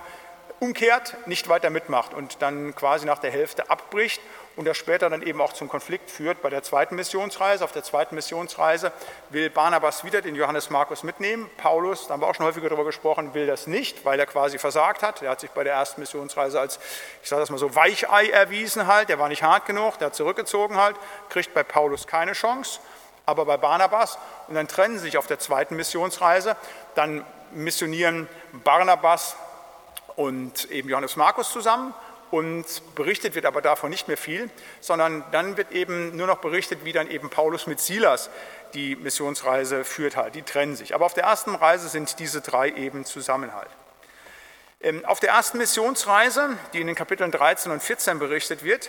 umkehrt, 0.63 1.17
nicht 1.27 1.49
weiter 1.49 1.71
mitmacht 1.71 2.15
und 2.15 2.41
dann 2.41 2.75
quasi 2.77 3.05
nach 3.05 3.19
der 3.19 3.33
Hälfte 3.33 3.69
abbricht 3.69 4.23
und 4.55 4.65
das 4.65 4.77
später 4.77 5.11
dann 5.11 5.23
eben 5.23 5.41
auch 5.41 5.53
zum 5.55 5.69
Konflikt 5.69 6.09
führt 6.09 6.41
bei 6.41 6.51
der 6.51 6.63
zweiten 6.63 6.95
Missionsreise. 6.95 7.65
Auf 7.65 7.73
der 7.73 7.83
zweiten 7.83 8.15
Missionsreise 8.15 8.93
will 9.31 9.51
Barnabas 9.51 10.05
wieder 10.05 10.21
den 10.21 10.37
Johannes 10.37 10.71
Markus 10.71 11.03
mitnehmen. 11.03 11.51
Paulus, 11.57 12.07
da 12.07 12.15
haben 12.15 12.21
wir 12.21 12.29
auch 12.29 12.35
schon 12.37 12.47
häufiger 12.47 12.69
darüber 12.69 12.85
gesprochen, 12.85 13.35
will 13.35 13.47
das 13.47 13.67
nicht, 13.67 14.05
weil 14.05 14.21
er 14.21 14.27
quasi 14.27 14.59
versagt 14.59 15.03
hat. 15.03 15.23
Er 15.23 15.31
hat 15.31 15.41
sich 15.41 15.51
bei 15.51 15.65
der 15.65 15.73
ersten 15.75 16.01
Missionsreise 16.01 16.61
als, 16.61 16.79
ich 17.23 17.29
sage 17.29 17.41
das 17.41 17.51
mal 17.51 17.59
so, 17.59 17.75
Weichei 17.75 18.29
erwiesen 18.29 18.87
halt. 18.87 19.09
Der 19.09 19.19
war 19.19 19.29
nicht 19.29 19.43
hart 19.43 19.67
genug, 19.67 19.99
der 19.99 20.07
hat 20.07 20.15
zurückgezogen 20.15 20.77
halt, 20.77 20.97
kriegt 21.29 21.55
bei 21.55 21.65
Paulus 21.65 22.07
keine 22.07 22.33
Chance 22.33 22.79
aber 23.27 23.45
bei 23.45 23.57
Barnabas. 23.57 24.19
Und 24.49 24.55
dann 24.55 24.69
trennen 24.69 24.99
sie 24.99 25.05
sich 25.05 25.19
auf 25.19 25.27
der 25.27 25.39
zweiten 25.39 25.77
Missionsreise. 25.77 26.57
Dann 26.95 27.25
missionieren 27.53 28.29
Barnabas 28.65 29.37
und 30.17 30.71
eben 30.71 30.89
Johannes 30.89 31.17
Markus 31.17 31.51
zusammen. 31.51 31.95
Und 32.31 32.65
berichtet 32.95 33.35
wird 33.35 33.45
aber 33.45 33.61
davon 33.61 33.91
nicht 33.91 34.09
mehr 34.09 34.17
viel, 34.17 34.49
sondern 34.81 35.23
dann 35.33 35.59
wird 35.59 35.71
eben 35.71 36.17
nur 36.17 36.27
noch 36.27 36.39
berichtet, 36.39 36.83
wie 36.83 36.93
dann 36.93 37.11
eben 37.11 37.29
Paulus 37.29 37.67
mit 37.67 37.79
Silas 37.79 38.31
die 38.73 38.97
Missionsreise 38.97 39.85
führt 39.85 40.17
halt. 40.17 40.35
Die 40.35 40.41
trennen 40.41 40.75
sich. 40.75 40.95
Aber 40.95 41.05
auf 41.05 41.13
der 41.13 41.25
ersten 41.25 41.55
Reise 41.55 41.91
sind 41.91 42.19
diese 42.19 42.41
drei 42.41 42.71
eben 42.71 43.05
zusammen 43.05 43.55
halt. 43.55 43.69
Ähm, 44.81 45.05
auf 45.05 45.21
der 45.21 45.31
ersten 45.31 45.59
Missionsreise, 45.59 46.57
die 46.73 46.81
in 46.81 46.87
den 46.87 46.97
Kapiteln 46.97 47.31
13 47.31 47.71
und 47.71 47.83
14 47.83 48.19
berichtet 48.19 48.65
wird, 48.65 48.89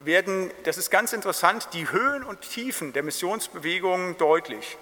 werden, 0.00 0.50
das 0.64 0.78
ist 0.78 0.90
ganz 0.90 1.12
interessant, 1.12 1.68
die 1.72 1.90
Höhen 1.90 2.22
und 2.22 2.40
Tiefen 2.42 2.92
der 2.92 3.02
Missionsbewegung 3.02 4.16
deutlich. 4.18 4.78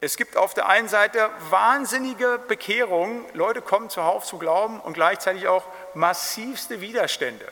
Es 0.00 0.16
gibt 0.16 0.36
auf 0.36 0.52
der 0.52 0.68
einen 0.68 0.88
Seite 0.88 1.30
wahnsinnige 1.50 2.40
Bekehrungen, 2.48 3.24
Leute 3.34 3.62
kommen 3.62 3.88
zuhauf 3.88 4.24
zu 4.24 4.38
glauben 4.38 4.80
und 4.80 4.94
gleichzeitig 4.94 5.46
auch 5.46 5.64
massivste 5.94 6.80
Widerstände. 6.80 7.46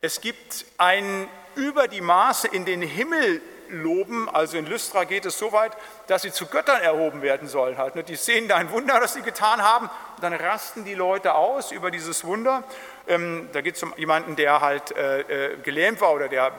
Es 0.00 0.20
gibt 0.20 0.64
ein 0.78 1.28
über 1.56 1.88
die 1.88 2.00
Maße 2.00 2.48
in 2.48 2.64
den 2.64 2.80
Himmel 2.80 3.42
loben. 3.68 4.28
Also 4.28 4.56
in 4.56 4.66
Lystra 4.66 5.04
geht 5.04 5.26
es 5.26 5.38
so 5.38 5.52
weit, 5.52 5.72
dass 6.06 6.22
sie 6.22 6.32
zu 6.32 6.46
Göttern 6.46 6.80
erhoben 6.80 7.22
werden 7.22 7.48
sollen. 7.48 7.78
Halt. 7.78 7.96
Ne? 7.96 8.04
Die 8.04 8.16
sehen 8.16 8.48
da 8.48 8.56
ein 8.56 8.70
Wunder, 8.70 8.98
das 9.00 9.14
sie 9.14 9.22
getan 9.22 9.62
haben, 9.62 9.90
und 10.16 10.22
dann 10.22 10.32
rasten 10.32 10.84
die 10.84 10.94
Leute 10.94 11.34
aus 11.34 11.72
über 11.72 11.90
dieses 11.90 12.24
Wunder. 12.24 12.64
Ähm, 13.10 13.48
da 13.52 13.60
geht 13.60 13.76
es 13.76 13.82
um 13.82 13.92
jemanden, 13.96 14.36
der 14.36 14.60
halt 14.60 14.96
äh, 14.96 15.20
äh, 15.20 15.56
gelähmt 15.62 16.00
war 16.00 16.12
oder 16.12 16.28
der 16.28 16.52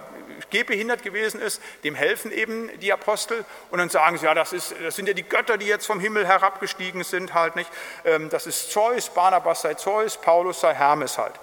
gehbehindert 0.49 1.03
gewesen 1.03 1.41
ist, 1.41 1.61
dem 1.83 1.95
helfen 1.95 2.31
eben 2.31 2.69
die 2.79 2.91
Apostel 2.91 3.45
und 3.69 3.79
dann 3.79 3.89
sagen 3.89 4.17
sie, 4.17 4.25
ja, 4.25 4.33
das, 4.33 4.53
ist, 4.53 4.75
das 4.83 4.95
sind 4.95 5.07
ja 5.07 5.13
die 5.13 5.23
Götter, 5.23 5.57
die 5.57 5.65
jetzt 5.65 5.85
vom 5.85 5.99
Himmel 5.99 6.27
herabgestiegen 6.27 7.03
sind 7.03 7.33
halt 7.33 7.55
nicht. 7.55 7.69
Ähm, 8.05 8.29
das 8.29 8.47
ist 8.47 8.71
Zeus, 8.71 9.09
Barnabas 9.09 9.61
sei 9.61 9.75
Zeus, 9.75 10.17
Paulus 10.17 10.61
sei 10.61 10.73
Hermes 10.73 11.17
halt. 11.17 11.33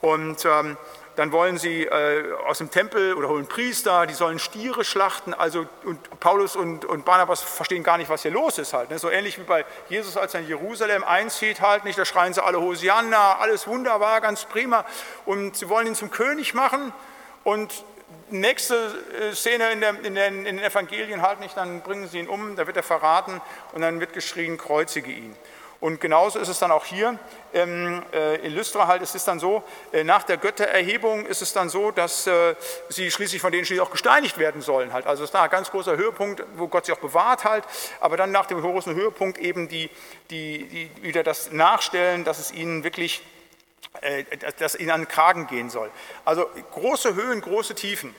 Und 0.00 0.44
ähm, 0.44 0.76
dann 1.16 1.30
wollen 1.32 1.58
sie 1.58 1.84
äh, 1.84 2.32
aus 2.46 2.58
dem 2.58 2.70
Tempel 2.70 3.14
oder 3.14 3.28
holen 3.28 3.46
Priester, 3.46 4.06
die 4.06 4.14
sollen 4.14 4.38
Stiere 4.38 4.84
schlachten. 4.84 5.34
Also, 5.34 5.66
und 5.84 6.20
Paulus 6.20 6.56
und, 6.56 6.84
und 6.84 7.04
Barnabas 7.04 7.42
verstehen 7.42 7.82
gar 7.82 7.98
nicht, 7.98 8.08
was 8.08 8.22
hier 8.22 8.30
los 8.30 8.58
ist 8.58 8.72
halt. 8.72 8.90
Ne? 8.90 8.98
So 8.98 9.10
ähnlich 9.10 9.38
wie 9.38 9.42
bei 9.42 9.64
Jesus, 9.88 10.16
als 10.16 10.34
er 10.34 10.40
in 10.40 10.48
Jerusalem 10.48 11.04
einzieht, 11.04 11.60
halt 11.60 11.84
nicht, 11.84 11.98
da 11.98 12.04
schreien 12.04 12.32
sie 12.32 12.42
alle 12.42 12.60
Hosianna, 12.60 13.38
alles 13.38 13.66
wunderbar, 13.66 14.20
ganz 14.20 14.46
prima. 14.46 14.86
Und 15.26 15.56
sie 15.56 15.68
wollen 15.68 15.86
ihn 15.86 15.94
zum 15.94 16.10
König 16.10 16.54
machen. 16.54 16.92
Und 17.44 17.84
nächste 18.30 18.74
äh, 19.20 19.34
Szene 19.34 19.70
in, 19.72 19.80
der, 19.80 19.90
in, 20.02 20.14
den, 20.14 20.46
in 20.46 20.56
den 20.56 20.64
Evangelien 20.64 21.22
halt 21.22 21.40
nicht, 21.40 21.56
dann 21.56 21.82
bringen 21.82 22.08
sie 22.08 22.20
ihn 22.20 22.28
um, 22.28 22.56
da 22.56 22.66
wird 22.66 22.76
er 22.76 22.82
verraten 22.82 23.40
und 23.72 23.82
dann 23.82 24.00
wird 24.00 24.12
geschrien, 24.12 24.56
kreuzige 24.56 25.10
ihn. 25.10 25.36
Und 25.82 26.00
genauso 26.00 26.38
ist 26.38 26.46
es 26.46 26.60
dann 26.60 26.70
auch 26.70 26.84
hier 26.84 27.18
äh, 27.52 28.36
in 28.36 28.54
Lystra 28.54 28.86
halt. 28.86 29.02
Es 29.02 29.16
ist 29.16 29.26
dann 29.26 29.40
so, 29.40 29.64
äh, 29.90 30.04
nach 30.04 30.22
der 30.22 30.36
Göttererhebung 30.36 31.26
ist 31.26 31.42
es 31.42 31.52
dann 31.52 31.68
so, 31.68 31.90
dass 31.90 32.28
äh, 32.28 32.54
sie 32.88 33.10
schließlich 33.10 33.42
von 33.42 33.50
denen 33.50 33.64
schließlich 33.64 33.84
auch 33.84 33.90
gesteinigt 33.90 34.38
werden 34.38 34.60
sollen 34.60 34.92
halt. 34.92 35.08
Also 35.08 35.24
es 35.24 35.30
ist 35.30 35.34
da 35.34 35.42
ein 35.42 35.50
ganz 35.50 35.72
großer 35.72 35.96
Höhepunkt, 35.96 36.44
wo 36.54 36.68
Gott 36.68 36.86
sie 36.86 36.92
auch 36.92 37.00
bewahrt 37.00 37.42
halt. 37.42 37.64
Aber 37.98 38.16
dann 38.16 38.30
nach 38.30 38.46
dem 38.46 38.60
großen 38.60 38.94
Höhepunkt 38.94 39.38
eben 39.38 39.66
die, 39.66 39.90
die, 40.30 40.68
die 40.68 41.02
wieder 41.02 41.24
das 41.24 41.50
Nachstellen, 41.50 42.22
dass 42.22 42.38
es 42.38 42.52
ihnen 42.52 42.84
wirklich 42.84 43.20
dass 44.58 44.74
ihnen 44.76 44.90
an 44.90 45.02
den 45.02 45.08
Kragen 45.08 45.48
gehen 45.48 45.68
soll. 45.68 45.90
Also 46.24 46.48
große 46.70 47.14
Höhen, 47.14 47.40
große 47.40 47.74
Tiefen. 47.74 48.14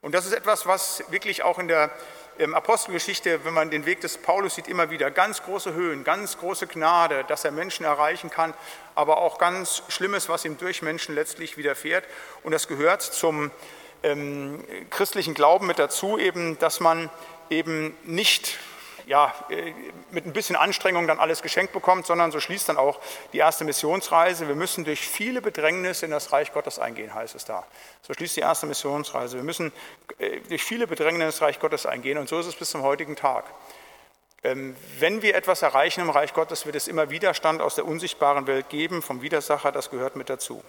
Und 0.00 0.14
das 0.14 0.24
ist 0.24 0.32
etwas, 0.32 0.66
was 0.66 1.04
wirklich 1.10 1.42
auch 1.42 1.58
in 1.58 1.68
der 1.68 1.90
ähm, 2.40 2.54
Apostelgeschichte, 2.54 3.44
wenn 3.44 3.52
man 3.52 3.70
den 3.70 3.84
Weg 3.86 4.00
des 4.00 4.16
Paulus 4.16 4.54
sieht, 4.54 4.66
immer 4.66 4.90
wieder 4.90 5.10
ganz 5.10 5.42
große 5.42 5.74
Höhen, 5.74 6.04
ganz 6.04 6.38
große 6.38 6.66
Gnade, 6.66 7.24
dass 7.28 7.44
er 7.44 7.50
Menschen 7.52 7.84
erreichen 7.84 8.30
kann, 8.30 8.54
aber 8.94 9.18
auch 9.18 9.38
ganz 9.38 9.82
Schlimmes, 9.88 10.28
was 10.28 10.44
ihm 10.44 10.56
durch 10.56 10.80
Menschen 10.80 11.14
letztlich 11.14 11.56
widerfährt. 11.56 12.04
Und 12.42 12.52
das 12.52 12.66
gehört 12.66 13.02
zum 13.02 13.50
ähm, 14.02 14.64
christlichen 14.88 15.34
Glauben 15.34 15.66
mit 15.66 15.78
dazu, 15.78 16.18
eben, 16.18 16.58
dass 16.58 16.80
man 16.80 17.10
eben 17.50 17.94
nicht 18.04 18.58
ja, 19.10 19.34
äh, 19.48 19.74
mit 20.12 20.24
ein 20.24 20.32
bisschen 20.32 20.54
Anstrengung 20.54 21.08
dann 21.08 21.18
alles 21.18 21.42
geschenkt 21.42 21.72
bekommt, 21.72 22.06
sondern 22.06 22.30
so 22.30 22.38
schließt 22.38 22.68
dann 22.68 22.76
auch 22.76 23.00
die 23.32 23.38
erste 23.38 23.64
Missionsreise. 23.64 24.46
Wir 24.46 24.54
müssen 24.54 24.84
durch 24.84 25.00
viele 25.00 25.42
Bedrängnisse 25.42 26.04
in 26.04 26.12
das 26.12 26.30
Reich 26.30 26.52
Gottes 26.52 26.78
eingehen, 26.78 27.12
heißt 27.12 27.34
es 27.34 27.44
da. 27.44 27.66
So 28.02 28.14
schließt 28.14 28.36
die 28.36 28.42
erste 28.42 28.66
Missionsreise. 28.66 29.36
Wir 29.36 29.42
müssen 29.42 29.72
äh, 30.18 30.38
durch 30.48 30.62
viele 30.62 30.86
Bedrängnisse 30.86 31.24
in 31.24 31.30
das 31.32 31.42
Reich 31.42 31.58
Gottes 31.58 31.86
eingehen 31.86 32.18
und 32.18 32.28
so 32.28 32.38
ist 32.38 32.46
es 32.46 32.54
bis 32.54 32.70
zum 32.70 32.82
heutigen 32.82 33.16
Tag. 33.16 33.46
Ähm, 34.44 34.76
wenn 35.00 35.22
wir 35.22 35.34
etwas 35.34 35.62
erreichen 35.62 36.02
im 36.02 36.10
Reich 36.10 36.32
Gottes, 36.32 36.64
wird 36.64 36.76
es 36.76 36.86
immer 36.86 37.10
Widerstand 37.10 37.60
aus 37.60 37.74
der 37.74 37.86
unsichtbaren 37.86 38.46
Welt 38.46 38.68
geben, 38.68 39.02
vom 39.02 39.22
Widersacher, 39.22 39.72
das 39.72 39.90
gehört 39.90 40.14
mit 40.14 40.30
dazu. 40.30 40.62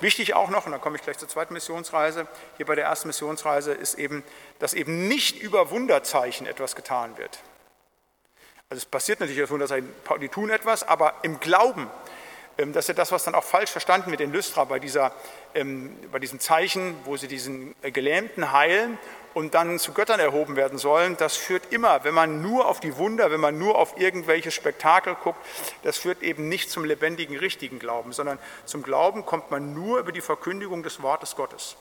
Wichtig 0.00 0.32
auch 0.32 0.48
noch, 0.48 0.64
und 0.64 0.72
dann 0.72 0.80
komme 0.80 0.96
ich 0.96 1.02
gleich 1.02 1.18
zur 1.18 1.28
zweiten 1.28 1.52
Missionsreise, 1.52 2.26
hier 2.56 2.64
bei 2.64 2.74
der 2.74 2.86
ersten 2.86 3.08
Missionsreise 3.08 3.74
ist 3.74 3.96
eben, 3.96 4.24
dass 4.60 4.72
eben 4.72 5.08
nicht 5.08 5.42
über 5.42 5.70
Wunderzeichen 5.70 6.46
etwas 6.46 6.74
getan 6.74 7.18
wird. 7.18 7.38
Also 8.68 8.80
es 8.80 8.86
passiert 8.86 9.20
natürlich 9.20 9.40
das 9.40 9.50
Wunderzeichen, 9.50 9.88
die 10.20 10.28
tun 10.28 10.50
etwas, 10.50 10.82
aber 10.82 11.14
im 11.22 11.38
Glauben, 11.38 11.88
ähm, 12.58 12.72
das 12.72 12.84
ist 12.86 12.88
ja 12.88 12.94
das, 12.94 13.12
was 13.12 13.22
dann 13.22 13.36
auch 13.36 13.44
falsch 13.44 13.70
verstanden 13.70 14.10
wird 14.10 14.20
in 14.20 14.32
Lystra 14.32 14.64
bei, 14.64 14.80
dieser, 14.80 15.12
ähm, 15.54 15.96
bei 16.10 16.18
diesem 16.18 16.40
Zeichen, 16.40 16.96
wo 17.04 17.16
sie 17.16 17.28
diesen 17.28 17.76
äh, 17.82 17.92
Gelähmten 17.92 18.50
heilen 18.50 18.98
und 19.34 19.54
dann 19.54 19.78
zu 19.78 19.92
Göttern 19.92 20.18
erhoben 20.18 20.56
werden 20.56 20.78
sollen, 20.78 21.16
das 21.16 21.36
führt 21.36 21.72
immer, 21.72 22.02
wenn 22.02 22.14
man 22.14 22.42
nur 22.42 22.66
auf 22.66 22.80
die 22.80 22.96
Wunder, 22.96 23.30
wenn 23.30 23.38
man 23.38 23.56
nur 23.56 23.78
auf 23.78 24.00
irgendwelche 24.00 24.50
Spektakel 24.50 25.14
guckt, 25.14 25.38
das 25.84 25.98
führt 25.98 26.22
eben 26.22 26.48
nicht 26.48 26.68
zum 26.68 26.84
lebendigen, 26.84 27.36
richtigen 27.36 27.78
Glauben, 27.78 28.12
sondern 28.12 28.36
zum 28.64 28.82
Glauben 28.82 29.24
kommt 29.24 29.52
man 29.52 29.74
nur 29.74 30.00
über 30.00 30.10
die 30.10 30.20
Verkündigung 30.20 30.82
des 30.82 31.02
Wortes 31.02 31.36
Gottes. 31.36 31.76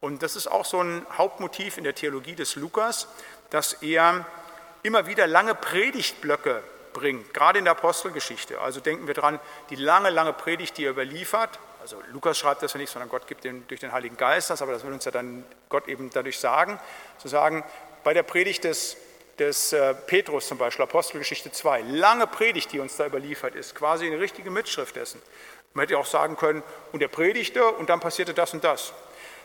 Und 0.00 0.22
das 0.22 0.36
ist 0.36 0.48
auch 0.48 0.66
so 0.66 0.82
ein 0.82 1.06
Hauptmotiv 1.16 1.78
in 1.78 1.84
der 1.84 1.94
Theologie 1.94 2.34
des 2.34 2.56
Lukas, 2.56 3.08
dass 3.48 3.72
er 3.74 4.26
immer 4.84 5.06
wieder 5.06 5.26
lange 5.26 5.54
Predigtblöcke 5.54 6.62
bringt, 6.92 7.34
gerade 7.34 7.58
in 7.58 7.64
der 7.64 7.72
Apostelgeschichte. 7.72 8.60
Also 8.60 8.80
denken 8.80 9.06
wir 9.06 9.14
dran, 9.14 9.40
die 9.70 9.76
lange, 9.76 10.10
lange 10.10 10.32
Predigt, 10.32 10.78
die 10.78 10.84
er 10.84 10.92
überliefert. 10.92 11.58
Also 11.80 12.00
Lukas 12.12 12.38
schreibt 12.38 12.62
das 12.62 12.74
ja 12.74 12.78
nicht, 12.78 12.90
sondern 12.90 13.08
Gott 13.08 13.26
gibt 13.26 13.44
den 13.44 13.66
durch 13.66 13.80
den 13.80 13.92
Heiligen 13.92 14.16
Geist 14.16 14.50
das, 14.50 14.62
aber 14.62 14.72
das 14.72 14.84
will 14.84 14.92
uns 14.92 15.04
ja 15.04 15.10
dann 15.10 15.44
Gott 15.68 15.88
eben 15.88 16.10
dadurch 16.10 16.38
sagen. 16.38 16.78
Zu 17.18 17.28
sagen, 17.28 17.64
bei 18.04 18.14
der 18.14 18.22
Predigt 18.22 18.64
des, 18.64 18.96
des 19.38 19.72
äh, 19.72 19.94
Petrus 19.94 20.48
zum 20.48 20.58
Beispiel, 20.58 20.84
Apostelgeschichte 20.84 21.50
2, 21.50 21.80
lange 21.82 22.26
Predigt, 22.26 22.72
die 22.72 22.78
uns 22.78 22.96
da 22.96 23.06
überliefert 23.06 23.54
ist, 23.54 23.74
quasi 23.74 24.06
eine 24.06 24.20
richtige 24.20 24.50
Mitschrift 24.50 24.96
dessen. 24.96 25.20
Man 25.72 25.86
hätte 25.86 25.98
auch 25.98 26.06
sagen 26.06 26.36
können, 26.36 26.62
und 26.92 27.02
er 27.02 27.08
predigte 27.08 27.66
und 27.66 27.90
dann 27.90 28.00
passierte 28.00 28.34
das 28.34 28.52
und 28.52 28.62
das. 28.62 28.92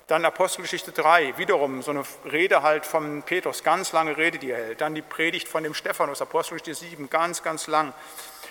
Dann 0.09 0.25
Apostelgeschichte 0.25 0.91
3, 0.91 1.37
wiederum 1.37 1.83
so 1.83 1.91
eine 1.91 2.03
Rede 2.25 2.63
halt 2.63 2.87
von 2.87 3.21
Petrus, 3.21 3.63
ganz 3.63 3.91
lange 3.91 4.17
Rede, 4.17 4.39
die 4.39 4.49
er 4.49 4.57
hält. 4.57 4.81
Dann 4.81 4.95
die 4.95 5.03
Predigt 5.03 5.47
von 5.47 5.61
dem 5.61 5.75
Stephanus, 5.75 6.19
Apostelgeschichte 6.19 6.73
7, 6.73 7.11
ganz, 7.11 7.43
ganz 7.43 7.67
lang. 7.67 7.93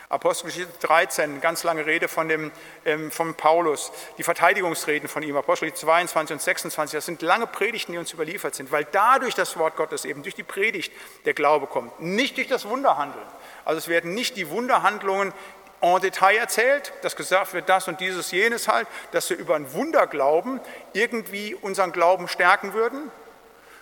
Apostelgeschichte 0.08 0.72
13, 0.86 1.40
ganz 1.40 1.64
lange 1.64 1.84
Rede 1.84 2.06
von, 2.06 2.28
dem, 2.28 2.52
ähm, 2.84 3.10
von 3.10 3.34
Paulus, 3.34 3.90
die 4.18 4.22
Verteidigungsreden 4.22 5.08
von 5.08 5.24
ihm, 5.24 5.36
Apostelgeschichte 5.36 5.84
22 5.84 6.34
und 6.34 6.40
26, 6.40 6.96
das 6.96 7.06
sind 7.06 7.22
lange 7.22 7.48
Predigten, 7.48 7.90
die 7.90 7.98
uns 7.98 8.12
überliefert 8.12 8.54
sind, 8.54 8.70
weil 8.70 8.86
dadurch 8.92 9.34
das 9.34 9.58
Wort 9.58 9.74
Gottes 9.74 10.04
eben, 10.04 10.22
durch 10.22 10.36
die 10.36 10.44
Predigt 10.44 10.92
der 11.24 11.34
Glaube 11.34 11.66
kommt, 11.66 12.00
nicht 12.00 12.36
durch 12.36 12.46
das 12.46 12.68
Wunderhandeln. 12.68 13.26
Also 13.64 13.78
es 13.78 13.88
werden 13.88 14.14
nicht 14.14 14.36
die 14.36 14.48
Wunderhandlungen 14.48 15.34
en 15.80 16.00
Detail 16.00 16.36
erzählt, 16.36 16.92
dass 17.02 17.16
gesagt 17.16 17.52
wird, 17.52 17.68
das 17.68 17.88
und 17.88 18.00
dieses, 18.00 18.30
jenes 18.30 18.68
halt, 18.68 18.88
dass 19.12 19.30
wir 19.30 19.36
über 19.36 19.54
ein 19.54 19.72
Wunderglauben 19.72 20.60
irgendwie 20.92 21.54
unseren 21.54 21.92
Glauben 21.92 22.28
stärken 22.28 22.72
würden, 22.72 23.10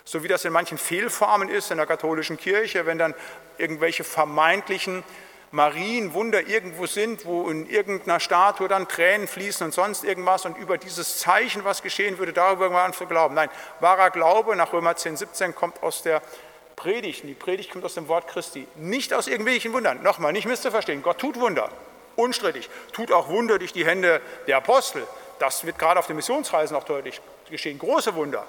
so 0.03 0.23
wie 0.23 0.27
das 0.27 0.45
in 0.45 0.53
manchen 0.53 0.77
Fehlformen 0.77 1.49
ist 1.49 1.71
in 1.71 1.77
der 1.77 1.85
katholischen 1.85 2.37
Kirche, 2.37 2.85
wenn 2.85 2.97
dann 2.97 3.13
irgendwelche 3.57 4.03
vermeintlichen 4.03 5.03
Marienwunder 5.51 6.47
irgendwo 6.47 6.85
sind, 6.87 7.25
wo 7.25 7.49
in 7.49 7.69
irgendeiner 7.69 8.19
Statue 8.19 8.67
dann 8.67 8.87
Tränen 8.87 9.27
fließen 9.27 9.65
und 9.65 9.73
sonst 9.73 10.03
irgendwas 10.03 10.45
und 10.45 10.57
über 10.57 10.77
dieses 10.77 11.19
Zeichen, 11.19 11.63
was 11.63 11.81
geschehen 11.81 12.17
würde, 12.17 12.33
darüber 12.33 12.65
irgendwann 12.65 12.93
zu 12.93 13.05
glauben. 13.05 13.35
Nein, 13.35 13.49
wahrer 13.79 14.09
Glaube 14.09 14.55
nach 14.55 14.73
Römer 14.73 14.95
10, 14.95 15.17
17 15.17 15.55
kommt 15.55 15.81
aus 15.83 16.03
der 16.03 16.21
Predigt. 16.77 17.23
Und 17.23 17.27
die 17.27 17.33
Predigt 17.33 17.71
kommt 17.71 17.83
aus 17.83 17.95
dem 17.95 18.07
Wort 18.07 18.29
Christi, 18.29 18.65
nicht 18.75 19.13
aus 19.13 19.27
irgendwelchen 19.27 19.73
Wundern. 19.73 20.01
Nochmal, 20.01 20.31
nicht 20.31 20.47
misszuverstehen, 20.47 21.03
Gott 21.03 21.17
tut 21.17 21.37
Wunder 21.37 21.69
unstrittig, 22.17 22.69
tut 22.91 23.11
auch 23.11 23.29
Wunder 23.29 23.59
durch 23.59 23.71
die 23.71 23.85
Hände 23.85 24.21
der 24.47 24.57
Apostel. 24.57 25.07
Das 25.39 25.65
wird 25.65 25.79
gerade 25.79 25.99
auf 25.99 26.07
den 26.07 26.15
Missionsreisen 26.15 26.75
auch 26.75 26.83
deutlich 26.83 27.21
geschehen, 27.49 27.79
große 27.79 28.15
Wunder. 28.15 28.45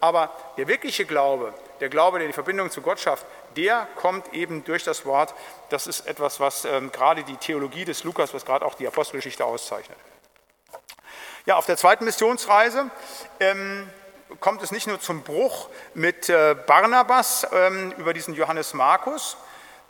Aber 0.00 0.30
der 0.58 0.68
wirkliche 0.68 1.06
Glaube, 1.06 1.54
der 1.80 1.88
Glaube, 1.88 2.18
der 2.18 2.26
die 2.26 2.34
Verbindung 2.34 2.70
zu 2.70 2.82
Gott 2.82 3.00
schafft, 3.00 3.24
der 3.56 3.86
kommt 3.94 4.34
eben 4.34 4.64
durch 4.64 4.82
das 4.82 5.06
Wort. 5.06 5.32
Das 5.70 5.86
ist 5.86 6.06
etwas, 6.06 6.40
was 6.40 6.64
ähm, 6.64 6.90
gerade 6.90 7.22
die 7.22 7.36
Theologie 7.36 7.84
des 7.84 8.04
Lukas, 8.04 8.34
was 8.34 8.44
gerade 8.44 8.66
auch 8.66 8.74
die 8.74 8.86
Apostelgeschichte 8.86 9.44
auszeichnet. 9.44 9.96
Ja, 11.46 11.56
auf 11.56 11.66
der 11.66 11.76
zweiten 11.76 12.04
Missionsreise 12.04 12.90
ähm, 13.38 13.88
kommt 14.40 14.62
es 14.62 14.70
nicht 14.70 14.86
nur 14.86 15.00
zum 15.00 15.22
Bruch 15.22 15.68
mit 15.94 16.28
äh, 16.28 16.54
Barnabas 16.66 17.46
ähm, 17.52 17.92
über 17.98 18.14
diesen 18.14 18.34
Johannes 18.34 18.74
Markus, 18.74 19.36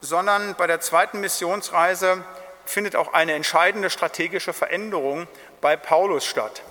sondern 0.01 0.55
bei 0.57 0.67
der 0.67 0.81
zweiten 0.81 1.21
Missionsreise 1.21 2.23
findet 2.65 2.97
auch 2.97 3.13
eine 3.13 3.33
entscheidende 3.33 3.91
strategische 3.91 4.53
Veränderung 4.53 5.27
bei 5.61 5.77
Paulus 5.77 6.25
statt. 6.25 6.63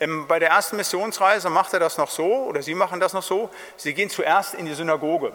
Ähm, 0.00 0.26
bei 0.26 0.38
der 0.38 0.50
ersten 0.50 0.76
Missionsreise 0.76 1.50
macht 1.50 1.72
er 1.72 1.80
das 1.80 1.98
noch 1.98 2.10
so, 2.10 2.44
oder 2.44 2.62
sie 2.62 2.74
machen 2.74 3.00
das 3.00 3.12
noch 3.12 3.22
so, 3.22 3.50
sie 3.76 3.94
gehen 3.94 4.10
zuerst 4.10 4.54
in 4.54 4.66
die 4.66 4.74
Synagoge 4.74 5.32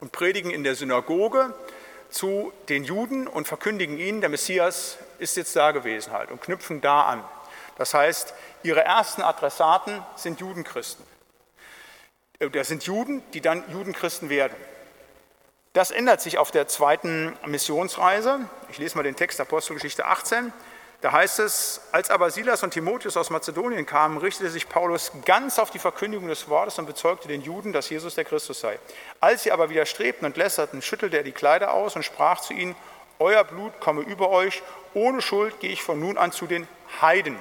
und 0.00 0.12
predigen 0.12 0.50
in 0.50 0.64
der 0.64 0.74
Synagoge 0.74 1.54
zu 2.10 2.52
den 2.68 2.84
Juden 2.84 3.26
und 3.26 3.46
verkündigen 3.46 3.98
ihnen, 3.98 4.20
der 4.20 4.30
Messias 4.30 4.98
ist 5.18 5.36
jetzt 5.36 5.54
da 5.56 5.72
gewesen 5.72 6.12
halt 6.12 6.30
und 6.30 6.40
knüpfen 6.40 6.80
da 6.80 7.02
an. 7.02 7.24
Das 7.76 7.94
heißt, 7.94 8.34
ihre 8.62 8.84
ersten 8.84 9.22
Adressaten 9.22 10.02
sind 10.16 10.40
Judenchristen. 10.40 11.04
Äh, 12.38 12.50
das 12.50 12.68
sind 12.68 12.84
Juden, 12.84 13.22
die 13.32 13.40
dann 13.40 13.64
Judenchristen 13.70 14.28
werden. 14.28 14.56
Das 15.72 15.90
ändert 15.90 16.20
sich 16.20 16.38
auf 16.38 16.50
der 16.50 16.66
zweiten 16.66 17.36
Missionsreise. 17.46 18.40
Ich 18.70 18.78
lese 18.78 18.96
mal 18.96 19.02
den 19.02 19.16
Text 19.16 19.40
Apostelgeschichte 19.40 20.06
18. 20.06 20.52
Da 21.00 21.12
heißt 21.12 21.38
es, 21.38 21.80
als 21.92 22.10
aber 22.10 22.30
Silas 22.30 22.64
und 22.64 22.72
Timotheus 22.72 23.16
aus 23.16 23.30
Mazedonien 23.30 23.86
kamen, 23.86 24.18
richtete 24.18 24.50
sich 24.50 24.68
Paulus 24.68 25.12
ganz 25.24 25.60
auf 25.60 25.70
die 25.70 25.78
Verkündigung 25.78 26.26
des 26.26 26.48
Wortes 26.48 26.76
und 26.80 26.86
bezeugte 26.86 27.28
den 27.28 27.42
Juden, 27.42 27.72
dass 27.72 27.88
Jesus 27.88 28.16
der 28.16 28.24
Christus 28.24 28.58
sei. 28.58 28.80
Als 29.20 29.44
sie 29.44 29.52
aber 29.52 29.70
widerstrebten 29.70 30.26
und 30.26 30.36
lässerten, 30.36 30.82
schüttelte 30.82 31.18
er 31.18 31.22
die 31.22 31.30
Kleider 31.30 31.72
aus 31.72 31.94
und 31.94 32.04
sprach 32.04 32.40
zu 32.40 32.52
ihnen, 32.52 32.74
Euer 33.20 33.44
Blut 33.44 33.80
komme 33.80 34.02
über 34.02 34.30
euch, 34.30 34.62
ohne 34.94 35.22
Schuld 35.22 35.60
gehe 35.60 35.70
ich 35.70 35.82
von 35.82 36.00
nun 36.00 36.18
an 36.18 36.32
zu 36.32 36.46
den 36.46 36.66
Heiden. 37.00 37.36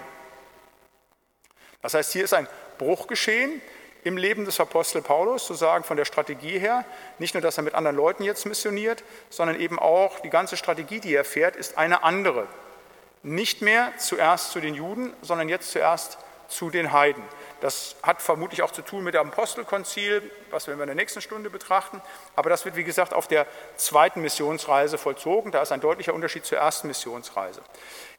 Das 1.82 1.94
heißt, 1.96 2.14
hier 2.14 2.24
ist 2.24 2.34
ein 2.34 2.48
Bruch 2.78 3.08
geschehen 3.08 3.62
im 4.04 4.18
Leben 4.18 4.46
des 4.46 4.60
Apostel 4.60 5.02
Paulus, 5.02 5.46
zu 5.46 5.54
sagen 5.54 5.84
von 5.84 5.98
der 5.98 6.06
Strategie 6.06 6.60
her, 6.60 6.86
nicht 7.20 7.34
nur, 7.34 7.42
dass 7.42 7.58
er 7.58 7.64
mit 7.64 7.76
anderen 7.76 7.98
Leuten 7.98 8.24
jetzt 8.24 8.46
missioniert, 8.46 9.04
sondern 9.30 9.60
eben 9.60 9.80
auch 9.80 10.20
die 10.20 10.30
ganze 10.30 10.58
Strategie, 10.58 11.00
die 11.00 11.14
er 11.14 11.26
fährt, 11.26 11.56
ist 11.56 11.78
eine 11.78 12.04
andere. 12.04 12.48
nicht 13.24 13.62
mehr 13.62 13.92
zuerst 13.98 14.52
zu 14.52 14.60
den 14.62 14.74
Juden, 14.74 15.14
sondern 15.22 15.50
jetzt 15.50 15.72
zuerst 15.72 16.18
zu 16.48 16.70
den 16.70 16.94
Heiden. 16.94 17.24
Das 17.60 17.96
hat 18.04 18.22
vermutlich 18.22 18.62
auch 18.62 18.72
zu 18.72 18.84
tun 18.84 19.04
mit 19.04 19.16
dem 19.16 19.28
Apostelkonzil, 19.28 20.22
was 20.52 20.68
wir 20.68 20.76
in 20.76 20.86
der 20.86 20.96
nächsten 20.96 21.22
Stunde 21.22 21.50
betrachten. 21.50 22.02
Aber 22.36 22.50
das 22.50 22.66
wird, 22.66 22.76
wie 22.76 22.84
gesagt, 22.84 23.14
auf 23.14 23.28
der 23.28 23.48
zweiten 23.76 24.22
Missionsreise 24.22 24.98
vollzogen. 24.98 25.52
Da 25.52 25.62
ist 25.62 25.72
ein 25.72 25.82
deutlicher 25.82 26.14
Unterschied 26.14 26.46
zur 26.46 26.60
ersten 26.60 26.88
Missionsreise. 26.88 27.62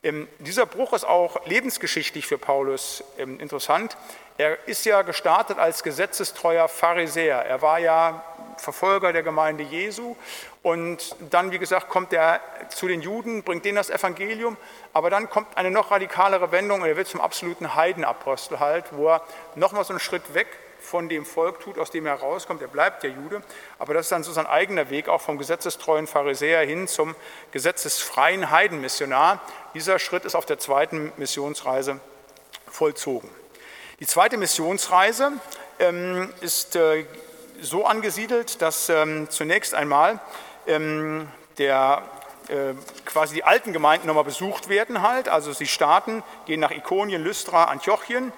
Ähm, 0.03 0.29
dieser 0.41 0.67
Bruch 0.67 0.93
ist 0.93 1.05
auch 1.05 1.47
lebensgeschichtlich 1.47 2.27
für 2.27 2.37
Paulus 2.37 3.05
ähm, 3.17 3.39
interessant. 3.39 3.97
Er 4.39 4.69
ist 4.69 4.85
ja 4.87 5.03
gestartet 5.03 5.59
als 5.59 5.83
gesetzestreuer 5.83 6.69
Pharisäer. 6.69 7.45
Er 7.45 7.61
war 7.61 7.81
ja 7.81 8.23
Verfolger 8.57 9.13
der 9.13 9.25
Gemeinde 9.25 9.65
Jesu 9.65 10.15
und 10.63 11.17
dann, 11.31 11.51
wie 11.51 11.59
gesagt, 11.59 11.89
kommt 11.89 12.13
er 12.13 12.41
zu 12.69 12.87
den 12.87 13.03
Juden, 13.03 13.43
bringt 13.43 13.65
denen 13.65 13.75
das 13.75 13.91
Evangelium, 13.91 14.57
aber 14.93 15.11
dann 15.11 15.29
kommt 15.29 15.57
eine 15.57 15.73
noch 15.73 15.91
radikalere 15.91 16.53
Wendung 16.53 16.83
und 16.83 16.89
er 16.89 16.97
wird 16.97 17.09
zum 17.09 17.21
absoluten 17.21 17.75
Heidenapostel 17.75 18.61
halt, 18.61 18.85
wo 18.93 19.09
er 19.09 19.23
nochmal 19.57 19.85
so 19.85 19.93
einen 19.93 19.99
Schritt 19.99 20.35
weg 20.35 20.47
von 20.81 21.09
dem 21.09 21.27
Volk 21.27 21.59
tut, 21.59 21.77
aus 21.77 21.91
dem 21.91 22.07
er 22.07 22.15
rauskommt. 22.15 22.63
Er 22.63 22.69
bleibt 22.69 23.03
der 23.03 23.11
Jude, 23.11 23.43
aber 23.81 23.95
das 23.95 24.07
ist 24.07 24.13
dann 24.13 24.23
so 24.23 24.31
sein 24.31 24.47
eigener 24.47 24.89
Weg, 24.89 25.09
auch 25.09 25.21
vom 25.21 25.39
gesetzestreuen 25.39 26.07
Pharisäer 26.07 26.65
hin 26.65 26.87
zum 26.87 27.17
gesetzesfreien 27.51 28.53
Heidenmissionar. 28.53 29.41
Dieser 29.75 29.99
Schritt 29.99 30.25
ist 30.25 30.37
auf 30.37 30.47
der 30.47 30.61
zweiten 30.61 31.13
Missionsreise 31.17 31.99
vollzogen. 32.71 33.29
Die 34.01 34.07
zweite 34.07 34.37
Missionsreise 34.37 35.33
ähm, 35.81 36.33
ist 36.41 36.77
äh, 36.77 37.05
so 37.61 37.85
angesiedelt, 37.85 38.63
dass 38.63 38.89
ähm, 38.89 39.29
zunächst 39.29 39.75
einmal 39.75 40.21
ähm, 40.69 41.27
der, 41.59 42.03
äh, 42.47 42.75
quasi 43.05 43.35
die 43.35 43.43
alten 43.43 43.73
Gemeinden 43.73 44.07
nochmal 44.07 44.23
besucht 44.23 44.69
werden 44.69 45.03
halt. 45.03 45.29
Also 45.29 45.53
sie 45.53 45.67
starten, 45.67 46.23
gehen 46.47 46.61
nach 46.61 46.71
Ikonien, 46.71 47.25
Lystra, 47.25 47.65
Antiochien 47.65 48.33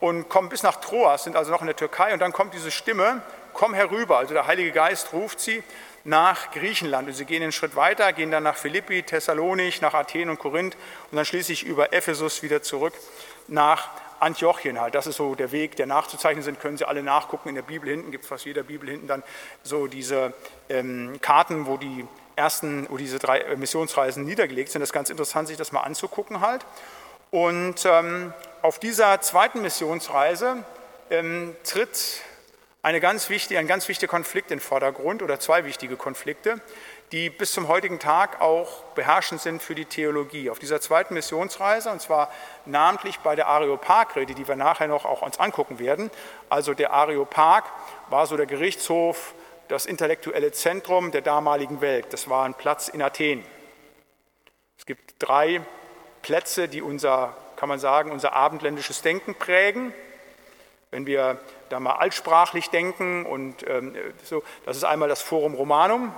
und 0.00 0.28
kommen 0.28 0.50
bis 0.50 0.62
nach 0.62 0.82
Troas, 0.82 1.24
sind 1.24 1.34
also 1.34 1.50
noch 1.50 1.62
in 1.62 1.68
der 1.68 1.76
Türkei 1.76 2.12
und 2.12 2.18
dann 2.18 2.34
kommt 2.34 2.52
diese 2.52 2.70
Stimme, 2.70 3.22
komm 3.54 3.72
herüber. 3.72 4.18
Also 4.18 4.34
der 4.34 4.46
Heilige 4.46 4.72
Geist 4.72 5.14
ruft 5.14 5.40
sie 5.40 5.62
nach 6.04 6.50
Griechenland 6.50 7.08
und 7.08 7.14
sie 7.14 7.24
gehen 7.24 7.42
einen 7.42 7.52
Schritt 7.52 7.74
weiter, 7.74 8.12
gehen 8.12 8.30
dann 8.30 8.42
nach 8.42 8.56
Philippi, 8.56 9.02
Thessalonich, 9.02 9.80
nach 9.80 9.94
Athen 9.94 10.28
und 10.28 10.38
Korinth 10.38 10.76
und 11.10 11.16
dann 11.16 11.24
schließlich 11.24 11.62
über 11.64 11.94
Ephesus 11.94 12.42
wieder 12.42 12.62
zurück 12.62 12.92
nach 13.48 13.88
Antiochien 14.20 14.80
halt. 14.80 14.94
Das 14.94 15.06
ist 15.06 15.16
so 15.16 15.34
der 15.34 15.52
Weg, 15.52 15.76
der 15.76 15.86
nachzuzeichnen 15.86 16.42
sind, 16.42 16.60
können 16.60 16.76
Sie 16.76 16.86
alle 16.86 17.02
nachgucken. 17.02 17.48
In 17.48 17.54
der 17.54 17.62
Bibel 17.62 17.88
hinten 17.90 18.10
gibt 18.10 18.24
es 18.24 18.28
fast 18.28 18.44
jeder 18.44 18.62
Bibel 18.62 18.88
hinten 18.88 19.06
dann 19.06 19.22
so 19.62 19.86
diese 19.86 20.32
ähm, 20.68 21.18
Karten, 21.20 21.66
wo 21.66 21.76
die 21.76 22.06
ersten, 22.36 22.86
wo 22.90 22.96
diese 22.96 23.18
drei 23.18 23.40
äh, 23.40 23.56
Missionsreisen 23.56 24.24
niedergelegt 24.24 24.70
sind. 24.70 24.80
Das 24.80 24.90
ist 24.90 24.94
ganz 24.94 25.10
interessant, 25.10 25.48
sich 25.48 25.56
das 25.56 25.72
mal 25.72 25.80
anzugucken 25.80 26.40
halt. 26.40 26.64
Und 27.30 27.84
ähm, 27.84 28.32
auf 28.62 28.78
dieser 28.78 29.20
zweiten 29.20 29.62
Missionsreise 29.62 30.64
ähm, 31.10 31.56
tritt 31.64 32.22
eine 32.82 33.00
ganz 33.00 33.28
wichtige, 33.30 33.58
ein 33.58 33.66
ganz 33.66 33.88
wichtiger 33.88 34.08
Konflikt 34.08 34.52
in 34.52 34.58
den 34.58 34.62
Vordergrund 34.62 35.22
oder 35.22 35.40
zwei 35.40 35.64
wichtige 35.64 35.96
Konflikte 35.96 36.60
die 37.12 37.30
bis 37.30 37.52
zum 37.52 37.68
heutigen 37.68 37.98
Tag 37.98 38.40
auch 38.40 38.82
beherrschend 38.94 39.40
sind 39.40 39.62
für 39.62 39.74
die 39.74 39.84
Theologie. 39.84 40.50
Auf 40.50 40.58
dieser 40.58 40.80
zweiten 40.80 41.14
Missionsreise, 41.14 41.90
und 41.90 42.00
zwar 42.00 42.30
namentlich 42.64 43.20
bei 43.20 43.36
der 43.36 43.46
Areopag-Rede, 43.46 44.34
die 44.34 44.48
wir 44.48 44.56
nachher 44.56 44.88
noch 44.88 45.04
auch 45.04 45.22
uns 45.22 45.38
angucken 45.38 45.78
werden. 45.78 46.10
Also 46.48 46.74
der 46.74 46.92
Areopag 46.92 47.64
war 48.10 48.26
so 48.26 48.36
der 48.36 48.46
Gerichtshof, 48.46 49.34
das 49.68 49.86
intellektuelle 49.86 50.52
Zentrum 50.52 51.12
der 51.12 51.22
damaligen 51.22 51.80
Welt. 51.80 52.06
Das 52.10 52.28
war 52.28 52.44
ein 52.44 52.54
Platz 52.54 52.88
in 52.88 53.02
Athen. 53.02 53.44
Es 54.78 54.86
gibt 54.86 55.14
drei 55.20 55.60
Plätze, 56.22 56.68
die 56.68 56.82
unser, 56.82 57.36
kann 57.56 57.68
man 57.68 57.78
sagen, 57.78 58.10
unser 58.10 58.32
abendländisches 58.32 59.02
Denken 59.02 59.34
prägen. 59.34 59.92
Wenn 60.90 61.06
wir 61.06 61.40
da 61.68 61.80
mal 61.80 61.96
altsprachlich 61.96 62.70
denken 62.70 63.26
und 63.26 63.68
ähm, 63.68 63.96
so, 64.24 64.42
das 64.64 64.76
ist 64.76 64.84
einmal 64.84 65.08
das 65.08 65.20
Forum 65.20 65.54
Romanum, 65.54 66.12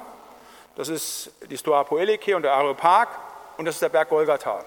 das 0.79 0.89
ist 0.89 1.33
die 1.51 1.59
Stoa 1.59 1.83
Poelike 1.83 2.37
und 2.37 2.43
der 2.43 2.53
Areopag 2.53 3.09
und 3.57 3.65
das 3.65 3.75
ist 3.75 3.83
der 3.83 3.89
Berg 3.89 4.11
Golgatha. 4.11 4.65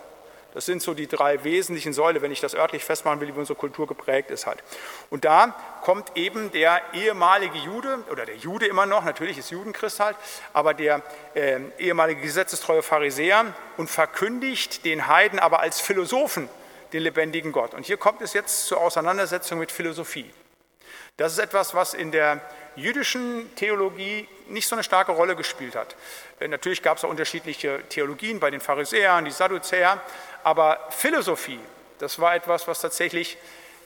Das 0.54 0.66
sind 0.66 0.82
so 0.82 0.94
die 0.94 1.08
drei 1.08 1.42
wesentlichen 1.46 1.94
Säule, 1.94 2.22
wenn 2.22 2.34
ich 2.34 2.42
das 2.42 2.54
örtlich 2.54 2.84
festmachen 2.84 3.22
will, 3.22 3.34
wie 3.34 3.40
unsere 3.40 3.58
Kultur 3.58 3.88
geprägt 3.88 4.30
ist 4.30 4.46
halt. 4.46 4.62
Und 5.10 5.24
da 5.24 5.56
kommt 5.84 6.18
eben 6.18 6.52
der 6.52 6.82
ehemalige 6.92 7.58
Jude, 7.60 8.04
oder 8.12 8.26
der 8.26 8.36
Jude 8.36 8.66
immer 8.68 8.86
noch, 8.86 9.06
natürlich 9.06 9.38
ist 9.38 9.52
Judenchrist 9.52 10.02
halt, 10.02 10.18
aber 10.52 10.74
der 10.74 11.02
äh, 11.34 11.62
ehemalige 11.78 12.20
gesetzestreue 12.20 12.84
Pharisäer 12.84 13.46
und 13.78 13.90
verkündigt 13.90 14.84
den 14.84 15.08
Heiden 15.08 15.40
aber 15.40 15.62
als 15.62 15.80
Philosophen 15.80 16.50
den 16.92 17.04
lebendigen 17.04 17.54
Gott. 17.54 17.74
Und 17.74 17.86
hier 17.86 17.96
kommt 17.96 18.20
es 18.20 18.34
jetzt 18.34 18.66
zur 18.66 18.82
Auseinandersetzung 18.82 19.60
mit 19.60 19.72
Philosophie. 19.72 20.30
Das 21.16 21.32
ist 21.32 21.40
etwas, 21.40 21.74
was 21.74 21.94
in 21.94 22.12
der 22.12 22.42
jüdischen 22.76 23.54
Theologie 23.56 24.28
nicht 24.52 24.68
so 24.68 24.76
eine 24.76 24.84
starke 24.84 25.12
Rolle 25.12 25.36
gespielt 25.36 25.76
hat. 25.76 25.96
Natürlich 26.40 26.82
gab 26.82 26.98
es 26.98 27.04
auch 27.04 27.10
unterschiedliche 27.10 27.82
Theologien 27.90 28.40
bei 28.40 28.52
den 28.52 28.62
Pharisäern, 28.62 29.26
die 29.26 29.32
Sadduzäer, 29.32 30.02
aber 30.44 30.80
Philosophie, 30.90 31.60
das 32.00 32.20
war 32.20 32.36
etwas, 32.36 32.68
was 32.68 32.82
tatsächlich 32.82 33.38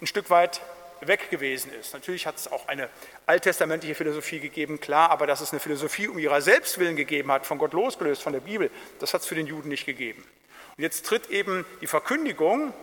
ein 0.02 0.08
Stück 0.08 0.30
weit 0.30 0.62
weg 1.02 1.30
gewesen 1.30 1.72
ist. 1.74 1.94
Natürlich 1.94 2.26
hat 2.26 2.38
es 2.38 2.52
auch 2.52 2.68
eine 2.68 2.90
alttestamentliche 3.26 3.96
Philosophie 3.96 4.40
gegeben, 4.40 4.80
klar, 4.80 5.12
aber 5.12 5.28
dass 5.28 5.42
es 5.42 5.52
eine 5.52 5.60
Philosophie 5.60 6.08
um 6.08 6.18
ihrer 6.18 6.42
Selbstwillen 6.42 6.96
gegeben 6.96 7.32
hat, 7.32 7.46
von 7.46 7.58
Gott 7.58 7.74
losgelöst, 7.74 8.22
von 8.22 8.34
der 8.34 8.40
Bibel, 8.40 8.72
das 9.00 9.14
hat 9.14 9.22
es 9.22 9.28
für 9.28 9.36
den 9.36 9.48
Juden 9.48 9.70
nicht 9.70 9.86
gegeben. 9.86 10.24
Und 10.78 10.84
jetzt 10.84 11.06
tritt 11.06 11.30
eben 11.30 11.66
die 11.82 11.88
Verkündigung 11.88 12.74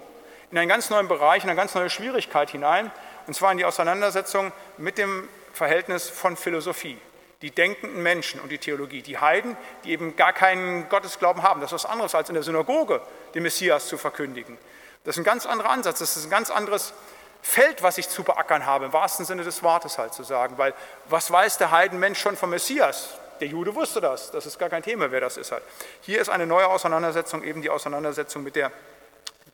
in 0.50 0.58
einen 0.58 0.68
ganz 0.68 0.90
neuen 0.90 1.08
Bereich, 1.08 1.44
in 1.44 1.50
eine 1.50 1.56
ganz 1.56 1.74
neue 1.74 1.90
Schwierigkeit 1.90 2.50
hinein, 2.50 2.90
und 3.26 3.34
zwar 3.34 3.52
in 3.52 3.58
die 3.58 3.64
Auseinandersetzung 3.64 4.52
mit 4.78 4.98
dem 4.98 5.28
Verhältnis 5.52 6.08
von 6.08 6.36
Philosophie. 6.36 6.98
Die 7.43 7.51
denkenden 7.51 8.03
Menschen 8.03 8.40
und 8.40 8.51
die 8.51 8.59
Theologie, 8.59 9.03
die 9.03 9.18
Heiden, 9.18 9.57
die 9.84 9.90
eben 9.90 10.16
gar 10.16 10.32
keinen 10.32 10.88
Gottesglauben 10.88 11.43
haben. 11.43 11.61
Das 11.61 11.72
ist 11.72 11.84
was 11.84 11.90
anderes 11.90 12.14
als 12.14 12.28
in 12.28 12.34
der 12.34 12.43
Synagoge, 12.43 13.03
den 13.34 13.43
Messias 13.43 13.88
zu 13.88 13.99
verkündigen. 13.99 14.57
Das 15.05 15.16
ist 15.16 15.20
ein 15.20 15.24
ganz 15.24 15.47
anderer 15.47 15.70
Ansatz, 15.70 15.99
das 15.99 16.16
ist 16.16 16.24
ein 16.24 16.30
ganz 16.30 16.51
anderes 16.51 16.95
Feld, 17.43 17.82
was 17.82 17.99
ich 17.99 18.09
zu 18.09 18.22
beackern 18.22 18.64
habe, 18.64 18.86
im 18.86 18.93
wahrsten 18.93 19.26
Sinne 19.26 19.43
des 19.43 19.64
Wortes 19.64 19.99
halt 19.99 20.14
zu 20.14 20.22
sagen. 20.22 20.57
Weil 20.59 20.74
was 21.09 21.30
weiß 21.30 21.59
der 21.59 21.72
Heidenmensch 21.72 22.20
schon 22.20 22.36
vom 22.36 22.51
Messias? 22.51 23.14
Der 23.40 23.49
Jude 23.49 23.74
wusste 23.74 24.01
das, 24.01 24.30
das 24.30 24.47
ist 24.47 24.59
gar 24.61 24.68
kein 24.68 24.84
Thema, 24.84 25.11
wer 25.11 25.20
das 25.20 25.36
ist 25.36 25.51
halt. 25.51 25.64
Hier 26.03 26.20
ist 26.20 26.28
eine 26.28 26.47
neue 26.47 26.68
Auseinandersetzung, 26.68 27.43
eben 27.43 27.61
die 27.61 27.70
Auseinandersetzung 27.70 28.45
mit 28.45 28.55
der 28.55 28.70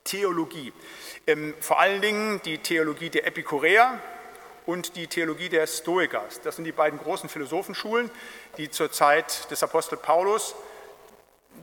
Theologie. 0.04 0.74
Ähm, 1.26 1.54
vor 1.60 1.80
allen 1.80 2.02
Dingen 2.02 2.42
die 2.44 2.58
Theologie 2.58 3.08
der 3.08 3.26
Epikureer, 3.26 3.98
und 4.68 4.96
die 4.96 5.06
Theologie 5.06 5.48
der 5.48 5.66
Stoiker. 5.66 6.22
Das 6.44 6.56
sind 6.56 6.66
die 6.66 6.72
beiden 6.72 6.98
großen 6.98 7.30
Philosophenschulen, 7.30 8.10
die 8.58 8.70
zur 8.70 8.92
Zeit 8.92 9.50
des 9.50 9.62
Apostel 9.62 9.96
Paulus 9.96 10.54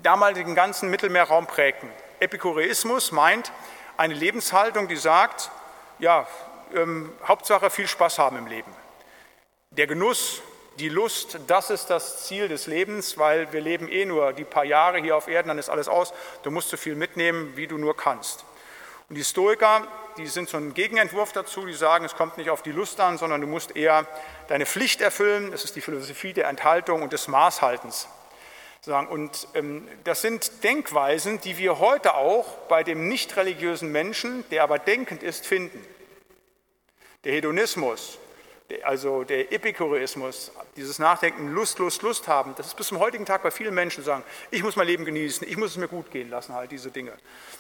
damals 0.02 0.40
den 0.40 0.56
ganzen 0.56 0.90
Mittelmeerraum 0.90 1.46
prägten. 1.46 1.88
Epikureismus 2.20 3.12
meint 3.12 3.52
eine 3.96 4.16
Lebenshaltung, 4.16 4.88
die 4.88 4.96
sagt, 4.96 5.52
ja, 6.00 6.28
ähm, 6.74 7.14
Hauptsache 7.24 7.70
viel 7.70 7.88
Spaß 7.88 8.18
haben 8.18 8.40
im 8.40 8.48
Leben. 8.48 8.72
Der 9.70 9.86
Genuss, 9.86 10.42
die 10.80 10.90
Lust, 10.90 11.38
das 11.46 11.70
ist 11.70 11.92
das 11.92 12.26
Ziel 12.26 12.48
des 12.48 12.66
Lebens, 12.66 13.20
weil 13.20 13.54
wir 13.54 13.62
leben 13.62 13.88
eh 13.88 14.06
nur 14.06 14.34
die 14.34 14.46
paar 14.46 14.66
Jahre 14.66 14.98
hier 14.98 15.16
auf 15.16 15.28
Erden, 15.28 15.50
dann 15.50 15.60
ist 15.60 15.70
alles 15.70 15.88
aus. 15.88 16.12
Du 16.42 16.50
musst 16.50 16.70
so 16.70 16.78
viel 16.78 16.96
mitnehmen, 16.96 17.56
wie 17.56 17.68
du 17.68 17.78
nur 17.78 17.96
kannst. 17.96 18.46
Und 19.10 19.16
die 19.16 19.24
Stoiker, 19.24 19.88
die 20.18 20.28
sind 20.28 20.50
so 20.50 20.58
ein 20.58 20.74
Gegenentwurf 20.74 21.32
dazu, 21.32 21.66
die 21.66 21.74
sagen, 21.74 22.06
es 22.06 22.16
kommt 22.16 22.38
nicht 22.38 22.50
auf 22.50 22.64
die 22.64 22.72
Lust 22.72 23.00
an, 23.00 23.18
sondern 23.18 23.42
du 23.42 23.48
musst 23.48 23.76
eher 23.76 24.08
deine 24.48 24.66
Pflicht 24.66 25.02
erfüllen. 25.02 25.52
Das 25.52 25.64
ist 25.64 25.76
die 25.76 25.82
Philosophie 25.82 26.34
der 26.34 26.48
Enthaltung 26.48 27.04
und 27.04 27.14
des 27.14 27.28
Maßhaltens. 27.28 28.08
Und 29.10 29.48
ähm, 29.56 29.88
das 30.04 30.22
sind 30.22 30.64
Denkweisen, 30.64 31.42
die 31.42 31.58
wir 31.58 31.80
heute 31.80 32.16
auch 32.16 32.46
bei 32.68 32.84
dem 32.84 33.08
nicht 33.08 33.36
religiösen 33.36 33.92
Menschen, 33.92 34.48
der 34.52 34.64
aber 34.64 34.78
denkend 34.78 35.24
ist, 35.24 35.48
finden. 35.48 35.84
Der 37.24 37.34
Hedonismus, 37.34 38.20
also 38.84 39.24
der 39.24 39.52
Epikureismus, 39.52 40.52
dieses 40.76 40.98
Nachdenken, 40.98 41.54
Lust, 41.54 41.78
Lust, 41.78 42.02
Lust 42.02 42.28
haben, 42.28 42.56
das 42.58 42.68
ist 42.68 42.78
bis 42.78 42.88
zum 42.88 43.00
heutigen 43.00 43.26
Tag 43.26 43.44
bei 43.44 43.52
vielen 43.52 43.76
Menschen 43.76 44.04
sagen, 44.04 44.24
ich 44.50 44.64
muss 44.64 44.76
mein 44.76 44.88
Leben 44.88 45.06
genießen, 45.06 45.48
ich 45.48 45.58
muss 45.58 45.72
es 45.72 45.78
mir 45.78 45.88
gut 45.88 46.10
gehen 46.10 46.30
lassen, 46.30 46.56
halt 46.56 46.72
diese 46.72 46.90
Dinge. 46.90 47.14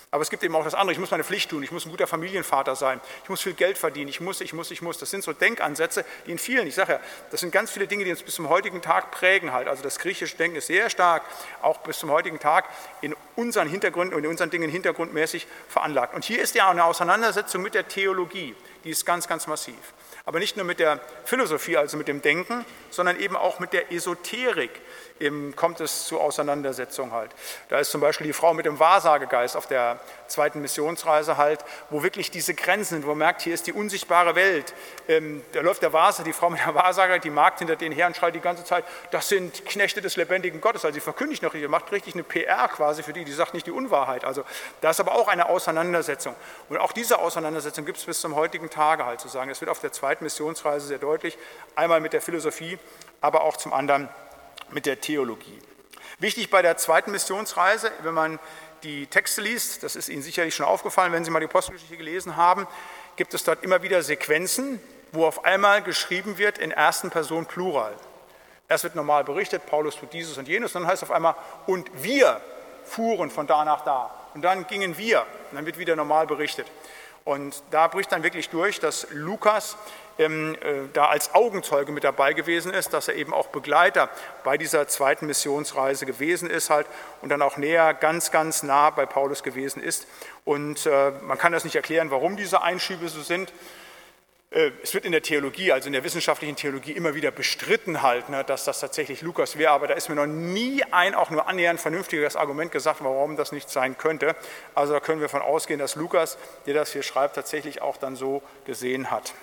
Aber 0.10 0.22
es 0.22 0.30
gibt 0.30 0.44
eben 0.44 0.56
auch 0.56 0.64
das 0.64 0.74
andere, 0.74 0.94
ich 0.94 1.00
muss 1.00 1.12
meine 1.12 1.24
Pflicht 1.24 1.50
tun, 1.50 1.62
ich 1.62 1.72
muss 1.72 1.86
ein 1.86 1.92
guter 1.92 2.08
Familienvater 2.08 2.76
sein, 2.76 3.02
ich 3.24 3.30
muss 3.30 3.42
viel 3.42 3.54
Geld 3.54 3.78
verdienen, 3.78 4.08
ich 4.08 4.22
muss, 4.22 4.42
ich 4.42 4.54
muss, 4.54 4.72
ich 4.72 4.82
muss. 4.82 4.98
Das 4.98 5.12
sind 5.12 5.24
so 5.24 5.34
Denkansätze, 5.34 6.06
die 6.26 6.32
in 6.32 6.40
vielen, 6.40 6.68
ich 6.68 6.76
sage 6.76 6.94
ja, 6.94 7.00
das 7.32 7.42
sind 7.42 7.52
ganz 7.52 7.70
viele 7.70 7.86
Dinge, 7.86 8.04
die 8.04 8.12
uns 8.12 8.24
bis 8.24 8.36
zum 8.36 8.50
heutigen 8.50 8.82
Tag 8.82 9.12
prägen 9.12 9.52
halt. 9.52 9.68
Also 9.68 9.84
das 9.84 10.00
griechische 10.00 10.38
Denken 10.38 10.58
ist 10.58 10.68
sehr 10.68 10.90
stark, 10.90 11.24
auch 11.62 11.80
bis 11.80 12.00
zum 12.00 12.10
heutigen 12.12 12.40
Tag 12.40 12.66
in 13.02 13.16
unseren 13.36 13.68
Hintergründen 13.68 14.16
und 14.16 14.24
in 14.24 14.30
unseren 14.30 14.50
Dingen 14.50 14.70
hintergrundmäßig 14.70 15.48
veranlagt. 15.68 16.16
Und 16.16 16.24
hier 16.24 16.42
ist 16.42 16.56
ja 16.56 16.70
eine 16.70 16.86
Auseinandersetzung 16.86 17.62
mit 17.62 17.76
der 17.76 17.88
Theologie, 17.88 18.56
die 18.84 18.92
ist 18.92 19.06
ganz, 19.06 19.28
ganz 19.28 19.48
massiv. 19.48 19.76
Aber 20.26 20.40
nicht 20.40 20.58
nur 20.58 20.66
mit 20.66 20.80
der 20.80 21.00
Philosophie, 21.24 21.78
also 21.78 21.98
mit 21.98 22.08
dem 22.08 22.22
Denken, 22.22 22.66
sondern 22.90 23.20
eben 23.20 23.36
auch 23.36 23.60
mit 23.60 23.74
der 23.74 23.92
Esoterik. 23.92 24.72
Eben 25.20 25.56
kommt 25.56 25.80
es 25.80 26.06
zu 26.06 26.20
Auseinandersetzungen 26.20 27.14
halt. 27.14 27.32
Da 27.70 27.80
ist 27.80 27.92
zum 27.92 28.02
Beispiel 28.02 28.28
die 28.28 28.34
Frau 28.34 28.54
mit 28.54 28.66
dem 28.66 28.80
Wahrsagegeist 28.80 29.56
auf 29.56 29.68
der 29.68 30.00
zweiten 30.28 30.62
Missionsreise 30.62 31.38
halt, 31.38 31.64
wo 31.90 32.04
wirklich 32.04 32.32
diese 32.32 32.54
Grenzen 32.54 32.96
sind, 32.96 33.06
wo 33.06 33.10
man 33.10 33.20
merkt, 33.20 33.42
hier 33.42 33.54
ist 33.54 33.68
die 33.68 33.74
unsichtbare 33.74 34.36
Welt. 34.36 34.74
Ähm, 35.08 35.42
da 35.54 35.62
läuft 35.62 35.82
der 35.84 35.94
Wahrsager, 35.94 36.26
die 36.26 36.34
Frau 36.34 36.50
mit 36.50 36.60
der 36.60 36.76
Wahrsager, 36.76 37.20
die 37.20 37.30
Magd 37.30 37.60
hinter 37.60 37.76
denen 37.76 37.96
her 37.96 38.08
und 38.08 38.18
schreit 38.18 38.36
die 38.36 38.42
ganze 38.42 38.64
Zeit, 38.66 38.84
das 39.12 39.30
sind 39.30 39.66
Knechte 39.66 40.02
des 40.02 40.18
lebendigen 40.18 40.60
Gottes. 40.60 40.84
Also 40.84 40.96
sie 40.96 41.02
verkündigt 41.02 41.44
noch 41.44 41.54
richtig, 41.54 41.70
macht 41.70 41.92
richtig 41.92 42.16
eine 42.16 42.24
PR 42.24 42.68
quasi 42.68 43.04
für 43.04 43.14
die, 43.14 43.24
die 43.24 43.32
sagt 43.32 43.54
nicht 43.54 43.68
die 43.68 43.72
Unwahrheit. 43.72 44.26
Also 44.26 44.44
da 44.82 44.90
ist 44.90 45.00
aber 45.00 45.14
auch 45.14 45.28
eine 45.30 45.48
Auseinandersetzung. 45.48 46.36
Und 46.68 46.78
auch 46.78 46.92
diese 46.92 47.20
Auseinandersetzung 47.20 47.86
gibt 47.86 47.98
es 47.98 48.06
bis 48.06 48.20
zum 48.20 48.36
heutigen 48.36 48.70
Tage 48.70 49.06
halt 49.06 49.22
zu 49.22 49.30
sagen. 49.30 49.50
Es 49.50 49.62
wird 49.62 49.72
auf 49.72 49.80
der 49.80 49.94
zweiten 49.94 50.24
Missionsreise 50.26 50.88
sehr 50.88 51.00
deutlich, 51.00 51.38
einmal 51.76 52.02
mit 52.02 52.14
der 52.14 52.22
Philosophie, 52.22 52.78
aber 53.22 53.44
auch 53.44 53.58
zum 53.58 53.74
anderen 53.74 54.10
mit 54.72 54.86
der 54.86 55.02
Theologie. 55.02 55.60
Wichtig 56.20 56.50
bei 56.50 56.62
der 56.62 56.78
zweiten 56.78 57.12
Missionsreise, 57.12 57.92
wenn 58.02 58.14
man 58.14 58.40
die 58.84 59.08
Texte 59.08 59.42
liest, 59.42 59.84
das 59.84 59.96
ist 59.96 60.10
Ihnen 60.10 60.22
sicherlich 60.22 60.56
schon 60.56 60.66
aufgefallen, 60.66 61.12
wenn 61.12 61.26
Sie 61.26 61.32
mal 61.32 61.40
die 61.40 61.48
Apostelgeschichte 61.48 61.98
gelesen 61.98 62.36
haben, 62.36 62.68
gibt 63.16 63.34
es 63.34 63.44
dort 63.44 63.64
immer 63.64 63.82
wieder 63.82 64.02
Sequenzen, 64.04 64.80
wo 65.12 65.26
auf 65.26 65.46
einmal 65.46 65.82
geschrieben 65.82 66.38
wird 66.38 66.58
in 66.58 66.72
ersten 66.72 67.10
Person 67.10 67.46
Plural. 67.46 67.94
Erst 68.68 68.84
wird 68.84 68.96
normal 68.96 69.24
berichtet, 69.24 69.66
Paulus 69.66 69.96
tut 69.96 70.14
dieses 70.14 70.38
und 70.38 70.48
jenes, 70.48 70.76
und 70.76 70.84
dann 70.84 70.92
heißt 70.92 71.04
es 71.04 71.10
auf 71.10 71.16
einmal, 71.16 71.36
und 71.68 71.90
wir 72.02 72.42
fuhren 72.84 73.30
von 73.30 73.48
da 73.48 73.66
nach 73.66 73.82
da. 73.82 74.14
Und 74.34 74.42
dann 74.42 74.68
gingen 74.68 74.98
wir, 74.98 75.22
und 75.50 75.56
dann 75.56 75.66
wird 75.66 75.78
wieder 75.78 75.96
normal 75.96 76.28
berichtet. 76.28 76.68
Und 77.24 77.64
da 77.72 77.88
bricht 77.88 78.12
dann 78.12 78.24
wirklich 78.24 78.50
durch, 78.50 78.80
dass 78.80 79.08
Lukas 79.12 79.78
ähm, 80.18 80.56
äh, 80.62 80.88
da 80.94 81.08
als 81.08 81.34
Augenzeuge 81.34 81.92
mit 81.92 82.04
dabei 82.04 82.34
gewesen 82.34 82.74
ist, 82.74 82.94
dass 82.94 83.08
er 83.08 83.16
eben 83.16 83.34
auch 83.34 83.48
Begleiter 83.48 84.10
bei 84.44 84.58
dieser 84.58 84.88
zweiten 84.88 85.28
Missionsreise 85.28 86.06
gewesen 86.06 86.50
ist 86.50 86.70
halt 86.70 86.88
und 87.22 87.30
dann 87.30 87.42
auch 87.42 87.58
näher, 87.58 87.94
ganz, 87.94 88.32
ganz 88.32 88.64
nah 88.64 88.90
bei 88.90 89.06
Paulus 89.06 89.44
gewesen 89.44 89.82
ist. 89.82 90.08
Und 90.44 90.86
äh, 90.86 91.12
man 91.22 91.38
kann 91.38 91.52
das 91.52 91.64
nicht 91.64 91.76
erklären, 91.76 92.12
warum 92.12 92.38
diese 92.38 92.62
Einschübe 92.62 93.10
so 93.10 93.22
sind. 93.22 93.52
Äh, 94.52 94.72
es 94.82 94.94
wird 94.94 95.06
in 95.06 95.12
der 95.12 95.22
Theologie, 95.22 95.72
also 95.72 95.88
in 95.88 95.94
der 95.94 96.04
wissenschaftlichen 96.04 96.56
Theologie, 96.56 96.94
immer 96.94 97.14
wieder 97.14 97.32
bestritten 97.32 98.02
halt, 98.02 98.30
ne, 98.30 98.44
dass 98.44 98.64
das 98.64 98.80
tatsächlich 98.80 99.22
Lukas 99.22 99.58
wäre, 99.58 99.72
aber 99.72 99.88
da 99.88 99.96
ist 99.96 100.08
mir 100.08 100.16
noch 100.16 100.28
nie 100.28 100.84
ein 100.92 101.14
auch 101.14 101.30
nur 101.30 101.48
annähernd 101.48 101.80
vernünftiges 101.80 102.36
Argument 102.38 102.72
gesagt, 102.72 103.04
warum 103.04 103.36
das 103.36 103.52
nicht 103.52 103.70
sein 103.70 103.98
könnte. 103.98 104.36
Also 104.74 104.94
da 104.94 105.02
können 105.02 105.20
wir 105.20 105.30
von 105.30 105.42
ausgehen, 105.42 105.80
dass 105.80 105.96
Lukas, 105.96 106.38
der 106.66 106.74
das 106.74 106.94
hier 106.94 107.04
schreibt, 107.04 107.36
tatsächlich 107.36 107.82
auch 107.82 107.98
dann 107.98 108.16
so 108.16 108.42
gesehen 108.66 109.12
hat. 109.12 109.34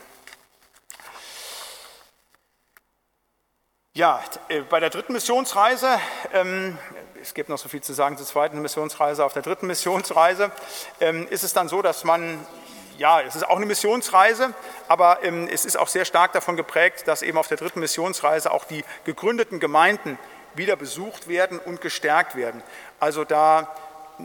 Ja, 3.94 4.22
äh, 4.48 4.62
bei 4.62 4.80
der 4.80 4.88
dritten 4.88 5.12
Missionsreise, 5.12 6.00
ähm, 6.32 6.78
es 7.20 7.34
gibt 7.34 7.50
noch 7.50 7.58
so 7.58 7.68
viel 7.68 7.82
zu 7.82 7.92
sagen 7.92 8.16
zur 8.16 8.24
zweiten 8.24 8.62
Missionsreise, 8.62 9.22
auf 9.22 9.34
der 9.34 9.42
dritten 9.42 9.66
Missionsreise 9.66 10.50
ähm, 10.98 11.28
ist 11.28 11.44
es 11.44 11.52
dann 11.52 11.68
so, 11.68 11.82
dass 11.82 12.02
man, 12.02 12.40
ja, 12.96 13.20
es 13.20 13.36
ist 13.36 13.46
auch 13.46 13.58
eine 13.58 13.66
Missionsreise, 13.66 14.54
aber 14.88 15.18
ähm, 15.22 15.46
es 15.46 15.66
ist 15.66 15.78
auch 15.78 15.88
sehr 15.88 16.06
stark 16.06 16.32
davon 16.32 16.56
geprägt, 16.56 17.06
dass 17.06 17.20
eben 17.20 17.36
auf 17.36 17.48
der 17.48 17.58
dritten 17.58 17.80
Missionsreise 17.80 18.50
auch 18.50 18.64
die 18.64 18.82
gegründeten 19.04 19.60
Gemeinden 19.60 20.18
wieder 20.54 20.76
besucht 20.76 21.28
werden 21.28 21.58
und 21.58 21.82
gestärkt 21.82 22.34
werden. 22.34 22.62
Also 22.98 23.26
da 23.26 23.76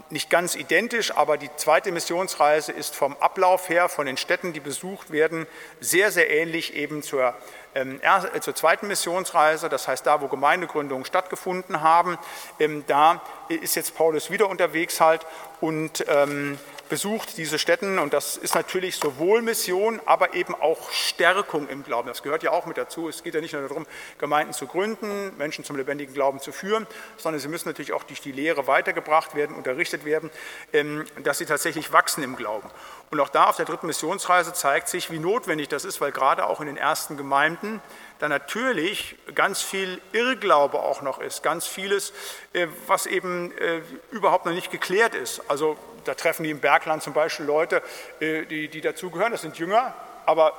nicht 0.09 0.29
ganz 0.29 0.55
identisch, 0.55 1.15
aber 1.15 1.37
die 1.37 1.49
zweite 1.55 1.91
Missionsreise 1.91 2.71
ist 2.71 2.95
vom 2.95 3.15
Ablauf 3.17 3.69
her, 3.69 3.89
von 3.89 4.05
den 4.05 4.17
Städten, 4.17 4.53
die 4.53 4.59
besucht 4.59 5.11
werden, 5.11 5.47
sehr, 5.79 6.11
sehr 6.11 6.29
ähnlich 6.29 6.75
eben 6.75 7.01
zur, 7.01 7.33
ähm, 7.73 7.99
äh, 8.01 8.39
zur 8.39 8.55
zweiten 8.55 8.87
Missionsreise. 8.87 9.69
Das 9.69 9.87
heißt, 9.87 10.05
da, 10.05 10.21
wo 10.21 10.27
Gemeindegründungen 10.27 11.05
stattgefunden 11.05 11.81
haben, 11.81 12.17
ähm, 12.59 12.83
da 12.87 13.21
ist 13.49 13.75
jetzt 13.75 13.95
Paulus 13.95 14.29
wieder 14.29 14.49
unterwegs 14.49 15.01
halt 15.01 15.25
und 15.61 16.05
ähm, 16.07 16.59
besucht 16.89 17.37
diese 17.37 17.59
Städten 17.59 17.99
und 17.99 18.13
das 18.13 18.37
ist 18.37 18.55
natürlich 18.55 18.95
sowohl 18.95 19.41
Mission, 19.41 19.99
aber 20.05 20.33
eben 20.33 20.55
auch 20.55 20.91
Stärkung 20.91 21.67
im 21.69 21.83
Glauben. 21.83 22.07
Das 22.07 22.23
gehört 22.23 22.43
ja 22.43 22.51
auch 22.51 22.65
mit 22.65 22.77
dazu. 22.77 23.09
Es 23.09 23.23
geht 23.23 23.35
ja 23.35 23.41
nicht 23.41 23.53
nur 23.53 23.67
darum, 23.67 23.85
Gemeinden 24.17 24.53
zu 24.53 24.67
gründen, 24.67 25.35
Menschen 25.37 25.63
zum 25.63 25.75
lebendigen 25.75 26.13
Glauben 26.13 26.39
zu 26.39 26.51
führen, 26.51 26.87
sondern 27.17 27.39
sie 27.39 27.47
müssen 27.47 27.69
natürlich 27.69 27.93
auch 27.93 28.03
durch 28.03 28.21
die 28.21 28.31
Lehre 28.31 28.67
weitergebracht 28.67 29.35
werden, 29.35 29.55
unterrichtet 29.55 30.05
werden, 30.05 30.29
ähm, 30.73 31.05
dass 31.23 31.37
sie 31.37 31.45
tatsächlich 31.45 31.91
wachsen 31.91 32.23
im 32.23 32.35
Glauben. 32.35 32.69
Und 33.09 33.19
auch 33.19 33.29
da 33.29 33.45
auf 33.45 33.55
der 33.55 33.65
dritten 33.65 33.87
Missionsreise 33.87 34.53
zeigt 34.53 34.89
sich, 34.89 35.11
wie 35.11 35.19
notwendig 35.19 35.69
das 35.69 35.85
ist, 35.85 36.01
weil 36.01 36.11
gerade 36.11 36.47
auch 36.47 36.59
in 36.59 36.67
den 36.67 36.77
ersten 36.77 37.17
Gemeinden 37.17 37.81
da 38.19 38.27
natürlich 38.27 39.15
ganz 39.35 39.61
viel 39.61 40.01
Irrglaube 40.11 40.79
auch 40.79 41.01
noch 41.01 41.19
ist, 41.19 41.43
ganz 41.43 41.67
vieles, 41.67 42.13
äh, 42.53 42.67
was 42.87 43.05
eben 43.05 43.51
äh, 43.57 43.81
überhaupt 44.11 44.45
noch 44.45 44.53
nicht 44.53 44.71
geklärt 44.71 45.15
ist. 45.15 45.41
Also 45.49 45.77
da 46.07 46.13
treffen 46.13 46.43
die 46.43 46.51
im 46.51 46.59
Bergland 46.59 47.03
zum 47.03 47.13
Beispiel 47.13 47.45
Leute, 47.45 47.81
äh, 48.19 48.45
die, 48.45 48.67
die 48.67 48.81
dazugehören, 48.81 49.31
das 49.31 49.41
sind 49.41 49.57
Jünger, 49.57 49.93
aber 50.25 50.53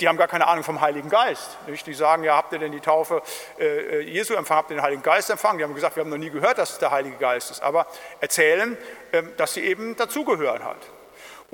die 0.00 0.08
haben 0.08 0.16
gar 0.16 0.26
keine 0.26 0.48
Ahnung 0.48 0.64
vom 0.64 0.80
Heiligen 0.80 1.08
Geist. 1.08 1.56
Die 1.86 1.94
sagen, 1.94 2.24
ja, 2.24 2.36
habt 2.36 2.52
ihr 2.52 2.58
denn 2.58 2.72
die 2.72 2.80
Taufe 2.80 3.22
Jesu 4.02 4.34
empfangen, 4.34 4.58
habt 4.58 4.70
ihr 4.72 4.76
den 4.76 4.82
Heiligen 4.82 5.02
Geist 5.02 5.30
empfangen? 5.30 5.58
Die 5.58 5.64
haben 5.64 5.72
gesagt, 5.72 5.94
wir 5.94 6.02
haben 6.02 6.10
noch 6.10 6.18
nie 6.18 6.30
gehört, 6.30 6.58
dass 6.58 6.70
es 6.70 6.78
der 6.80 6.90
Heilige 6.90 7.16
Geist 7.16 7.52
ist, 7.52 7.62
aber 7.62 7.86
erzählen, 8.20 8.76
ähm, 9.12 9.32
dass 9.36 9.54
sie 9.54 9.60
eben 9.60 9.94
dazugehören 9.94 10.64
halt. 10.64 10.90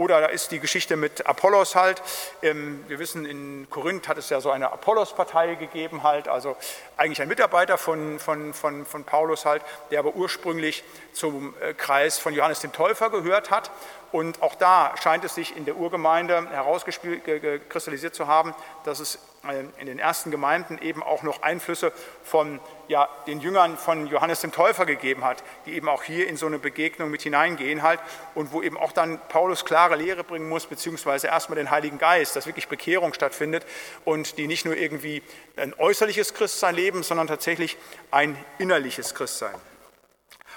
Oder 0.00 0.22
da 0.22 0.28
ist 0.28 0.50
die 0.50 0.60
Geschichte 0.60 0.96
mit 0.96 1.26
Apollos 1.26 1.76
halt. 1.76 2.00
Ähm, 2.40 2.82
wir 2.88 2.98
wissen, 2.98 3.26
in 3.26 3.66
Korinth 3.68 4.08
hat 4.08 4.16
es 4.16 4.30
ja 4.30 4.40
so 4.40 4.50
eine 4.50 4.72
Apollos-Partei 4.72 5.56
gegeben 5.56 6.02
halt, 6.02 6.26
also 6.26 6.56
eigentlich 6.96 7.20
ein 7.20 7.28
Mitarbeiter 7.28 7.76
von, 7.76 8.18
von, 8.18 8.54
von, 8.54 8.86
von 8.86 9.04
Paulus 9.04 9.44
halt, 9.44 9.60
der 9.90 9.98
aber 9.98 10.14
ursprünglich 10.14 10.84
zum 11.12 11.54
äh, 11.60 11.74
Kreis 11.74 12.16
von 12.16 12.32
Johannes 12.32 12.60
dem 12.60 12.72
Täufer 12.72 13.10
gehört 13.10 13.50
hat. 13.50 13.70
Und 14.12 14.42
auch 14.42 14.54
da 14.56 14.94
scheint 15.00 15.24
es 15.24 15.34
sich 15.34 15.56
in 15.56 15.64
der 15.64 15.76
Urgemeinde 15.76 16.48
herauskristallisiert 16.50 18.14
zu 18.14 18.26
haben, 18.26 18.54
dass 18.84 18.98
es 18.98 19.18
äh, 19.48 19.64
in 19.78 19.86
den 19.86 19.98
ersten 19.98 20.30
Gemeinden 20.30 20.78
eben 20.78 21.02
auch 21.02 21.22
noch 21.22 21.42
Einflüsse 21.42 21.92
von 22.24 22.60
ja, 22.88 23.08
den 23.26 23.40
Jüngern 23.40 23.78
von 23.78 24.06
Johannes 24.08 24.40
dem 24.40 24.52
Täufer 24.52 24.84
gegeben 24.84 25.24
hat, 25.24 25.44
die 25.64 25.74
eben 25.74 25.88
auch 25.88 26.02
hier 26.02 26.28
in 26.28 26.36
so 26.36 26.46
eine 26.46 26.58
Begegnung 26.58 27.10
mit 27.10 27.22
hineingehen 27.22 27.82
halt 27.82 28.00
und 28.34 28.52
wo 28.52 28.62
eben 28.62 28.76
auch 28.76 28.92
dann 28.92 29.20
Paulus 29.28 29.64
klare 29.64 29.94
Lehre 29.96 30.24
bringen 30.24 30.48
muss, 30.48 30.66
beziehungsweise 30.66 31.28
erstmal 31.28 31.56
den 31.56 31.70
Heiligen 31.70 31.98
Geist, 31.98 32.34
dass 32.34 32.46
wirklich 32.46 32.68
Bekehrung 32.68 33.14
stattfindet 33.14 33.64
und 34.04 34.36
die 34.38 34.46
nicht 34.46 34.64
nur 34.64 34.76
irgendwie 34.76 35.22
ein 35.56 35.72
äußerliches 35.78 36.34
Christsein 36.34 36.74
leben, 36.74 37.04
sondern 37.04 37.28
tatsächlich 37.28 37.78
ein 38.10 38.36
innerliches 38.58 39.14
Christsein. 39.14 39.54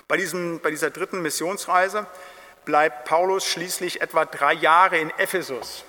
Bei, 0.08 0.18
diesem, 0.18 0.60
bei 0.60 0.72
dieser 0.72 0.90
dritten 0.90 1.22
Missionsreise 1.22 2.08
bleibt 2.66 3.06
Paulus 3.06 3.46
schließlich 3.46 4.02
etwa 4.02 4.26
drei 4.26 4.54
Jahre 4.54 4.98
in 4.98 5.10
Ephesus. 5.18 5.84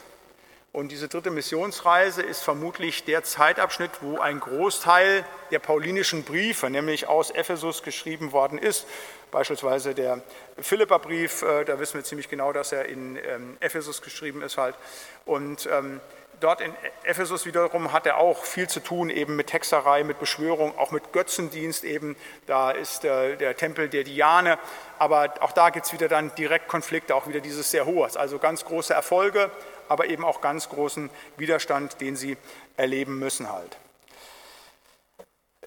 Und 0.74 0.90
diese 0.90 1.06
dritte 1.06 1.30
Missionsreise 1.30 2.20
ist 2.20 2.42
vermutlich 2.42 3.04
der 3.04 3.22
Zeitabschnitt, 3.22 3.92
wo 4.00 4.18
ein 4.18 4.40
Großteil 4.40 5.24
der 5.52 5.60
paulinischen 5.60 6.24
Briefe, 6.24 6.68
nämlich 6.68 7.06
aus 7.06 7.30
Ephesus, 7.30 7.84
geschrieben 7.84 8.32
worden 8.32 8.58
ist. 8.58 8.84
Beispielsweise 9.30 9.94
der 9.94 10.20
Philipperbrief, 10.58 11.42
äh, 11.42 11.64
da 11.64 11.78
wissen 11.78 11.94
wir 11.94 12.02
ziemlich 12.02 12.28
genau, 12.28 12.52
dass 12.52 12.72
er 12.72 12.86
in 12.86 13.16
ähm, 13.16 13.56
Ephesus 13.60 14.02
geschrieben 14.02 14.42
ist 14.42 14.58
halt. 14.58 14.74
Und 15.24 15.68
ähm, 15.70 16.00
dort 16.41 16.61
in 16.61 16.74
Ephesus 17.05 17.47
wiederum 17.47 17.93
hat 17.93 18.07
er 18.07 18.18
auch 18.18 18.45
viel 18.45 18.68
zu 18.68 18.80
tun, 18.80 19.11
eben 19.11 19.37
mit 19.37 19.53
Hexerei, 19.53 20.05
mit 20.05 20.18
Beschwörung, 20.18 20.76
auch 20.78 20.91
mit 20.91 21.12
Götzendienst 21.12 21.85
eben. 21.85 22.16
Da 22.47 22.70
ist 22.70 23.03
der, 23.03 23.37
der 23.37 23.57
Tempel 23.57 23.89
der 23.89 24.05
Diane, 24.05 24.59
aber 24.99 25.35
auch 25.41 25.53
da 25.53 25.70
gibt 25.70 25.87
es 25.87 25.93
wieder 25.93 26.09
dann 26.09 26.35
direkt 26.35 26.68
Konflikte, 26.68 27.14
auch 27.14 27.26
wieder 27.26 27.41
dieses 27.41 27.70
sehr 27.70 27.87
hohes. 27.87 28.16
Also 28.16 28.39
ganz 28.39 28.64
große 28.64 28.93
Erfolge, 28.95 29.51
aber 29.89 30.07
eben 30.07 30.24
auch 30.24 30.41
ganz 30.41 30.68
großen 30.68 31.11
Widerstand, 31.37 32.01
den 32.01 32.16
sie 32.16 32.37
erleben 32.76 33.18
müssen 33.18 33.51
halt. 33.53 33.76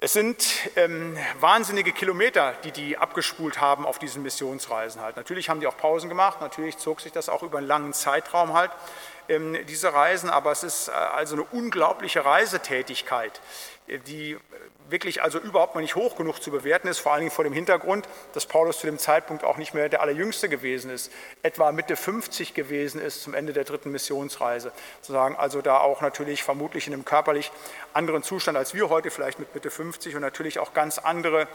Es 0.00 0.12
sind 0.12 0.46
ähm, 0.76 1.18
wahnsinnige 1.40 1.90
Kilometer, 1.90 2.54
die 2.62 2.70
die 2.70 2.96
abgespult 2.96 3.60
haben 3.60 3.84
auf 3.84 3.98
diesen 3.98 4.22
Missionsreisen 4.22 5.02
halt. 5.02 5.16
Natürlich 5.16 5.48
haben 5.48 5.58
die 5.58 5.66
auch 5.66 5.76
Pausen 5.76 6.08
gemacht, 6.08 6.40
natürlich 6.40 6.78
zog 6.78 7.00
sich 7.00 7.10
das 7.10 7.28
auch 7.28 7.42
über 7.42 7.58
einen 7.58 7.66
langen 7.66 7.92
Zeitraum 7.92 8.52
halt, 8.52 8.70
diese 9.28 9.92
Reisen, 9.92 10.30
aber 10.30 10.52
es 10.52 10.62
ist 10.62 10.88
äh, 10.88 10.92
also 10.92 11.36
eine 11.36 11.44
unglaubliche 11.44 12.24
Reisetätigkeit, 12.24 13.40
die 14.06 14.36
wirklich 14.90 15.22
also 15.22 15.38
überhaupt 15.38 15.74
noch 15.74 15.82
nicht 15.82 15.94
hoch 15.94 16.16
genug 16.16 16.42
zu 16.42 16.50
bewerten 16.50 16.88
ist, 16.88 16.98
vor 16.98 17.12
allen 17.12 17.20
Dingen 17.20 17.30
vor 17.30 17.44
dem 17.44 17.52
Hintergrund, 17.52 18.08
dass 18.32 18.46
Paulus 18.46 18.78
zu 18.78 18.86
dem 18.86 18.98
Zeitpunkt 18.98 19.44
auch 19.44 19.56
nicht 19.56 19.74
mehr 19.74 19.88
der 19.88 20.00
Allerjüngste 20.02 20.48
gewesen 20.48 20.90
ist, 20.90 21.12
etwa 21.42 21.72
Mitte 21.72 21.96
50 21.96 22.54
gewesen 22.54 23.00
ist 23.00 23.22
zum 23.22 23.34
Ende 23.34 23.52
der 23.52 23.64
dritten 23.64 23.90
Missionsreise. 23.90 24.72
Sozusagen 25.00 25.36
also 25.36 25.62
da 25.62 25.78
auch 25.78 26.00
natürlich 26.00 26.42
vermutlich 26.42 26.86
in 26.86 26.94
einem 26.94 27.04
körperlich 27.04 27.50
anderen 27.92 28.22
Zustand 28.22 28.56
als 28.56 28.74
wir 28.74 28.88
heute, 28.88 29.10
vielleicht 29.10 29.38
mit 29.38 29.54
Mitte 29.54 29.70
50 29.70 30.14
und 30.16 30.22
natürlich 30.22 30.58
auch 30.58 30.72
ganz 30.72 30.98
andere 30.98 31.42
äh, 31.42 31.46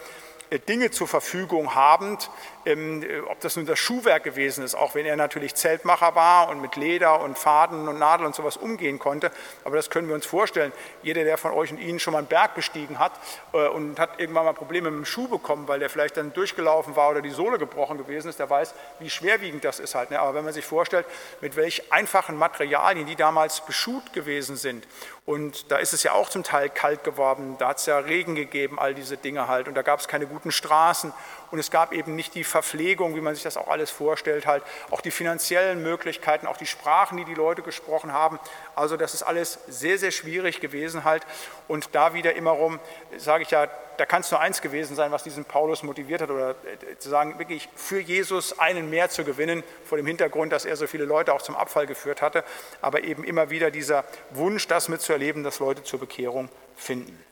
Dinge 0.67 0.91
zur 0.91 1.07
Verfügung 1.07 1.75
habend, 1.75 2.29
ähm, 2.65 3.03
ob 3.27 3.39
das 3.41 3.55
nun 3.55 3.65
das 3.65 3.79
Schuhwerk 3.79 4.23
gewesen 4.23 4.63
ist, 4.63 4.75
auch 4.75 4.95
wenn 4.95 5.05
er 5.05 5.15
natürlich 5.15 5.55
Zeltmacher 5.55 6.15
war 6.15 6.49
und 6.49 6.61
mit 6.61 6.75
Leder 6.75 7.21
und 7.21 7.37
Faden 7.37 7.87
und 7.87 7.99
Nadel 7.99 8.25
und 8.25 8.35
sowas 8.35 8.57
umgehen 8.57 8.99
konnte. 8.99 9.31
Aber 9.63 9.75
das 9.75 9.89
können 9.89 10.07
wir 10.07 10.15
uns 10.15 10.25
vorstellen. 10.25 10.71
Jeder, 11.01 11.23
der 11.23 11.37
von 11.37 11.51
euch 11.51 11.71
und 11.71 11.79
Ihnen 11.79 11.99
schon 11.99 12.13
mal 12.13 12.19
einen 12.19 12.27
Berg 12.27 12.55
bestiegen 12.55 12.99
hat 12.99 13.13
äh, 13.53 13.67
und 13.67 13.99
hat 13.99 14.19
irgendwann 14.19 14.45
mal 14.45 14.53
Probleme 14.53 14.91
mit 14.91 14.99
dem 14.99 15.05
Schuh 15.05 15.27
bekommen, 15.27 15.67
weil 15.67 15.79
der 15.79 15.89
vielleicht 15.89 16.17
dann 16.17 16.33
durchgelaufen 16.33 16.95
war 16.95 17.09
oder 17.09 17.21
die 17.21 17.31
Sohle 17.31 17.57
gebrochen 17.57 17.97
gewesen 17.97 18.29
ist, 18.29 18.39
der 18.39 18.49
weiß, 18.49 18.73
wie 18.99 19.09
schwerwiegend 19.09 19.63
das 19.63 19.79
ist 19.79 19.95
halt. 19.95 20.11
Ne? 20.11 20.19
Aber 20.19 20.33
wenn 20.35 20.45
man 20.45 20.53
sich 20.53 20.65
vorstellt, 20.65 21.05
mit 21.41 21.55
welch 21.55 21.91
einfachen 21.91 22.37
Materialien 22.37 23.05
die 23.05 23.15
damals 23.15 23.61
beschuht 23.65 24.13
gewesen 24.13 24.55
sind 24.55 24.87
und 25.25 25.71
da 25.71 25.77
ist 25.77 25.93
es 25.93 26.03
ja 26.03 26.11
auch 26.11 26.29
zum 26.29 26.43
Teil 26.43 26.69
kalt 26.69 27.05
geworden, 27.05 27.55
da 27.57 27.69
hat 27.69 27.77
es 27.77 27.85
ja 27.85 27.97
Regen 27.97 28.35
gegeben, 28.35 28.77
all 28.77 28.93
diese 28.93 29.15
Dinge 29.15 29.47
halt. 29.47 29.69
Und 29.69 29.75
da 29.75 29.81
gab 29.81 29.99
es 30.01 30.09
keine 30.09 30.27
guten 30.27 30.51
Straßen 30.51 31.13
und 31.53 31.59
es 31.59 31.69
gab 31.69 31.93
eben 31.93 32.15
nicht 32.15 32.33
die 32.33 32.43
Verpflegung, 32.43 33.15
wie 33.15 33.21
man 33.21 33.35
sich 33.35 33.43
das 33.43 33.57
auch 33.57 33.67
alles 33.67 33.91
vorstellt, 33.91 34.47
halt. 34.47 34.63
Auch 34.89 35.01
die 35.01 35.11
finanziellen 35.11 35.83
Möglichkeiten, 35.83 36.47
auch 36.47 36.57
die 36.57 36.65
Sprachen, 36.65 37.15
die 37.15 37.25
die 37.25 37.35
Leute 37.35 37.61
gesprochen 37.61 38.11
haben. 38.11 38.39
Also 38.75 38.97
das 38.97 39.13
ist 39.13 39.21
alles 39.21 39.59
sehr, 39.67 39.99
sehr 39.99 40.09
schwierig 40.09 40.61
gewesen 40.61 41.03
halt. 41.03 41.27
Und 41.67 41.93
da 41.93 42.15
wieder 42.15 42.33
immer 42.33 42.49
rum, 42.49 42.79
sage 43.17 43.43
ich 43.43 43.51
ja, 43.51 43.67
da 43.97 44.05
kann 44.07 44.21
es 44.21 44.31
nur 44.31 44.39
eins 44.39 44.63
gewesen 44.63 44.95
sein, 44.95 45.11
was 45.11 45.21
diesen 45.21 45.45
Paulus 45.45 45.83
motiviert 45.83 46.23
hat, 46.23 46.31
oder 46.31 46.55
äh, 46.65 46.97
zu 46.97 47.09
sagen, 47.09 47.37
wirklich 47.37 47.69
für 47.75 47.99
Jesus 47.99 48.57
einen 48.57 48.89
mehr 48.89 49.11
zu 49.11 49.23
gewinnen, 49.23 49.63
vor 49.85 49.99
dem 49.99 50.07
Hintergrund, 50.07 50.51
dass 50.51 50.65
er 50.65 50.75
so 50.75 50.87
viele 50.87 51.05
Leute 51.05 51.35
auch 51.35 51.43
zum 51.43 51.55
Abfall 51.55 51.85
geführt 51.85 52.23
hatte, 52.23 52.43
aber 52.81 53.03
eben 53.03 53.23
immer 53.23 53.51
wieder 53.51 53.69
dieser 53.69 54.05
Wunsch, 54.31 54.67
das 54.67 54.89
mitzuerleben, 54.89 55.43
dass 55.43 55.59
Leute 55.59 55.83
zur 55.83 55.99
Bekehrung 55.99 56.49
finden. 56.75 57.23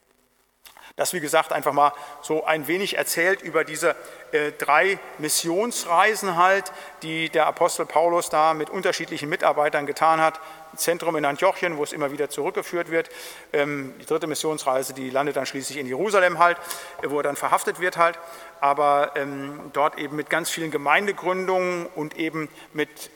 Das, 0.95 1.13
wie 1.13 1.19
gesagt, 1.19 1.53
einfach 1.53 1.73
mal 1.73 1.93
so 2.21 2.45
ein 2.45 2.67
wenig 2.67 2.97
erzählt 2.97 3.41
über 3.41 3.63
diese 3.63 3.95
äh, 4.31 4.51
drei 4.51 4.99
Missionsreisen 5.17 6.35
halt, 6.35 6.71
die 7.01 7.29
der 7.29 7.47
Apostel 7.47 7.85
Paulus 7.85 8.29
da 8.29 8.53
mit 8.53 8.69
unterschiedlichen 8.69 9.29
Mitarbeitern 9.29 9.85
getan 9.85 10.21
hat. 10.21 10.39
Zentrum 10.75 11.15
in 11.15 11.25
Antiochien, 11.25 11.77
wo 11.77 11.83
es 11.83 11.93
immer 11.93 12.11
wieder 12.11 12.29
zurückgeführt 12.29 12.91
wird. 12.91 13.09
Ähm, 13.53 13.93
die 14.01 14.05
dritte 14.05 14.27
Missionsreise, 14.27 14.93
die 14.93 15.09
landet 15.09 15.35
dann 15.35 15.45
schließlich 15.45 15.77
in 15.77 15.87
Jerusalem 15.87 16.39
halt, 16.39 16.57
wo 17.03 17.17
er 17.17 17.23
dann 17.23 17.35
verhaftet 17.35 17.79
wird 17.79 17.97
halt. 17.97 18.17
Aber 18.59 19.11
ähm, 19.15 19.71
dort 19.73 19.97
eben 19.97 20.15
mit 20.15 20.29
ganz 20.29 20.49
vielen 20.49 20.71
Gemeindegründungen 20.71 21.87
und 21.95 22.17
eben 22.17 22.49
mit 22.73 23.09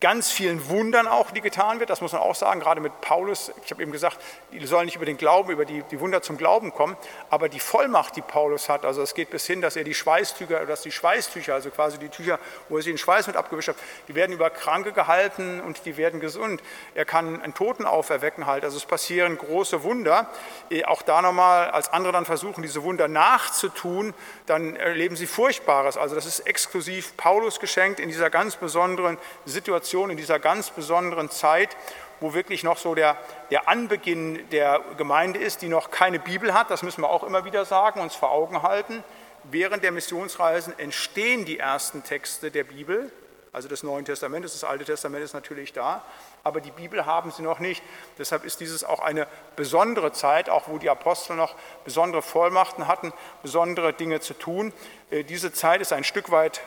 ganz 0.00 0.30
vielen 0.30 0.68
Wundern 0.70 1.06
auch, 1.06 1.30
die 1.30 1.42
getan 1.42 1.78
wird. 1.78 1.90
Das 1.90 2.00
muss 2.00 2.12
man 2.12 2.22
auch 2.22 2.34
sagen, 2.34 2.60
gerade 2.60 2.80
mit 2.80 3.00
Paulus. 3.02 3.52
Ich 3.64 3.70
habe 3.70 3.82
eben 3.82 3.92
gesagt, 3.92 4.18
die 4.50 4.64
sollen 4.66 4.86
nicht 4.86 4.96
über 4.96 5.04
den 5.04 5.18
Glauben, 5.18 5.50
über 5.50 5.66
die, 5.66 5.82
die 5.90 6.00
Wunder 6.00 6.22
zum 6.22 6.38
Glauben 6.38 6.72
kommen, 6.72 6.96
aber 7.28 7.48
die 7.48 7.60
Vollmacht, 7.60 8.16
die 8.16 8.22
Paulus 8.22 8.68
hat, 8.68 8.84
also 8.84 9.02
es 9.02 9.14
geht 9.14 9.30
bis 9.30 9.46
hin, 9.46 9.60
dass 9.60 9.76
er 9.76 9.84
die 9.84 9.94
Schweißtücher, 9.94 10.64
dass 10.64 10.82
die 10.82 10.90
Schweißtücher, 10.90 11.54
also 11.54 11.70
quasi 11.70 11.98
die 11.98 12.08
Tücher, 12.08 12.38
wo 12.68 12.76
er 12.76 12.82
sich 12.82 12.92
den 12.92 12.98
Schweiß 12.98 13.26
mit 13.26 13.36
abgewischt 13.36 13.68
hat, 13.68 13.76
die 14.08 14.14
werden 14.14 14.32
über 14.32 14.48
Kranke 14.48 14.92
gehalten 14.92 15.60
und 15.60 15.84
die 15.84 15.96
werden 15.96 16.20
gesund. 16.20 16.62
Er 17.00 17.06
kann 17.06 17.40
einen 17.40 17.54
Toten 17.54 17.86
auferwecken 17.86 18.44
halt. 18.44 18.62
Also 18.62 18.76
es 18.76 18.84
passieren 18.84 19.38
große 19.38 19.82
Wunder. 19.84 20.28
Eh, 20.68 20.84
auch 20.84 21.00
da 21.00 21.22
nochmal, 21.22 21.70
als 21.70 21.90
andere 21.90 22.12
dann 22.12 22.26
versuchen, 22.26 22.60
diese 22.60 22.82
Wunder 22.82 23.08
nachzutun, 23.08 24.12
dann 24.44 24.76
erleben 24.76 25.16
sie 25.16 25.26
Furchtbares. 25.26 25.96
Also 25.96 26.14
das 26.14 26.26
ist 26.26 26.40
exklusiv 26.40 27.16
Paulus 27.16 27.58
geschenkt 27.58 28.00
in 28.00 28.10
dieser 28.10 28.28
ganz 28.28 28.56
besonderen 28.56 29.16
Situation 29.46 30.10
in 30.10 30.18
dieser 30.18 30.38
ganz 30.38 30.68
besonderen 30.68 31.30
Zeit, 31.30 31.74
wo 32.20 32.34
wirklich 32.34 32.64
noch 32.64 32.76
so 32.76 32.94
der, 32.94 33.16
der 33.50 33.66
Anbeginn 33.66 34.46
der 34.50 34.82
Gemeinde 34.98 35.38
ist, 35.38 35.62
die 35.62 35.68
noch 35.68 35.90
keine 35.90 36.18
Bibel 36.18 36.52
hat, 36.52 36.70
das 36.70 36.82
müssen 36.82 37.00
wir 37.00 37.08
auch 37.08 37.24
immer 37.24 37.46
wieder 37.46 37.64
sagen, 37.64 38.00
uns 38.00 38.14
vor 38.14 38.30
Augen 38.30 38.62
halten. 38.62 39.02
Während 39.44 39.82
der 39.84 39.92
Missionsreisen 39.92 40.78
entstehen 40.78 41.46
die 41.46 41.58
ersten 41.58 42.04
Texte 42.04 42.50
der 42.50 42.64
Bibel, 42.64 43.10
also 43.52 43.68
des 43.68 43.82
Neuen 43.82 44.04
Testamentes, 44.04 44.52
das 44.52 44.64
Alte 44.64 44.84
Testament 44.84 45.24
ist 45.24 45.34
natürlich 45.34 45.72
da, 45.72 46.04
aber 46.44 46.60
die 46.60 46.70
Bibel 46.70 47.04
haben 47.06 47.30
sie 47.30 47.42
noch 47.42 47.58
nicht. 47.58 47.82
Deshalb 48.18 48.44
ist 48.44 48.60
dieses 48.60 48.84
auch 48.84 49.00
eine 49.00 49.26
besondere 49.56 50.12
Zeit, 50.12 50.48
auch 50.48 50.68
wo 50.68 50.78
die 50.78 50.88
Apostel 50.88 51.36
noch 51.36 51.54
besondere 51.84 52.22
Vollmachten 52.22 52.86
hatten, 52.86 53.12
besondere 53.42 53.92
Dinge 53.92 54.20
zu 54.20 54.34
tun. 54.34 54.72
Äh, 55.10 55.24
diese 55.24 55.52
Zeit 55.52 55.80
ist 55.80 55.92
ein 55.92 56.04
Stück 56.04 56.30
weit 56.30 56.60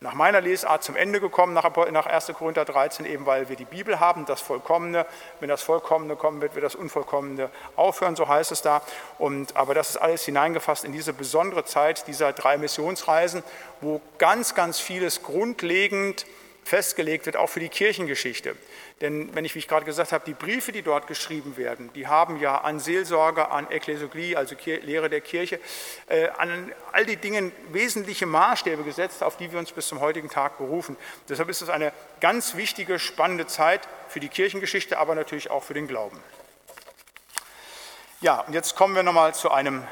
nach 0.00 0.14
meiner 0.14 0.40
Lesart 0.40 0.84
zum 0.84 0.94
Ende 0.94 1.20
gekommen, 1.20 1.54
nach 1.54 2.06
1. 2.06 2.32
Korinther 2.38 2.64
13, 2.64 3.04
eben 3.04 3.26
weil 3.26 3.48
wir 3.48 3.56
die 3.56 3.64
Bibel 3.64 3.98
haben, 3.98 4.26
das 4.26 4.40
Vollkommene. 4.40 5.06
Wenn 5.40 5.48
das 5.48 5.62
Vollkommene 5.62 6.14
kommen 6.14 6.40
wird, 6.40 6.54
wird 6.54 6.64
das 6.64 6.76
Unvollkommene 6.76 7.50
aufhören, 7.74 8.14
so 8.14 8.28
heißt 8.28 8.52
es 8.52 8.62
da. 8.62 8.82
Und, 9.18 9.56
aber 9.56 9.74
das 9.74 9.90
ist 9.90 9.96
alles 9.96 10.24
hineingefasst 10.24 10.84
in 10.84 10.92
diese 10.92 11.12
besondere 11.12 11.64
Zeit 11.64 12.06
dieser 12.06 12.32
drei 12.32 12.58
Missionsreisen, 12.58 13.42
wo 13.80 14.00
ganz, 14.18 14.54
ganz 14.54 14.78
vieles 14.78 15.22
grundlegend 15.24 16.26
festgelegt 16.62 17.26
wird, 17.26 17.36
auch 17.36 17.48
für 17.48 17.60
die 17.60 17.68
Kirchengeschichte. 17.68 18.54
Denn 19.00 19.32
wenn 19.34 19.44
ich, 19.44 19.54
wie 19.54 19.60
ich 19.60 19.68
gerade 19.68 19.84
gesagt 19.84 20.10
habe, 20.10 20.24
die 20.26 20.34
Briefe, 20.34 20.72
die 20.72 20.82
dort 20.82 21.06
geschrieben 21.06 21.56
werden, 21.56 21.90
die 21.94 22.08
haben 22.08 22.40
ja 22.40 22.58
an 22.58 22.80
Seelsorge, 22.80 23.50
an 23.50 23.70
Ekklesiologie, 23.70 24.34
also 24.34 24.56
Lehre 24.64 25.08
der 25.08 25.20
Kirche, 25.20 25.60
äh, 26.08 26.28
an 26.36 26.72
all 26.90 27.06
die 27.06 27.16
Dinge 27.16 27.52
wesentliche 27.70 28.26
Maßstäbe 28.26 28.82
gesetzt, 28.82 29.22
auf 29.22 29.36
die 29.36 29.52
wir 29.52 29.60
uns 29.60 29.70
bis 29.70 29.86
zum 29.86 30.00
heutigen 30.00 30.30
Tag 30.30 30.58
berufen. 30.58 30.96
Deshalb 31.28 31.48
ist 31.48 31.62
es 31.62 31.68
eine 31.68 31.92
ganz 32.20 32.56
wichtige, 32.56 32.98
spannende 32.98 33.46
Zeit 33.46 33.86
für 34.08 34.18
die 34.18 34.28
Kirchengeschichte, 34.28 34.98
aber 34.98 35.14
natürlich 35.14 35.50
auch 35.50 35.62
für 35.62 35.74
den 35.74 35.86
Glauben. 35.86 36.18
Ja, 38.20 38.40
und 38.40 38.52
jetzt 38.52 38.74
kommen 38.74 38.96
wir 38.96 39.04
nochmal 39.04 39.32
zu 39.32 39.52
einem 39.52 39.86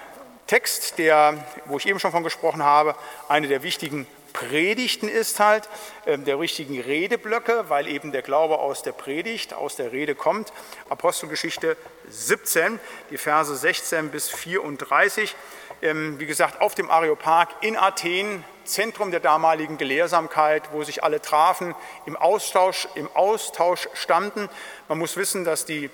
Text, 0.48 0.98
der, 0.98 1.44
wo 1.66 1.76
ich 1.76 1.86
eben 1.86 2.00
schon 2.00 2.10
von 2.10 2.24
gesprochen 2.24 2.64
habe, 2.64 2.96
eine 3.28 3.46
der 3.46 3.62
wichtigen 3.62 4.06
Predigten 4.36 5.08
ist 5.08 5.40
halt, 5.40 5.66
äh, 6.04 6.18
der 6.18 6.38
richtigen 6.38 6.78
Redeblöcke, 6.78 7.70
weil 7.70 7.88
eben 7.88 8.12
der 8.12 8.20
Glaube 8.20 8.58
aus 8.58 8.82
der 8.82 8.92
Predigt, 8.92 9.54
aus 9.54 9.76
der 9.76 9.92
Rede 9.92 10.14
kommt. 10.14 10.52
Apostelgeschichte 10.90 11.78
17, 12.10 12.78
die 13.08 13.16
Verse 13.16 13.56
16 13.56 14.10
bis 14.10 14.28
34. 14.28 15.34
Ähm, 15.80 16.20
wie 16.20 16.26
gesagt, 16.26 16.60
auf 16.60 16.74
dem 16.74 16.90
Areopag 16.90 17.48
in 17.62 17.78
Athen, 17.78 18.44
Zentrum 18.64 19.10
der 19.10 19.20
damaligen 19.20 19.78
Gelehrsamkeit, 19.78 20.64
wo 20.72 20.82
sich 20.82 21.02
alle 21.02 21.22
trafen, 21.22 21.74
im 22.04 22.14
Austausch, 22.14 22.88
im 22.94 23.08
Austausch 23.14 23.88
standen. 23.94 24.50
Man 24.88 24.98
muss 24.98 25.16
wissen, 25.16 25.46
dass 25.46 25.64
die 25.64 25.88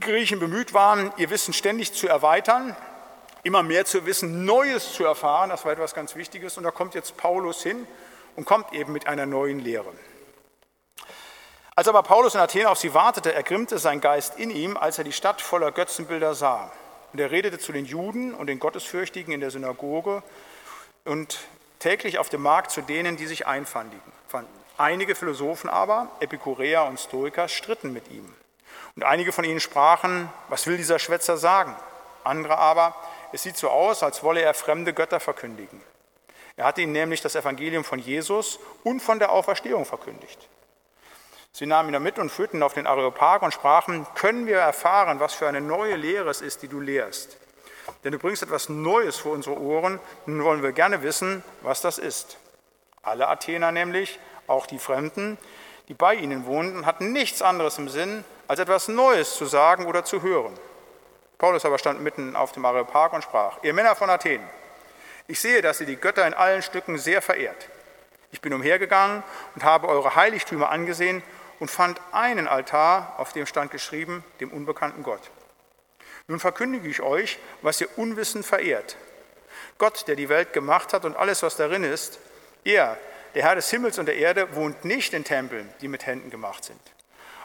Griechen 0.00 0.40
bemüht 0.40 0.74
waren, 0.74 1.12
ihr 1.18 1.30
Wissen 1.30 1.54
ständig 1.54 1.92
zu 1.92 2.08
erweitern 2.08 2.74
immer 3.44 3.62
mehr 3.62 3.84
zu 3.84 4.04
wissen, 4.06 4.44
Neues 4.44 4.92
zu 4.92 5.04
erfahren. 5.04 5.50
Das 5.50 5.64
war 5.64 5.72
etwas 5.72 5.94
ganz 5.94 6.16
Wichtiges. 6.16 6.58
Und 6.58 6.64
da 6.64 6.70
kommt 6.70 6.94
jetzt 6.94 7.16
Paulus 7.16 7.62
hin 7.62 7.86
und 8.36 8.46
kommt 8.46 8.72
eben 8.72 8.92
mit 8.92 9.06
einer 9.06 9.26
neuen 9.26 9.60
Lehre. 9.60 9.92
Als 11.76 11.88
aber 11.88 12.02
Paulus 12.02 12.34
in 12.34 12.40
Athen 12.40 12.66
auf 12.66 12.78
sie 12.78 12.94
wartete, 12.94 13.32
ergrimmte 13.32 13.78
sein 13.78 14.00
Geist 14.00 14.38
in 14.38 14.50
ihm, 14.50 14.76
als 14.76 14.98
er 14.98 15.04
die 15.04 15.12
Stadt 15.12 15.40
voller 15.40 15.72
Götzenbilder 15.72 16.34
sah. 16.34 16.70
Und 17.12 17.20
er 17.20 17.30
redete 17.30 17.58
zu 17.58 17.72
den 17.72 17.84
Juden 17.84 18.34
und 18.34 18.46
den 18.46 18.58
Gottesfürchtigen 18.58 19.32
in 19.32 19.40
der 19.40 19.50
Synagoge 19.50 20.22
und 21.04 21.38
täglich 21.78 22.18
auf 22.18 22.28
dem 22.28 22.42
Markt 22.42 22.70
zu 22.70 22.80
denen, 22.80 23.16
die 23.16 23.26
sich 23.26 23.46
einfanden. 23.46 24.00
Einige 24.76 25.14
Philosophen 25.14 25.70
aber, 25.70 26.08
Epikureer 26.18 26.84
und 26.86 26.98
Stoiker, 26.98 27.46
stritten 27.46 27.92
mit 27.92 28.10
ihm. 28.10 28.34
Und 28.96 29.04
einige 29.04 29.30
von 29.30 29.44
ihnen 29.44 29.60
sprachen, 29.60 30.28
was 30.48 30.66
will 30.66 30.76
dieser 30.76 30.98
Schwätzer 30.98 31.36
sagen? 31.36 31.76
Andere 32.24 32.58
aber, 32.58 32.96
es 33.34 33.42
sieht 33.42 33.56
so 33.56 33.68
aus, 33.68 34.04
als 34.04 34.22
wolle 34.22 34.42
er 34.42 34.54
fremde 34.54 34.94
Götter 34.94 35.18
verkündigen. 35.18 35.82
Er 36.56 36.66
hatte 36.66 36.82
ihnen 36.82 36.92
nämlich 36.92 37.20
das 37.20 37.34
Evangelium 37.34 37.82
von 37.82 37.98
Jesus 37.98 38.60
und 38.84 39.00
von 39.00 39.18
der 39.18 39.32
Auferstehung 39.32 39.84
verkündigt. 39.84 40.48
Sie 41.50 41.66
nahmen 41.66 41.88
ihn 41.88 41.94
damit 41.94 42.20
und 42.20 42.30
führten 42.30 42.58
ihn 42.58 42.62
auf 42.62 42.74
den 42.74 42.86
Areopag 42.86 43.42
und 43.42 43.52
sprachen, 43.52 44.06
können 44.14 44.46
wir 44.46 44.58
erfahren, 44.58 45.18
was 45.18 45.34
für 45.34 45.48
eine 45.48 45.60
neue 45.60 45.96
Lehre 45.96 46.30
es 46.30 46.42
ist, 46.42 46.62
die 46.62 46.68
du 46.68 46.78
lehrst. 46.78 47.36
Denn 48.04 48.12
du 48.12 48.20
bringst 48.20 48.44
etwas 48.44 48.68
Neues 48.68 49.16
vor 49.16 49.32
unsere 49.32 49.58
Ohren, 49.58 49.98
nun 50.26 50.44
wollen 50.44 50.62
wir 50.62 50.70
gerne 50.70 51.02
wissen, 51.02 51.42
was 51.62 51.80
das 51.80 51.98
ist. 51.98 52.38
Alle 53.02 53.26
Athener 53.26 53.72
nämlich, 53.72 54.20
auch 54.46 54.66
die 54.66 54.78
Fremden, 54.78 55.38
die 55.88 55.94
bei 55.94 56.14
ihnen 56.14 56.46
wohnten, 56.46 56.86
hatten 56.86 57.10
nichts 57.10 57.42
anderes 57.42 57.78
im 57.78 57.88
Sinn, 57.88 58.24
als 58.46 58.60
etwas 58.60 58.86
Neues 58.86 59.34
zu 59.34 59.46
sagen 59.46 59.86
oder 59.86 60.04
zu 60.04 60.22
hören. 60.22 60.56
Paulus 61.44 61.66
aber 61.66 61.78
stand 61.78 62.00
mitten 62.00 62.36
auf 62.36 62.52
dem 62.52 62.64
Areopag 62.64 63.12
und 63.12 63.22
sprach, 63.22 63.58
ihr 63.62 63.74
Männer 63.74 63.94
von 63.94 64.08
Athen, 64.08 64.40
ich 65.26 65.38
sehe, 65.38 65.60
dass 65.60 65.78
ihr 65.78 65.86
die 65.86 65.96
Götter 65.96 66.26
in 66.26 66.32
allen 66.32 66.62
Stücken 66.62 66.96
sehr 66.96 67.20
verehrt. 67.20 67.68
Ich 68.32 68.40
bin 68.40 68.54
umhergegangen 68.54 69.22
und 69.54 69.62
habe 69.62 69.88
eure 69.88 70.16
Heiligtümer 70.16 70.70
angesehen 70.70 71.22
und 71.60 71.70
fand 71.70 72.00
einen 72.12 72.48
Altar, 72.48 73.16
auf 73.18 73.34
dem 73.34 73.44
stand 73.44 73.70
geschrieben, 73.70 74.24
dem 74.40 74.52
unbekannten 74.52 75.02
Gott. 75.02 75.20
Nun 76.28 76.40
verkündige 76.40 76.88
ich 76.88 77.02
euch, 77.02 77.38
was 77.60 77.78
ihr 77.78 77.88
unwissend 77.98 78.46
verehrt. 78.46 78.96
Gott, 79.76 80.08
der 80.08 80.16
die 80.16 80.30
Welt 80.30 80.54
gemacht 80.54 80.94
hat 80.94 81.04
und 81.04 81.14
alles, 81.14 81.42
was 81.42 81.56
darin 81.56 81.84
ist, 81.84 82.20
er, 82.64 82.96
der 83.34 83.42
Herr 83.42 83.54
des 83.54 83.68
Himmels 83.68 83.98
und 83.98 84.06
der 84.06 84.16
Erde, 84.16 84.56
wohnt 84.56 84.86
nicht 84.86 85.12
in 85.12 85.24
Tempeln, 85.24 85.68
die 85.82 85.88
mit 85.88 86.06
Händen 86.06 86.30
gemacht 86.30 86.64
sind. 86.64 86.80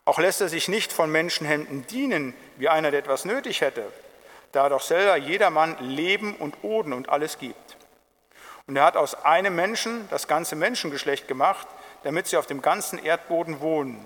Auch 0.10 0.18
lässt 0.18 0.42
er 0.42 0.50
sich 0.50 0.68
nicht 0.68 0.92
von 0.92 1.12
Menschenhänden 1.12 1.86
dienen, 1.86 2.34
wie 2.58 2.68
einer, 2.68 2.90
der 2.90 3.02
etwas 3.02 3.26
nötig 3.26 3.62
hätte, 3.62 3.86
da 4.52 4.68
doch 4.68 4.82
selber 4.82 5.16
jedermann 5.18 5.78
Leben 5.88 6.36
und 6.36 6.64
Oden 6.64 6.94
und 6.94 7.10
alles 7.10 7.38
gibt. 7.38 7.78
Und 8.66 8.76
er 8.76 8.86
hat 8.86 8.98
aus 8.98 9.24
einem 9.24 9.56
Menschen 9.56 10.10
das 10.10 10.28
ganze 10.28 10.56
Menschengeschlecht 10.56 11.28
gemacht, 11.28 11.68
damit 12.02 12.26
sie 12.26 12.38
auf 12.38 12.48
dem 12.48 12.64
ganzen 12.64 12.98
Erdboden 12.98 13.60
wohnen. 13.60 14.00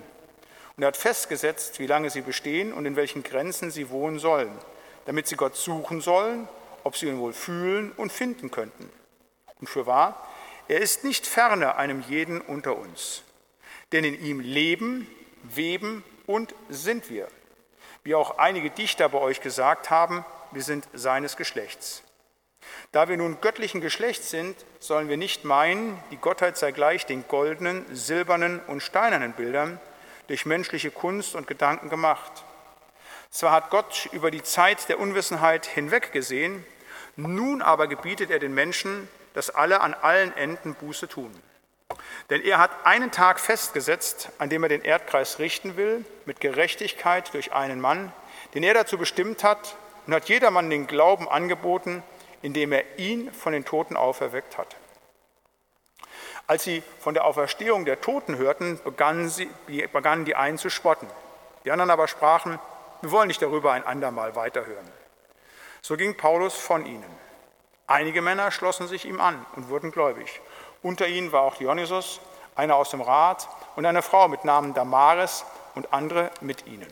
Und 0.76 0.84
er 0.84 0.88
hat 0.88 0.98
festgesetzt, 0.98 1.80
wie 1.80 1.88
lange 1.88 2.10
sie 2.10 2.20
bestehen 2.20 2.74
und 2.74 2.86
in 2.86 2.98
welchen 2.98 3.24
Grenzen 3.24 3.72
sie 3.72 3.90
wohnen 3.90 4.20
sollen, 4.20 4.52
damit 5.06 5.30
sie 5.30 5.38
Gott 5.38 5.56
suchen 5.56 6.02
sollen, 6.02 6.50
ob 6.84 6.98
sie 6.98 7.08
ihn 7.08 7.20
wohl 7.20 7.32
fühlen 7.32 7.94
und 7.96 8.12
finden 8.12 8.52
könnten. 8.52 8.92
Und 9.62 9.70
für 9.70 9.86
wahr, 9.86 10.28
er 10.68 10.82
ist 10.82 11.06
nicht 11.06 11.26
ferne 11.26 11.78
einem 11.78 12.04
jeden 12.10 12.42
unter 12.42 12.76
uns. 12.76 13.24
Denn 13.94 14.04
in 14.04 14.22
ihm 14.22 14.42
leben, 14.42 15.08
weben 15.44 16.04
und 16.26 16.56
sind 16.70 17.10
wir. 17.10 17.28
Wie 18.04 18.16
auch 18.16 18.38
einige 18.38 18.70
Dichter 18.70 19.10
bei 19.10 19.20
euch 19.20 19.42
gesagt 19.42 19.90
haben, 19.90 20.26
wir 20.52 20.62
sind 20.62 20.88
seines 20.94 21.38
Geschlechts. 21.38 22.04
Da 22.92 23.10
wir 23.10 23.18
nun 23.18 23.42
göttlichen 23.42 23.82
Geschlechts 23.82 24.30
sind, 24.30 24.56
sollen 24.80 25.10
wir 25.10 25.18
nicht 25.18 25.46
meinen, 25.46 26.00
die 26.12 26.18
Gottheit 26.18 26.58
sei 26.58 26.72
gleich 26.72 27.06
den 27.06 27.28
goldenen, 27.28 27.86
silbernen 27.94 28.60
und 28.68 28.82
steinernen 28.82 29.34
Bildern 29.34 29.80
durch 30.28 30.46
menschliche 30.46 30.92
Kunst 30.92 31.36
und 31.36 31.48
Gedanken 31.48 31.90
gemacht. 31.90 32.44
Zwar 33.30 33.52
hat 33.52 33.70
Gott 33.70 34.08
über 34.12 34.32
die 34.32 34.44
Zeit 34.44 34.90
der 34.90 35.00
Unwissenheit 35.00 35.66
hinweggesehen, 35.66 36.66
nun 37.16 37.62
aber 37.62 37.88
gebietet 37.88 38.30
er 38.32 38.40
den 38.40 38.54
Menschen, 38.54 39.08
dass 39.34 39.50
alle 39.50 39.82
an 39.82 39.94
allen 39.94 40.36
Enden 40.36 40.76
Buße 40.76 41.08
tun. 41.08 41.32
Denn 42.34 42.44
er 42.44 42.58
hat 42.58 42.72
einen 42.84 43.12
Tag 43.12 43.40
festgesetzt, 43.40 44.30
an 44.40 44.50
dem 44.50 44.64
er 44.64 44.70
den 44.70 44.82
Erdkreis 44.82 45.38
richten 45.38 45.78
will, 45.78 46.04
mit 46.26 46.42
Gerechtigkeit 46.42 47.32
durch 47.36 47.54
einen 47.54 47.80
Mann, 47.80 48.12
den 48.56 48.64
er 48.64 48.74
dazu 48.74 48.98
bestimmt 48.98 49.44
hat, 49.44 49.76
und 50.08 50.16
hat 50.16 50.28
jedermann 50.30 50.72
den 50.72 50.88
Glauben 50.88 51.30
angeboten, 51.30 52.02
indem 52.42 52.72
er 52.72 52.98
ihn 52.98 53.32
von 53.32 53.54
den 53.54 53.66
Toten 53.66 53.96
auferweckt 53.96 54.58
hat. 54.58 54.76
Als 56.48 56.64
sie 56.64 56.82
von 57.00 57.14
der 57.14 57.26
Auferstehung 57.26 57.86
der 57.86 58.02
Toten 58.02 58.36
hörten, 58.36 58.80
begannen, 58.84 59.30
sie, 59.30 59.48
begannen 59.94 60.26
die 60.26 60.36
einen 60.36 60.58
zu 60.58 60.72
spotten. 60.72 61.08
Die 61.66 61.72
anderen 61.72 61.92
aber 61.92 62.08
sprachen, 62.08 62.58
wir 63.04 63.12
wollen 63.12 63.28
nicht 63.28 63.44
darüber 63.44 63.74
ein 63.74 63.86
andermal 63.86 64.36
weiterhören. 64.36 64.92
So 65.84 65.98
ging 65.98 66.18
Paulus 66.18 66.56
von 66.56 66.88
ihnen. 66.88 67.16
Einige 67.86 68.24
Männer 68.24 68.50
schlossen 68.50 68.88
sich 68.88 69.06
ihm 69.06 69.22
an 69.22 69.46
und 69.56 69.70
wurden 69.70 69.92
gläubig. 69.92 70.42
Unter 70.84 71.08
ihnen 71.08 71.32
war 71.32 71.42
auch 71.42 71.56
Dionysos, 71.56 72.20
einer 72.56 72.76
aus 72.76 72.90
dem 72.90 73.02
Rat, 73.02 73.48
und 73.76 73.86
eine 73.86 74.02
Frau 74.02 74.28
mit 74.28 74.46
Namen 74.46 74.74
Damaris 74.74 75.46
und 75.76 75.94
andere 75.94 76.30
mit 76.42 76.68
ihnen. 76.68 76.92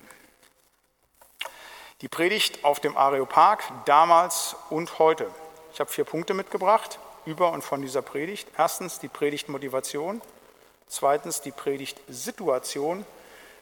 Die 1.99 2.07
Predigt 2.07 2.63
auf 2.63 2.79
dem 2.79 2.97
Areopag 2.97 3.59
damals 3.85 4.55
und 4.69 4.97
heute. 4.97 5.29
Ich 5.73 5.79
habe 5.79 5.91
vier 5.91 6.05
Punkte 6.05 6.33
mitgebracht 6.33 6.99
über 7.25 7.51
und 7.51 7.63
von 7.63 7.81
dieser 7.81 8.01
Predigt. 8.01 8.47
Erstens 8.57 8.97
die 8.97 9.07
Predigtmotivation, 9.07 10.21
zweitens 10.87 11.41
die 11.41 11.51
Predigtsituation, 11.51 13.05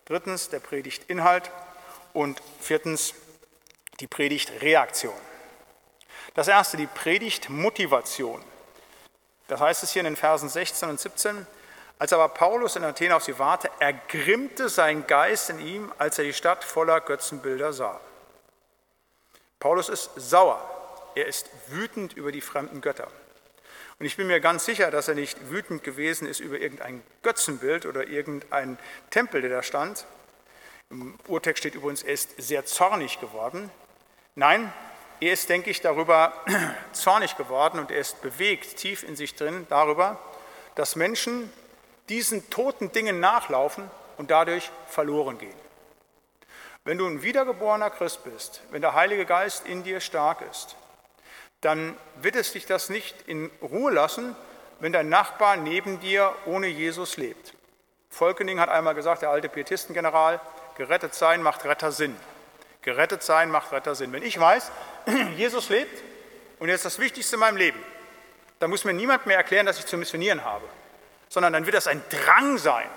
drittens 0.06 0.50
der 0.50 0.60
Predigtinhalt 0.60 1.52
und 2.14 2.42
viertens 2.60 3.14
die 4.00 4.08
Predigtreaktion. 4.08 5.14
Das 6.36 6.48
erste, 6.48 6.78
die 6.78 6.88
Predigtmotivation. 6.88 8.42
Das 9.50 9.60
heißt 9.60 9.84
es 9.84 9.92
hier 9.92 10.02
in 10.02 10.06
den 10.06 10.16
Versen 10.16 10.48
16 10.48 10.90
und 10.90 11.00
17. 11.00 11.46
Als 11.98 12.14
aber 12.14 12.30
Paulus 12.30 12.78
in 12.78 12.84
Athen 12.86 13.12
auf 13.12 13.24
sie 13.24 13.38
warte, 13.40 13.70
ergrimmte 13.80 14.70
sein 14.70 15.06
Geist 15.06 15.50
in 15.50 15.60
ihm, 15.60 15.92
als 15.98 16.18
er 16.18 16.24
die 16.24 16.34
Stadt 16.34 16.64
voller 16.64 17.02
Götzenbilder 17.02 17.74
sah. 17.74 18.00
Paulus 19.60 19.90
ist 19.90 20.12
sauer. 20.16 20.64
Er 21.16 21.26
ist 21.26 21.50
wütend 21.68 22.14
über 22.14 22.32
die 22.32 22.40
fremden 22.40 22.80
Götter. 22.80 23.08
Und 23.98 24.06
ich 24.06 24.16
bin 24.16 24.28
mir 24.28 24.40
ganz 24.40 24.64
sicher, 24.64 24.92
dass 24.92 25.10
er 25.10 25.16
nicht 25.16 25.50
wütend 25.50 25.84
gewesen 25.84 26.28
ist 26.28 26.40
über 26.40 26.60
irgendein 26.60 27.04
Götzenbild 27.24 27.86
oder 27.86 28.08
irgendein 28.08 28.78
Tempel, 29.10 29.42
der 29.42 29.50
da 29.50 29.64
stand. 29.64 30.06
Im 30.90 31.20
Urtext 31.28 31.60
steht 31.60 31.76
übrigens, 31.76 32.04
er 32.04 32.14
ist 32.14 32.42
sehr 32.42 32.66
zornig 32.66 33.20
geworden. 33.20 33.70
Nein, 34.36 34.72
er 35.22 35.34
ist, 35.34 35.50
denke 35.50 35.70
ich, 35.70 35.82
darüber 35.82 36.34
zornig 36.94 37.38
geworden 37.38 37.80
und 37.80 37.92
er 37.92 38.00
ist 38.00 38.22
bewegt, 38.22 38.78
tief 38.78 39.04
in 39.04 39.16
sich 39.16 39.36
drin, 39.36 39.66
darüber, 39.70 40.20
dass 40.76 40.96
Menschen 40.96 41.52
diesen 42.08 42.50
toten 42.50 42.92
Dingen 42.92 43.20
nachlaufen 43.20 43.90
und 44.18 44.32
dadurch 44.32 44.72
verloren 44.88 45.38
gehen. 45.38 45.54
Wenn 46.84 46.98
du 46.98 47.06
ein 47.06 47.22
wiedergeborener 47.22 47.90
Christ 47.90 48.24
bist, 48.24 48.62
wenn 48.72 48.82
der 48.82 48.94
Heilige 48.94 49.26
Geist 49.26 49.68
in 49.68 49.84
dir 49.84 50.00
stark 50.00 50.42
ist, 50.50 50.76
dann 51.62 51.96
wird 52.22 52.36
es 52.36 52.54
dich 52.54 52.66
das 52.66 52.90
nicht 52.90 53.16
in 53.28 53.52
Ruhe 53.62 53.92
lassen, 53.92 54.36
wenn 54.80 54.94
dein 54.94 55.10
Nachbar 55.10 55.58
neben 55.58 56.00
dir 56.00 56.34
ohne 56.46 56.68
Jesus 56.68 57.18
lebt. 57.18 57.54
Volkening 58.10 58.60
hat 58.60 58.70
einmal 58.70 58.96
gesagt, 58.96 59.22
der 59.22 59.30
alte 59.30 59.50
Pietistengeneral, 59.50 60.40
gerettet 60.76 61.14
sein 61.14 61.44
macht 61.44 61.66
Retter 61.66 61.92
Sinn. 61.92 62.16
Gerettet 62.82 63.24
sein 63.24 63.52
macht 63.52 63.72
Retter 63.72 63.96
Sinn. 63.96 64.14
Wenn 64.14 64.24
ich 64.24 64.40
weiß, 64.40 64.72
Jesus 65.36 65.70
lebt 65.70 66.02
und 66.60 66.70
er 66.70 66.76
ist 66.76 66.86
das 66.86 67.00
Wichtigste 67.00 67.36
in 67.36 67.42
meinem 67.42 67.58
Leben, 67.58 67.80
dann 68.60 68.70
muss 68.70 68.84
mir 68.84 68.94
niemand 68.94 69.26
mehr 69.26 69.38
erklären, 69.38 69.66
dass 69.66 69.80
ich 69.80 69.86
zu 69.86 69.98
missionieren 69.98 70.44
habe, 70.44 70.66
sondern 71.30 71.54
dann 71.54 71.66
wird 71.66 71.76
das 71.76 71.88
ein 71.88 72.02
Drang 72.10 72.58
sein. 72.58 72.88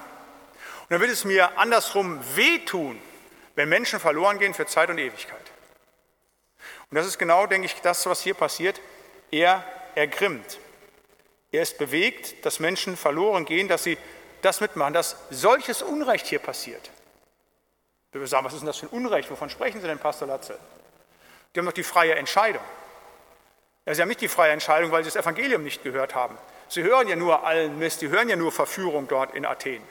Und 0.82 0.90
dann 0.90 1.00
wird 1.00 1.10
es 1.10 1.24
mir 1.24 1.58
andersrum 1.58 2.20
wehtun, 2.34 3.00
wenn 3.54 3.68
Menschen 3.68 4.00
verloren 4.00 4.38
gehen 4.38 4.54
für 4.54 4.66
Zeit 4.66 4.90
und 4.90 4.98
Ewigkeit. 4.98 5.38
Und 6.90 6.96
das 6.96 7.06
ist 7.06 7.18
genau, 7.18 7.46
denke 7.46 7.66
ich, 7.66 7.74
das, 7.80 8.06
was 8.06 8.22
hier 8.22 8.34
passiert. 8.34 8.80
Er 9.30 9.64
ergrimmt. 9.94 10.58
Er 11.50 11.62
ist 11.62 11.78
bewegt, 11.78 12.44
dass 12.44 12.60
Menschen 12.60 12.96
verloren 12.96 13.44
gehen, 13.44 13.68
dass 13.68 13.84
sie 13.84 13.98
das 14.42 14.60
mitmachen, 14.60 14.92
dass 14.92 15.16
solches 15.30 15.82
Unrecht 15.82 16.26
hier 16.26 16.38
passiert. 16.38 16.90
Wir 18.12 18.26
sagen, 18.26 18.44
was 18.44 18.52
ist 18.52 18.60
denn 18.60 18.66
das 18.66 18.76
für 18.76 18.86
ein 18.86 18.90
Unrecht? 18.90 19.30
Wovon 19.30 19.48
sprechen 19.48 19.80
Sie 19.80 19.86
denn, 19.86 19.98
Pastor 19.98 20.28
Latze? 20.28 20.58
Die 21.54 21.58
haben 21.58 21.66
doch 21.66 21.72
die 21.72 21.82
freie 21.82 22.14
Entscheidung. 22.14 22.62
Ja, 23.86 23.94
sie 23.94 24.02
haben 24.02 24.08
nicht 24.08 24.20
die 24.20 24.28
freie 24.28 24.52
Entscheidung, 24.52 24.92
weil 24.92 25.02
sie 25.02 25.10
das 25.10 25.16
Evangelium 25.16 25.64
nicht 25.64 25.82
gehört 25.82 26.14
haben. 26.14 26.38
Sie 26.68 26.82
hören 26.82 27.08
ja 27.08 27.16
nur 27.16 27.44
allen 27.44 27.78
Mist, 27.78 28.00
sie 28.00 28.08
hören 28.08 28.28
ja 28.28 28.36
nur 28.36 28.52
Verführung 28.52 29.08
dort 29.08 29.34
in 29.34 29.44
Athen. 29.44 29.82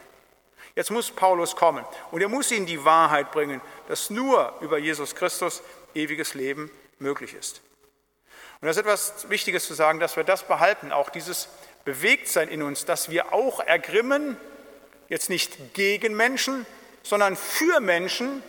Jetzt 0.75 0.91
muss 0.91 1.11
Paulus 1.11 1.55
kommen 1.55 1.83
und 2.11 2.21
er 2.21 2.29
muss 2.29 2.51
ihnen 2.51 2.65
die 2.65 2.85
Wahrheit 2.85 3.31
bringen, 3.31 3.59
dass 3.89 4.09
nur 4.09 4.53
über 4.61 4.77
Jesus 4.77 5.15
Christus 5.15 5.61
ewiges 5.93 6.33
Leben 6.33 6.71
möglich 6.99 7.33
ist. 7.33 7.61
Und 8.61 8.67
das 8.67 8.77
ist 8.77 8.83
etwas 8.83 9.29
Wichtiges 9.29 9.67
zu 9.67 9.73
sagen, 9.73 9.99
dass 9.99 10.15
wir 10.15 10.23
das 10.23 10.43
behalten, 10.43 10.91
auch 10.91 11.09
dieses 11.09 11.49
Bewegtsein 11.83 12.47
in 12.47 12.63
uns, 12.63 12.85
dass 12.85 13.09
wir 13.09 13.33
auch 13.33 13.59
ergrimmen, 13.59 14.37
jetzt 15.09 15.29
nicht 15.29 15.73
gegen 15.73 16.15
Menschen, 16.15 16.65
sondern 17.03 17.35
für 17.35 17.79
Menschen, 17.79 18.43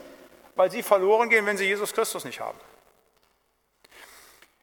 weil 0.54 0.70
sie 0.70 0.82
verloren 0.82 1.28
gehen, 1.28 1.46
wenn 1.46 1.56
sie 1.56 1.64
Jesus 1.64 1.92
Christus 1.92 2.24
nicht 2.24 2.40
haben. 2.40 2.58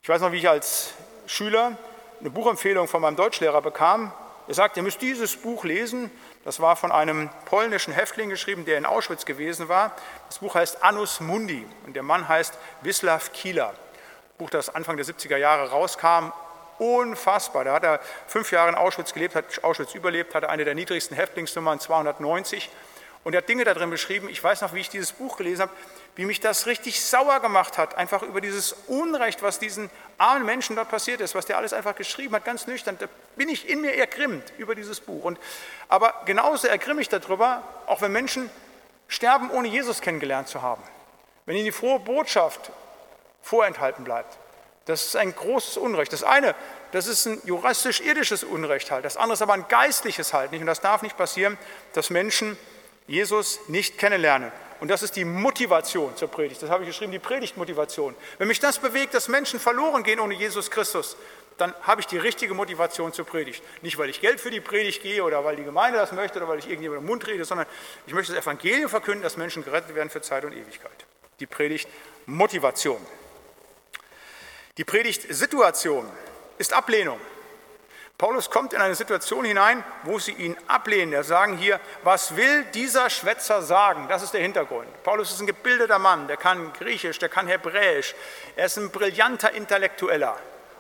Ich 0.02 0.10
weiß 0.10 0.22
noch, 0.22 0.32
wie 0.32 0.38
ich 0.38 0.50
als 0.50 0.94
Schüler 1.28 1.78
eine 2.20 2.30
Buchempfehlung 2.30 2.88
von 2.88 3.02
meinem 3.02 3.16
Deutschlehrer 3.16 3.62
bekam. 3.62 4.12
Er 4.48 4.56
sagte, 4.56 4.80
ihr 4.80 4.84
müsst 4.84 5.02
dieses 5.02 5.36
Buch 5.36 5.64
lesen. 5.64 6.10
Das 6.44 6.60
war 6.60 6.76
von 6.76 6.92
einem 6.92 7.30
polnischen 7.46 7.94
Häftling 7.94 8.30
geschrieben, 8.30 8.66
der 8.66 8.78
in 8.78 8.86
Auschwitz 8.86 9.26
gewesen 9.26 9.70
war. 9.70 9.96
Das 10.28 10.40
Buch 10.40 10.56
heißt 10.56 10.84
Annus 10.84 11.20
Mundi 11.20 11.66
und 11.86 11.96
der 11.96 12.04
Mann 12.04 12.28
heißt 12.28 12.58
Wislaw 12.82 13.22
Kieler. 13.32 13.74
Buch, 14.40 14.50
das 14.50 14.74
Anfang 14.74 14.98
der 14.98 15.06
70er 15.06 15.38
Jahre 15.38 15.70
rauskam. 15.70 16.32
Unfassbar. 16.80 17.66
Da 17.66 17.74
hat 17.74 17.84
er 17.84 18.00
fünf 18.26 18.52
Jahre 18.52 18.70
in 18.70 18.76
Auschwitz 18.76 19.14
gelebt, 19.14 19.36
hat 19.36 19.64
Auschwitz 19.64 19.94
überlebt, 19.94 20.34
hatte 20.34 20.50
eine 20.50 20.66
der 20.66 20.76
niedrigsten 20.76 21.16
Häftlingsnummern, 21.16 21.80
290. 21.80 22.70
Und 23.24 23.34
er 23.34 23.40
hat 23.40 23.50
Dinge 23.50 23.66
darin 23.66 23.90
beschrieben. 23.90 24.30
Ich 24.30 24.44
weiß 24.44 24.62
noch, 24.62 24.74
wie 24.74 24.80
ich 24.80 24.90
dieses 24.90 25.12
Buch 25.12 25.38
gelesen 25.38 25.64
habe, 25.64 25.72
wie 26.16 26.26
mich 26.26 26.40
das 26.40 26.66
richtig 26.68 27.02
sauer 27.04 27.40
gemacht 27.42 27.78
hat, 27.78 27.96
einfach 27.96 28.24
über 28.24 28.42
dieses 28.42 28.74
Unrecht, 28.88 29.42
was 29.42 29.60
diesen 29.60 29.90
armen 30.18 30.46
Menschen 30.46 30.76
dort 30.76 30.90
passiert 30.90 31.22
ist, 31.22 31.36
was 31.36 31.46
der 31.46 31.58
alles 31.58 31.74
einfach 31.74 31.96
geschrieben 31.96 32.36
hat, 32.36 32.46
ganz 32.46 32.66
nüchtern. 32.68 32.98
Da 32.98 33.08
bin 33.36 33.50
ich 33.50 33.70
in 33.70 33.82
mir 33.82 33.96
ergrimmt 33.96 34.54
über 34.58 34.76
dieses 34.76 35.00
Buch. 35.00 35.24
Und, 35.24 35.40
aber 35.90 36.14
genauso 36.26 36.68
ergrimme 36.68 37.02
ich 37.02 37.10
darüber, 37.10 37.64
auch 37.86 38.02
wenn 38.02 38.12
Menschen 38.12 38.50
sterben, 39.08 39.50
ohne 39.52 39.68
Jesus 39.68 40.02
kennengelernt 40.02 40.48
zu 40.48 40.62
haben. 40.62 40.84
Wenn 41.46 41.56
ihnen 41.56 41.66
die 41.66 41.72
frohe 41.72 42.00
Botschaft 42.00 42.72
vorenthalten 43.42 44.04
bleibt. 44.04 44.38
Das 44.86 45.06
ist 45.06 45.16
ein 45.16 45.36
großes 45.36 45.78
Unrecht. 45.78 46.12
Das 46.14 46.24
eine, 46.24 46.56
das 46.92 47.08
ist 47.08 47.26
ein 47.28 47.42
juristisch-irdisches 47.46 48.44
Unrecht 48.44 48.92
halt. 48.92 49.06
Das 49.06 49.18
andere 49.18 49.34
ist 49.34 49.42
aber 49.42 49.54
ein 49.54 49.68
geistliches 49.68 50.34
halt 50.34 50.52
nicht. 50.52 50.62
Und 50.62 50.68
das 50.68 50.82
darf 50.82 51.02
nicht 51.02 51.16
passieren, 51.16 51.58
dass 51.94 52.10
Menschen 52.10 52.58
Jesus 53.10 53.60
nicht 53.68 53.98
kennenlernen. 53.98 54.52
Und 54.80 54.88
das 54.88 55.04
ist 55.04 55.16
die 55.16 55.26
Motivation 55.26 56.16
zur 56.16 56.30
Predigt. 56.30 56.62
Das 56.62 56.70
habe 56.70 56.84
ich 56.84 56.90
geschrieben, 56.90 57.12
die 57.12 57.20
Predigtmotivation. 57.20 58.16
Wenn 58.38 58.48
mich 58.48 58.60
das 58.60 58.80
bewegt, 58.80 59.14
dass 59.14 59.28
Menschen 59.28 59.60
verloren 59.60 60.04
gehen 60.04 60.20
ohne 60.20 60.36
Jesus 60.36 60.72
Christus, 60.72 61.18
dann 61.58 61.74
habe 61.82 62.00
ich 62.00 62.08
die 62.08 62.18
richtige 62.18 62.54
Motivation 62.54 63.12
zur 63.12 63.26
Predigt. 63.26 63.62
Nicht, 63.82 63.98
weil 63.98 64.10
ich 64.10 64.22
Geld 64.22 64.40
für 64.40 64.52
die 64.52 64.62
Predigt 64.62 65.02
gehe 65.02 65.22
oder 65.24 65.44
weil 65.44 65.58
die 65.58 65.64
Gemeinde 65.64 66.00
das 66.00 66.14
möchte 66.14 66.38
oder 66.38 66.48
weil 66.48 66.60
ich 66.60 66.68
irgendjemandem 66.68 67.04
den 67.04 67.10
Mund 67.10 67.28
rede, 67.28 67.44
sondern 67.44 67.68
ich 68.08 68.14
möchte 68.14 68.34
das 68.34 68.44
Evangelium 68.44 68.90
verkünden, 68.90 69.24
dass 69.24 69.36
Menschen 69.36 69.66
gerettet 69.66 69.94
werden 69.96 70.10
für 70.10 70.22
Zeit 70.22 70.46
und 70.46 70.54
Ewigkeit. 70.54 71.06
Die 71.42 71.48
Predigtmotivation. 71.48 73.06
Die 74.78 74.86
Predigtsituation 74.86 76.10
ist 76.58 76.72
Ablehnung. 76.72 77.20
Paulus 78.20 78.50
kommt 78.50 78.74
in 78.74 78.82
eine 78.82 78.96
Situation 78.96 79.46
hinein, 79.46 79.82
wo 80.04 80.20
sie 80.20 80.34
ihn 80.34 80.58
ablehnen. 80.68 81.14
Er 81.14 81.24
sagen 81.24 81.58
hier, 81.58 81.80
was 82.04 82.36
will 82.36 82.66
dieser 82.74 83.10
Schwätzer 83.10 83.62
sagen? 83.62 84.08
Das 84.10 84.22
ist 84.22 84.34
der 84.34 84.42
Hintergrund. 84.42 84.88
Paulus 85.04 85.32
ist 85.32 85.40
ein 85.40 85.48
gebildeter 85.48 86.00
Mann, 86.00 86.28
der 86.28 86.36
kann 86.36 86.74
Griechisch, 86.74 87.18
der 87.18 87.30
kann 87.30 87.48
Hebräisch. 87.48 88.14
Er 88.58 88.66
ist 88.66 88.78
ein 88.78 88.92
brillanter 88.92 89.54
Intellektueller. 89.54 90.34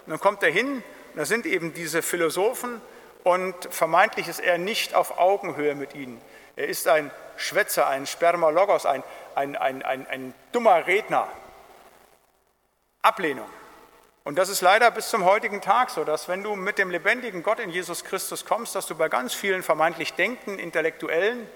Und 0.05 0.11
dann 0.11 0.19
kommt 0.19 0.43
er 0.43 0.51
hin, 0.51 0.83
da 1.15 1.23
sind 1.23 1.45
eben 1.45 1.73
diese 1.73 2.01
Philosophen, 2.01 2.81
und 3.23 3.55
vermeintlich 3.73 4.27
ist 4.27 4.39
er 4.39 4.57
nicht 4.57 4.93
auf 4.93 5.17
Augenhöhe 5.17 5.75
mit 5.75 5.95
ihnen. 5.95 6.21
Er 6.55 6.67
ist 6.67 6.87
ein 6.87 7.09
Schwätzer, 7.37 7.87
ein 7.87 8.05
Spermalogos, 8.05 8.85
ein, 8.85 9.03
ein, 9.35 9.55
ein, 9.55 9.81
ein, 9.83 10.07
ein 10.07 10.33
dummer 10.51 10.87
Redner. 10.87 11.27
Ablehnung. 13.01 13.49
Und 14.23 14.37
das 14.37 14.49
ist 14.49 14.61
leider 14.61 14.91
bis 14.91 15.09
zum 15.09 15.25
heutigen 15.25 15.61
Tag 15.61 15.89
so, 15.89 16.03
dass 16.03 16.27
wenn 16.27 16.43
du 16.43 16.55
mit 16.55 16.77
dem 16.77 16.91
lebendigen 16.91 17.41
Gott 17.41 17.59
in 17.59 17.69
Jesus 17.69 18.03
Christus 18.03 18.45
kommst, 18.45 18.75
dass 18.75 18.85
du 18.85 18.95
bei 18.95 19.09
ganz 19.09 19.33
vielen 19.33 19.63
vermeintlich 19.63 20.13
denkenden 20.13 20.59
Intellektuellen 20.59 21.47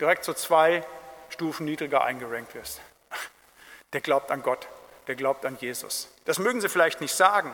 direkt 0.00 0.24
so 0.24 0.32
zwei 0.32 0.84
Stufen 1.28 1.66
niedriger 1.66 2.04
eingerankt 2.04 2.54
wirst. 2.54 2.80
Der 3.92 4.00
glaubt 4.00 4.30
an 4.30 4.42
Gott, 4.42 4.68
der 5.08 5.14
glaubt 5.14 5.44
an 5.44 5.56
Jesus. 5.60 6.08
Das 6.24 6.38
mögen 6.38 6.60
sie 6.60 6.68
vielleicht 6.68 7.00
nicht 7.00 7.14
sagen, 7.14 7.52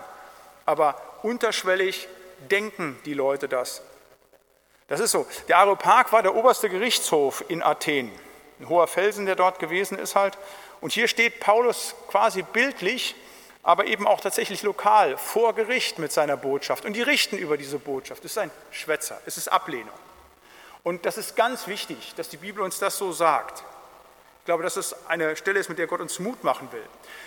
aber 0.65 1.01
unterschwellig 1.23 2.09
denken 2.51 2.99
die 3.05 3.15
Leute 3.15 3.49
das. 3.49 3.83
Das 4.89 5.01
ist 5.01 5.13
so. 5.13 5.27
Der 5.49 5.59
Areopag 5.59 6.13
war 6.13 6.23
der 6.23 6.35
oberste 6.35 6.69
Gerichtshof 6.69 7.45
in 7.49 7.63
Athen. 7.63 8.11
Ein 8.61 8.69
hoher 8.69 8.87
Felsen, 8.87 9.27
der 9.27 9.37
dort 9.37 9.59
gewesen 9.59 9.99
ist 9.99 10.15
halt. 10.15 10.37
Und 10.81 10.93
hier 10.93 11.09
steht 11.09 11.41
Paulus 11.41 11.95
quasi 12.09 12.43
bildlich 12.43 13.15
aber 13.63 13.87
eben 13.87 14.07
auch 14.07 14.21
tatsächlich 14.21 14.63
lokal 14.63 15.17
vor 15.17 15.55
Gericht 15.55 15.99
mit 15.99 16.13
seiner 16.13 16.37
Botschaft. 16.37 16.85
Und 16.85 16.95
die 16.95 17.03
richten 17.03 17.39
über 17.39 17.57
diese 17.57 17.79
Botschaft. 17.79 18.25
Es 18.25 18.33
ist 18.33 18.39
ein 18.39 18.51
Schwätzer, 18.71 19.21
es 19.27 19.37
ist 19.37 19.49
Ablehnung. 19.49 19.95
Und 20.83 21.07
das 21.07 21.17
ist 21.17 21.37
ganz 21.37 21.69
wichtig, 21.69 22.15
dass 22.17 22.29
die 22.29 22.37
Bibel 22.37 22.63
uns 22.63 22.79
das 22.81 22.99
so 22.99 23.13
sagt. 23.13 23.63
Ich 24.41 24.47
glaube, 24.47 24.65
dass 24.65 24.77
es 24.77 25.07
eine 25.07 25.37
Stelle 25.37 25.61
ist, 25.61 25.69
mit 25.69 25.79
der 25.79 25.87
Gott 25.87 26.01
uns 26.01 26.19
Mut 26.19 26.43
machen 26.43 26.67
will. 26.73 26.83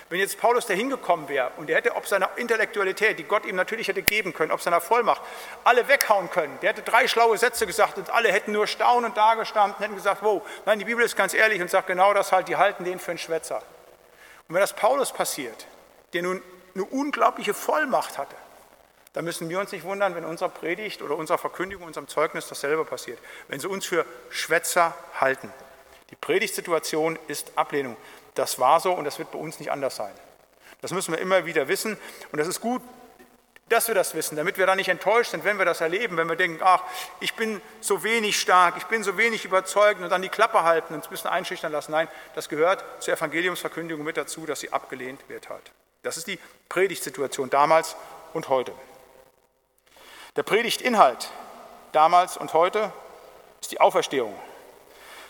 Wenn 0.10 0.20
jetzt 0.20 0.38
Paulus 0.38 0.66
dahin 0.68 0.90
gekommen 0.90 1.30
wäre 1.30 1.52
und 1.56 1.70
er 1.70 1.78
hätte 1.78 1.96
ob 1.96 2.06
seiner 2.06 2.30
Intellektualität, 2.36 3.18
die 3.18 3.24
Gott 3.24 3.46
ihm 3.46 3.56
natürlich 3.56 3.88
hätte 3.88 4.02
geben 4.02 4.34
können, 4.34 4.52
ob 4.52 4.62
seiner 4.62 4.82
Vollmacht, 4.82 5.22
alle 5.64 5.88
weghauen 5.88 6.30
können, 6.30 6.60
der 6.62 6.72
hätte 6.72 6.82
drei 6.82 7.08
schlaue 7.08 7.38
Sätze 7.38 7.66
gesagt 7.66 7.98
und 7.98 8.10
alle 8.10 8.30
hätten 8.34 8.52
nur 8.52 8.68
staunend 8.68 9.16
dagestanden, 9.16 9.80
hätten 9.80 9.96
gesagt, 9.96 10.24
wow, 10.24 10.42
nein, 10.66 10.80
die 10.80 10.84
Bibel 10.84 11.06
ist 11.06 11.16
ganz 11.16 11.34
ehrlich 11.34 11.62
und 11.62 11.70
sagt 11.70 11.88
genau 11.88 12.14
das 12.14 12.34
halt, 12.34 12.50
die 12.50 12.58
halten 12.58 12.84
den 12.84 13.00
für 13.00 13.12
einen 13.12 13.18
Schwätzer. 13.18 13.62
Und 14.50 14.56
wenn 14.56 14.62
das 14.62 14.74
Paulus 14.74 15.14
passiert, 15.14 15.68
der 16.16 16.24
nun 16.24 16.42
eine 16.74 16.86
unglaubliche 16.86 17.54
Vollmacht 17.54 18.18
hatte, 18.18 18.36
da 19.16 19.22
müssen 19.22 19.48
wir 19.48 19.62
uns 19.62 19.72
nicht 19.72 19.86
wundern, 19.86 20.14
wenn 20.14 20.26
unserer 20.26 20.50
Predigt 20.50 21.02
oder 21.02 21.16
unserer 21.16 21.38
Verkündigung, 21.38 21.86
unserem 21.86 22.10
Zeugnis 22.10 22.48
dasselbe 22.48 22.84
passiert, 22.84 23.18
wenn 23.48 23.62
sie 23.62 23.70
uns 23.70 23.86
für 23.86 24.06
Schwätzer 24.30 24.94
halten. 25.22 25.54
Die 26.10 26.18
Predigtsituation 26.18 27.18
ist 27.28 27.54
Ablehnung. 27.56 27.96
Das 28.34 28.60
war 28.60 28.82
so 28.82 28.92
und 28.92 29.06
das 29.06 29.18
wird 29.18 29.32
bei 29.32 29.40
uns 29.40 29.60
nicht 29.60 29.72
anders 29.72 29.96
sein. 29.96 30.14
Das 30.82 30.92
müssen 30.92 31.14
wir 31.14 31.20
immer 31.20 31.46
wieder 31.46 31.70
wissen 31.70 31.98
und 32.34 32.40
das 32.40 32.50
ist 32.50 32.60
gut, 32.60 32.82
dass 33.70 33.88
wir 33.88 33.96
das 33.96 34.14
wissen, 34.14 34.36
damit 34.36 34.58
wir 34.58 34.68
da 34.68 34.76
nicht 34.76 34.90
enttäuscht 34.90 35.32
sind, 35.32 35.46
wenn 35.46 35.58
wir 35.58 35.66
das 35.66 35.80
erleben, 35.80 36.18
wenn 36.18 36.28
wir 36.28 36.36
denken, 36.36 36.60
ach, 36.62 36.84
ich 37.22 37.36
bin 37.36 37.62
so 37.80 38.04
wenig 38.04 38.40
stark, 38.40 38.76
ich 38.78 38.86
bin 38.86 39.02
so 39.02 39.18
wenig 39.18 39.46
überzeugend 39.46 40.04
und 40.04 40.10
dann 40.10 40.22
die 40.22 40.30
Klappe 40.30 40.64
halten 40.64 40.94
und 40.94 40.98
uns 40.98 41.08
ein 41.08 41.12
bisschen 41.12 41.30
einschüchtern 41.30 41.72
lassen. 41.72 41.94
Nein, 41.94 42.10
das 42.36 42.50
gehört 42.50 42.84
zur 43.00 43.14
Evangeliumsverkündigung 43.14 44.04
mit 44.04 44.18
dazu, 44.18 44.46
dass 44.46 44.60
sie 44.60 44.74
abgelehnt 44.74 45.28
wird 45.30 45.50
halt. 45.50 45.72
Das 46.06 46.18
ist 46.18 46.28
die 46.28 46.38
Predigtsituation 46.70 47.50
damals 47.50 47.96
und 48.34 48.48
heute. 48.48 48.72
Der 50.36 50.44
Predigtinhalt 50.44 51.32
damals 51.94 52.38
und 52.38 52.54
heute 52.54 52.94
ist 53.60 53.72
die 53.72 53.82
Auferstehung. 53.82 54.36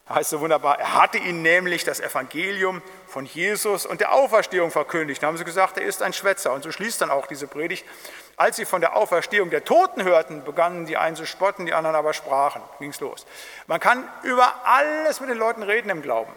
Da 0.05 0.15
heißt 0.15 0.31
so 0.31 0.41
wunderbar, 0.41 0.77
er 0.77 0.95
hatte 0.95 1.17
ihnen 1.17 1.41
nämlich 1.43 1.85
das 1.85 2.01
Evangelium 2.01 2.81
von 3.07 3.25
Jesus 3.25 3.85
und 3.85 4.01
der 4.01 4.11
Auferstehung 4.11 4.69
verkündigt. 4.69 5.23
Da 5.23 5.27
haben 5.27 5.37
sie 5.37 5.45
gesagt, 5.45 5.77
er 5.77 5.85
ist 5.85 6.03
ein 6.03 6.11
Schwätzer. 6.11 6.51
Und 6.51 6.63
so 6.63 6.73
schließt 6.73 6.99
dann 6.99 7.09
auch 7.09 7.27
diese 7.27 7.47
Predigt. 7.47 7.85
Als 8.35 8.57
sie 8.57 8.65
von 8.65 8.81
der 8.81 8.97
Auferstehung 8.97 9.49
der 9.51 9.63
Toten 9.63 10.03
hörten, 10.03 10.43
begannen 10.43 10.85
die 10.85 10.97
einen 10.97 11.15
zu 11.15 11.25
spotten, 11.25 11.65
die 11.65 11.73
anderen 11.73 11.95
aber 11.95 12.13
sprachen. 12.13 12.61
Ging 12.79 12.89
es 12.89 12.99
los. 12.99 13.25
Man 13.67 13.79
kann 13.79 14.07
über 14.23 14.53
alles 14.65 15.21
mit 15.21 15.29
den 15.29 15.37
Leuten 15.37 15.63
reden 15.63 15.89
im 15.89 16.01
Glauben. 16.01 16.33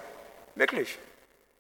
Wirklich. 0.55 0.97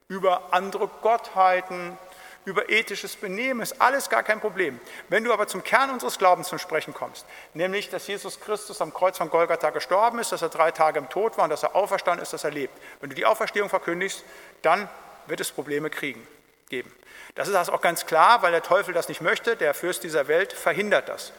Über 0.06 0.42
andere 0.52 0.88
Gottheiten, 1.02 1.98
über 2.44 2.70
ethisches 2.70 3.16
Benehmen, 3.16 3.60
ist 3.60 3.80
alles 3.80 4.08
gar 4.08 4.22
kein 4.22 4.40
Problem. 4.40 4.80
Wenn 5.08 5.24
du 5.24 5.32
aber 5.32 5.46
zum 5.46 5.62
Kern 5.62 5.90
unseres 5.90 6.18
Glaubens 6.18 6.48
zum 6.48 6.58
Sprechen 6.58 6.94
kommst, 6.94 7.26
nämlich, 7.54 7.90
dass 7.90 8.06
Jesus 8.06 8.40
Christus 8.40 8.80
am 8.80 8.94
Kreuz 8.94 9.18
von 9.18 9.28
Golgatha 9.28 9.70
gestorben 9.70 10.18
ist, 10.18 10.32
dass 10.32 10.42
er 10.42 10.48
drei 10.48 10.70
Tage 10.70 10.98
im 10.98 11.08
Tod 11.08 11.36
war 11.36 11.44
und 11.44 11.50
dass 11.50 11.62
er 11.62 11.76
auferstanden 11.76 12.22
ist, 12.22 12.32
dass 12.32 12.44
er 12.44 12.50
lebt. 12.50 12.76
Wenn 13.00 13.10
du 13.10 13.16
die 13.16 13.26
Auferstehung 13.26 13.68
verkündigst, 13.68 14.24
dann 14.62 14.88
wird 15.26 15.40
es 15.40 15.50
Probleme 15.50 15.90
kriegen, 15.90 16.26
geben. 16.70 16.92
Das 17.34 17.48
ist 17.48 17.54
also 17.54 17.72
auch 17.72 17.80
ganz 17.80 18.06
klar, 18.06 18.42
weil 18.42 18.52
der 18.52 18.62
Teufel 18.62 18.94
das 18.94 19.08
nicht 19.08 19.20
möchte, 19.20 19.56
der 19.56 19.74
Fürst 19.74 20.02
dieser 20.02 20.26
Welt 20.28 20.52
verhindert 20.52 21.08
das. 21.08 21.32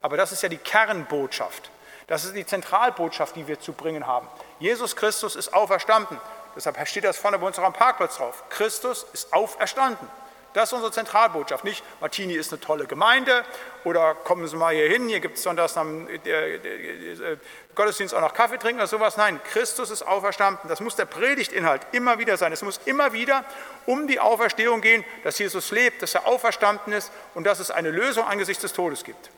Aber 0.00 0.16
das 0.16 0.32
ist 0.32 0.42
ja 0.42 0.48
die 0.48 0.58
Kernbotschaft. 0.58 1.70
Das 2.06 2.24
ist 2.24 2.34
die 2.34 2.44
Zentralbotschaft, 2.44 3.36
die 3.36 3.46
wir 3.48 3.60
zu 3.60 3.72
bringen 3.72 4.06
haben. 4.06 4.28
Jesus 4.58 4.96
Christus 4.96 5.36
ist 5.36 5.54
auferstanden. 5.54 6.20
Deshalb 6.54 6.86
steht 6.86 7.04
das 7.04 7.16
vorne 7.16 7.38
bei 7.38 7.46
uns 7.46 7.58
auch 7.58 7.64
am 7.64 7.72
Parkplatz 7.72 8.16
drauf. 8.16 8.44
Christus 8.50 9.06
ist 9.12 9.32
auferstanden. 9.32 10.08
Das 10.54 10.68
ist 10.68 10.72
unsere 10.72 10.92
Zentralbotschaft. 10.92 11.64
Nicht, 11.64 11.84
Martini 12.00 12.34
ist 12.34 12.52
eine 12.52 12.60
tolle 12.60 12.86
Gemeinde 12.86 13.44
oder 13.82 14.14
kommen 14.14 14.46
Sie 14.46 14.56
mal 14.56 14.72
hier 14.72 14.88
hin, 14.88 15.08
hier 15.08 15.18
gibt 15.18 15.36
es 15.36 15.42
sonntags 15.42 15.76
am 15.76 16.08
äh, 16.08 16.54
äh, 16.54 17.36
Gottesdienst 17.74 18.14
auch 18.14 18.20
noch 18.20 18.34
Kaffee 18.34 18.56
trinken 18.56 18.78
oder 18.78 18.86
sowas. 18.86 19.16
Nein, 19.16 19.40
Christus 19.42 19.90
ist 19.90 20.02
auferstanden. 20.02 20.68
Das 20.68 20.78
muss 20.78 20.94
der 20.94 21.06
Predigtinhalt 21.06 21.82
immer 21.90 22.20
wieder 22.20 22.36
sein. 22.36 22.52
Es 22.52 22.62
muss 22.62 22.78
immer 22.84 23.12
wieder 23.12 23.44
um 23.84 24.06
die 24.06 24.20
Auferstehung 24.20 24.80
gehen, 24.80 25.04
dass 25.24 25.40
Jesus 25.40 25.72
lebt, 25.72 26.02
dass 26.02 26.14
er 26.14 26.24
auferstanden 26.24 26.92
ist 26.92 27.10
und 27.34 27.42
dass 27.42 27.58
es 27.58 27.72
eine 27.72 27.90
Lösung 27.90 28.24
angesichts 28.24 28.62
des 28.62 28.72
Todes 28.72 29.02
gibt. 29.02 29.30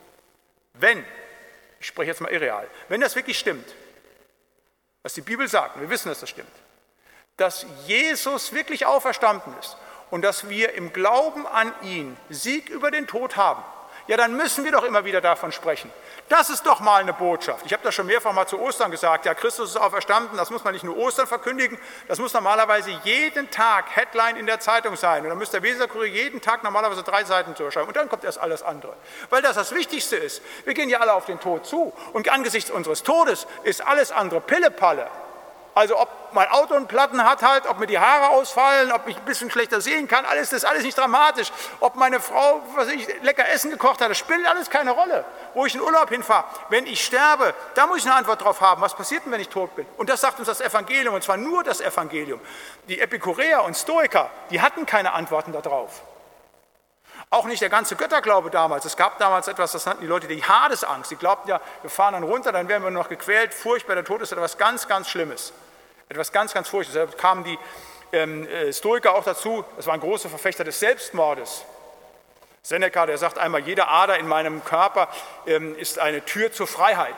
Wenn, 0.75 1.03
ich 1.81 1.87
spreche 1.87 2.11
jetzt 2.11 2.21
mal 2.21 2.31
irreal, 2.31 2.69
wenn 2.91 3.01
das 3.01 3.17
wirklich 3.17 3.39
stimmt, 3.39 3.75
was 5.03 5.15
die 5.15 5.23
Bibel 5.23 5.49
sagt, 5.49 5.77
und 5.77 5.81
wir 5.81 5.89
wissen, 5.89 6.11
dass 6.11 6.21
das 6.21 6.29
stimmt, 6.29 6.53
dass 7.39 7.65
Jesus 7.87 8.53
wirklich 8.53 8.85
auferstanden 8.85 9.55
ist 9.59 9.79
und 10.11 10.23
dass 10.23 10.49
wir 10.49 10.75
im 10.75 10.93
Glauben 10.93 11.47
an 11.47 11.73
ihn 11.83 12.17
Sieg 12.31 12.69
über 12.69 12.91
den 12.91 13.07
Tod 13.07 13.37
haben, 13.37 13.63
ja, 14.09 14.17
dann 14.17 14.37
müssen 14.37 14.65
wir 14.65 14.71
doch 14.71 14.85
immer 14.85 15.05
wieder 15.05 15.21
davon 15.21 15.51
sprechen. 15.51 15.91
Das 16.29 16.49
ist 16.49 16.65
doch 16.65 16.79
mal 16.79 17.01
eine 17.01 17.13
Botschaft. 17.13 17.67
Ich 17.67 17.73
habe 17.73 17.83
das 17.83 17.95
schon 17.95 18.07
mehrfach 18.07 18.33
mal 18.33 18.47
zu 18.47 18.61
Ostern 18.61 18.93
gesagt. 18.93 19.27
Ja, 19.27 19.35
Christus 19.35 19.71
ist 19.71 19.77
auferstanden. 19.77 20.37
Das 20.37 20.51
muss 20.51 20.63
man 20.63 20.75
nicht 20.75 20.85
nur 20.85 20.97
Ostern 20.97 21.27
verkündigen. 21.27 21.77
Das 22.07 22.21
muss 22.21 22.33
normalerweise 22.33 22.91
jeden 23.03 23.51
Tag 23.51 23.97
Headline 23.97 24.37
in 24.37 24.47
der 24.47 24.61
Zeitung 24.61 24.95
sein. 24.95 25.25
Und 25.25 25.31
dann 25.31 25.39
müsste 25.39 25.61
der 25.61 25.69
Weserkurier 25.71 26.13
jeden 26.13 26.41
Tag 26.41 26.63
normalerweise 26.63 27.03
drei 27.03 27.25
Seiten 27.25 27.57
zu. 27.57 27.65
Und 27.65 27.97
dann 27.97 28.09
kommt 28.09 28.23
erst 28.23 28.39
alles 28.39 28.63
andere. 28.63 28.95
Weil 29.31 29.43
das 29.43 29.57
das 29.57 29.75
Wichtigste 29.75 30.17
ist. 30.17 30.41
Wir 30.65 30.75
gehen 30.75 30.89
ja 30.89 31.01
alle 31.01 31.13
auf 31.13 31.27
den 31.27 31.41
Tod 31.41 31.67
zu. 31.67 31.93
Und 32.13 32.29
angesichts 32.29 32.71
unseres 32.71 33.03
Todes 33.03 33.49
ist 33.65 33.85
alles 33.85 34.13
andere 34.13 34.41
Pillepalle. 34.41 35.09
Also 35.77 36.01
ob 36.01 36.09
mein 36.33 36.49
Auto 36.49 36.73
einen 36.73 36.87
Platten 36.87 37.23
hat 37.23 37.43
halt, 37.43 37.67
ob 37.67 37.79
mir 37.79 37.87
die 37.87 37.99
Haare 37.99 38.31
ausfallen, 38.31 38.91
ob 38.93 39.07
ich 39.09 39.19
ein 39.19 39.25
bisschen 39.27 39.51
schlechter 39.51 39.83
sehen 39.83 40.09
kann, 40.09 40.25
alles 40.25 40.49
das 40.49 40.63
ist 40.63 40.65
alles 40.65 40.83
nicht 40.83 40.97
dramatisch. 40.97 41.53
Ob 41.81 41.97
meine 41.97 42.19
Frau, 42.19 42.63
was 42.77 42.89
ich, 42.89 43.07
lecker 43.23 43.47
Essen 43.51 43.71
gekocht 43.71 44.01
hat, 44.01 44.09
das 44.09 44.17
spielt 44.17 44.47
alles 44.47 44.71
keine 44.71 44.93
Rolle. 44.93 45.27
Wo 45.53 45.67
ich 45.67 45.75
in 45.75 45.83
Urlaub 45.83 46.09
hinfahre, 46.09 46.45
wenn 46.71 46.87
ich 46.87 47.05
sterbe, 47.05 47.53
da 47.75 47.87
muss 47.87 47.99
ich 47.99 48.07
eine 48.07 48.15
Antwort 48.15 48.43
drauf 48.43 48.63
haben. 48.63 48.81
Was 48.81 48.95
passiert 48.95 49.27
denn, 49.27 49.33
wenn 49.33 49.41
ich 49.43 49.51
tot 49.51 49.77
bin? 49.77 49.85
Und 49.99 50.09
das 50.09 50.23
sagt 50.23 50.39
uns 50.39 50.49
das 50.49 50.63
Evangelium, 50.63 51.15
und 51.15 51.23
zwar 51.23 51.37
nur 51.37 51.63
das 51.63 51.83
Evangelium. 51.83 52.41
Die 52.89 52.99
Epikureer 52.99 53.63
und 53.63 53.77
Stoiker, 53.77 54.31
die 54.49 54.63
hatten 54.63 54.87
keine 54.87 55.13
Antworten 55.13 55.53
darauf. 55.53 56.01
Auch 57.29 57.45
nicht 57.45 57.61
der 57.61 57.69
ganze 57.69 57.97
Götterglaube 57.97 58.49
damals. 58.49 58.87
Es 58.87 58.97
gab 58.97 59.19
damals 59.19 59.47
etwas, 59.47 59.73
das 59.73 59.85
nannten 59.85 60.01
die 60.01 60.09
Leute 60.09 60.27
die 60.27 60.43
Hadesangst. 60.43 61.11
Die 61.11 61.17
glaubten 61.17 61.51
ja, 61.51 61.61
wir 61.83 61.91
fahren 61.91 62.15
dann 62.15 62.23
runter, 62.23 62.51
dann 62.51 62.67
werden 62.67 62.83
wir 62.83 62.91
noch 62.91 63.11
gequält. 63.11 63.53
Furchtbar, 63.53 63.95
der 63.95 64.05
Tod 64.05 64.23
ist 64.23 64.33
etwas 64.33 64.57
ganz, 64.57 64.89
ganz 64.89 65.11
Schlimmes. 65.11 65.53
Etwas 66.09 66.33
ganz, 66.33 66.55
ganz 66.55 66.69
furchtbares. 66.69 67.11
Da 67.11 67.17
kamen 67.17 67.45
die 67.45 67.59
ähm, 68.13 68.47
äh, 68.47 68.73
Stoiker 68.73 69.15
auch 69.15 69.25
dazu, 69.25 69.65
das 69.77 69.87
waren 69.87 70.01
große 70.01 70.29
Verfechter 70.29 70.65
des 70.65 70.79
Selbstmordes. 70.79 71.65
Seneca, 72.63 73.07
der 73.07 73.19
sagt 73.19 73.39
einmal, 73.39 73.61
jede 73.61 73.89
Ader 73.89 74.19
in 74.19 74.27
meinem 74.27 74.65
Körper 74.65 75.09
ähm, 75.47 75.77
ist 75.77 75.99
eine 75.99 76.25
Tür 76.25 76.53
zur 76.53 76.67
Freiheit. 76.67 77.15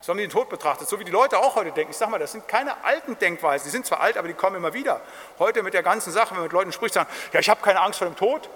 So 0.00 0.10
haben 0.10 0.18
die 0.18 0.24
den 0.24 0.30
Tod 0.30 0.48
betrachtet, 0.48 0.88
so 0.88 1.00
wie 1.00 1.04
die 1.04 1.10
Leute 1.10 1.38
auch 1.38 1.56
heute 1.56 1.72
denken. 1.72 1.90
Ich 1.90 1.96
sage 1.96 2.10
mal, 2.10 2.18
das 2.18 2.32
sind 2.32 2.46
keine 2.46 2.84
alten 2.84 3.18
Denkweisen, 3.18 3.66
die 3.66 3.70
sind 3.70 3.86
zwar 3.86 4.00
alt, 4.00 4.16
aber 4.16 4.28
die 4.28 4.34
kommen 4.34 4.56
immer 4.56 4.72
wieder. 4.72 5.00
Heute 5.38 5.62
mit 5.62 5.74
der 5.74 5.82
ganzen 5.82 6.12
Sache, 6.12 6.30
wenn 6.30 6.36
man 6.36 6.44
mit 6.44 6.52
Leuten 6.52 6.72
spricht, 6.72 6.94
sagen, 6.94 7.08
ja, 7.32 7.40
ich 7.40 7.48
habe 7.48 7.60
keine 7.62 7.80
Angst 7.80 7.98
vor 7.98 8.06
dem 8.06 8.16
Tod, 8.16 8.48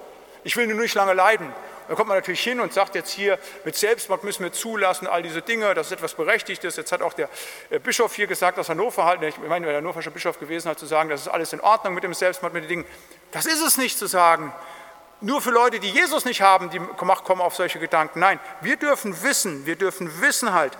ich 0.44 0.56
will 0.56 0.66
nur 0.66 0.80
nicht 0.80 0.94
lange 0.94 1.12
leiden. 1.12 1.52
Da 1.90 1.96
kommt 1.96 2.06
man 2.06 2.18
natürlich 2.18 2.44
hin 2.44 2.60
und 2.60 2.72
sagt 2.72 2.94
jetzt 2.94 3.10
hier, 3.10 3.36
mit 3.64 3.74
Selbstmord 3.74 4.22
müssen 4.22 4.44
wir 4.44 4.52
zulassen, 4.52 5.08
all 5.08 5.24
diese 5.24 5.42
Dinge, 5.42 5.74
das 5.74 5.88
ist 5.88 5.92
etwas 5.94 6.14
Berechtigtes. 6.14 6.76
Jetzt 6.76 6.92
hat 6.92 7.02
auch 7.02 7.14
der 7.14 7.28
äh, 7.68 7.80
Bischof 7.80 8.14
hier 8.14 8.28
gesagt, 8.28 8.60
aus 8.60 8.68
Hannover 8.68 9.06
halt, 9.06 9.20
ich 9.24 9.36
meine, 9.38 9.66
der 9.66 9.78
hannoversche 9.78 10.12
Bischof 10.12 10.38
gewesen 10.38 10.70
hat, 10.70 10.78
zu 10.78 10.86
sagen, 10.86 11.10
das 11.10 11.22
ist 11.22 11.26
alles 11.26 11.52
in 11.52 11.60
Ordnung 11.60 11.94
mit 11.94 12.04
dem 12.04 12.14
Selbstmord, 12.14 12.54
mit 12.54 12.62
den 12.62 12.68
Dingen. 12.68 12.84
Das 13.32 13.44
ist 13.44 13.60
es 13.60 13.76
nicht 13.76 13.98
zu 13.98 14.06
sagen. 14.06 14.52
nur 15.20 15.42
für 15.42 15.50
Leute, 15.50 15.80
die 15.80 15.90
Jesus 15.90 16.24
nicht 16.24 16.42
haben, 16.42 16.70
die 16.70 16.78
kommen 16.78 17.40
auf 17.40 17.56
solche 17.56 17.80
Gedanken. 17.80 18.20
Nein, 18.20 18.38
wir 18.60 18.76
dürfen 18.76 19.24
wissen, 19.24 19.66
wir 19.66 19.74
dürfen 19.74 20.20
wissen 20.20 20.54
halt, 20.54 20.78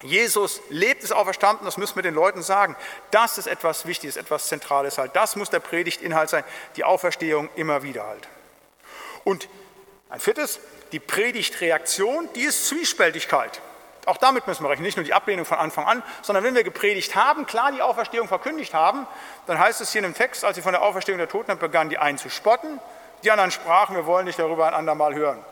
Jesus 0.00 0.62
lebt 0.70 1.04
es 1.04 1.12
auferstanden, 1.12 1.66
das 1.66 1.76
müssen 1.76 1.96
wir 1.96 2.02
den 2.02 2.14
Leuten 2.14 2.40
sagen. 2.40 2.74
Das 3.10 3.36
ist 3.36 3.48
etwas 3.48 3.84
Wichtiges, 3.84 4.16
etwas 4.16 4.48
Zentrales 4.48 4.96
halt. 4.96 5.14
Das 5.14 5.36
muss 5.36 5.50
der 5.50 5.60
Predigtinhalt 5.60 6.30
sein, 6.30 6.44
die 6.76 6.84
Auferstehung 6.84 7.50
immer 7.54 7.82
wieder 7.82 8.06
halt. 8.06 8.26
Und 9.24 9.46
ein 10.10 10.20
viertes, 10.20 10.60
die 10.92 11.00
Predigtreaktion, 11.00 12.28
die 12.34 12.42
ist 12.42 12.68
Zwiespältigkeit. 12.68 13.60
Auch 14.06 14.16
damit 14.16 14.46
müssen 14.46 14.64
wir 14.64 14.70
rechnen, 14.70 14.84
nicht 14.84 14.96
nur 14.96 15.04
die 15.04 15.12
Ablehnung 15.12 15.44
von 15.44 15.58
Anfang 15.58 15.84
an, 15.84 16.02
sondern 16.22 16.42
wenn 16.42 16.54
wir 16.54 16.64
gepredigt 16.64 17.14
haben, 17.14 17.44
klar 17.46 17.72
die 17.72 17.82
Auferstehung 17.82 18.26
verkündigt 18.26 18.72
haben, 18.72 19.06
dann 19.46 19.58
heißt 19.58 19.82
es 19.82 19.92
hier 19.92 19.98
in 19.98 20.10
dem 20.10 20.14
Text, 20.14 20.46
als 20.46 20.56
sie 20.56 20.62
von 20.62 20.72
der 20.72 20.80
Auferstehung 20.80 21.18
der 21.18 21.28
Toten 21.28 21.58
begannen, 21.58 21.90
die 21.90 21.98
einen 21.98 22.16
zu 22.16 22.30
spotten, 22.30 22.80
die 23.22 23.30
anderen 23.30 23.50
sprachen, 23.50 23.96
wir 23.96 24.06
wollen 24.06 24.24
nicht 24.24 24.38
darüber 24.38 24.66
ein 24.66 24.72
andermal 24.72 25.14
hören. 25.14 25.44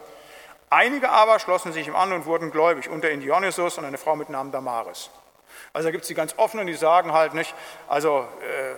Einige 0.70 1.11
aber 1.11 1.38
schlossen 1.38 1.72
sich 1.72 1.86
ihm 1.86 1.94
an 1.94 2.12
und 2.12 2.24
wurden 2.24 2.50
gläubig, 2.50 2.88
unter 2.88 3.11
ihnen 3.11 3.20
Dionysus 3.20 3.76
und 3.76 3.84
eine 3.84 3.98
Frau 3.98 4.16
mit 4.16 4.30
Namen 4.30 4.52
Damaris. 4.52 5.11
Also 5.72 5.88
da 5.88 5.92
gibt 5.92 6.02
es 6.02 6.09
die 6.09 6.14
ganz 6.14 6.34
offenen, 6.38 6.66
die 6.66 6.74
sagen 6.74 7.12
halt 7.12 7.34
nicht, 7.34 7.54
also 7.88 8.26
äh, 8.40 8.74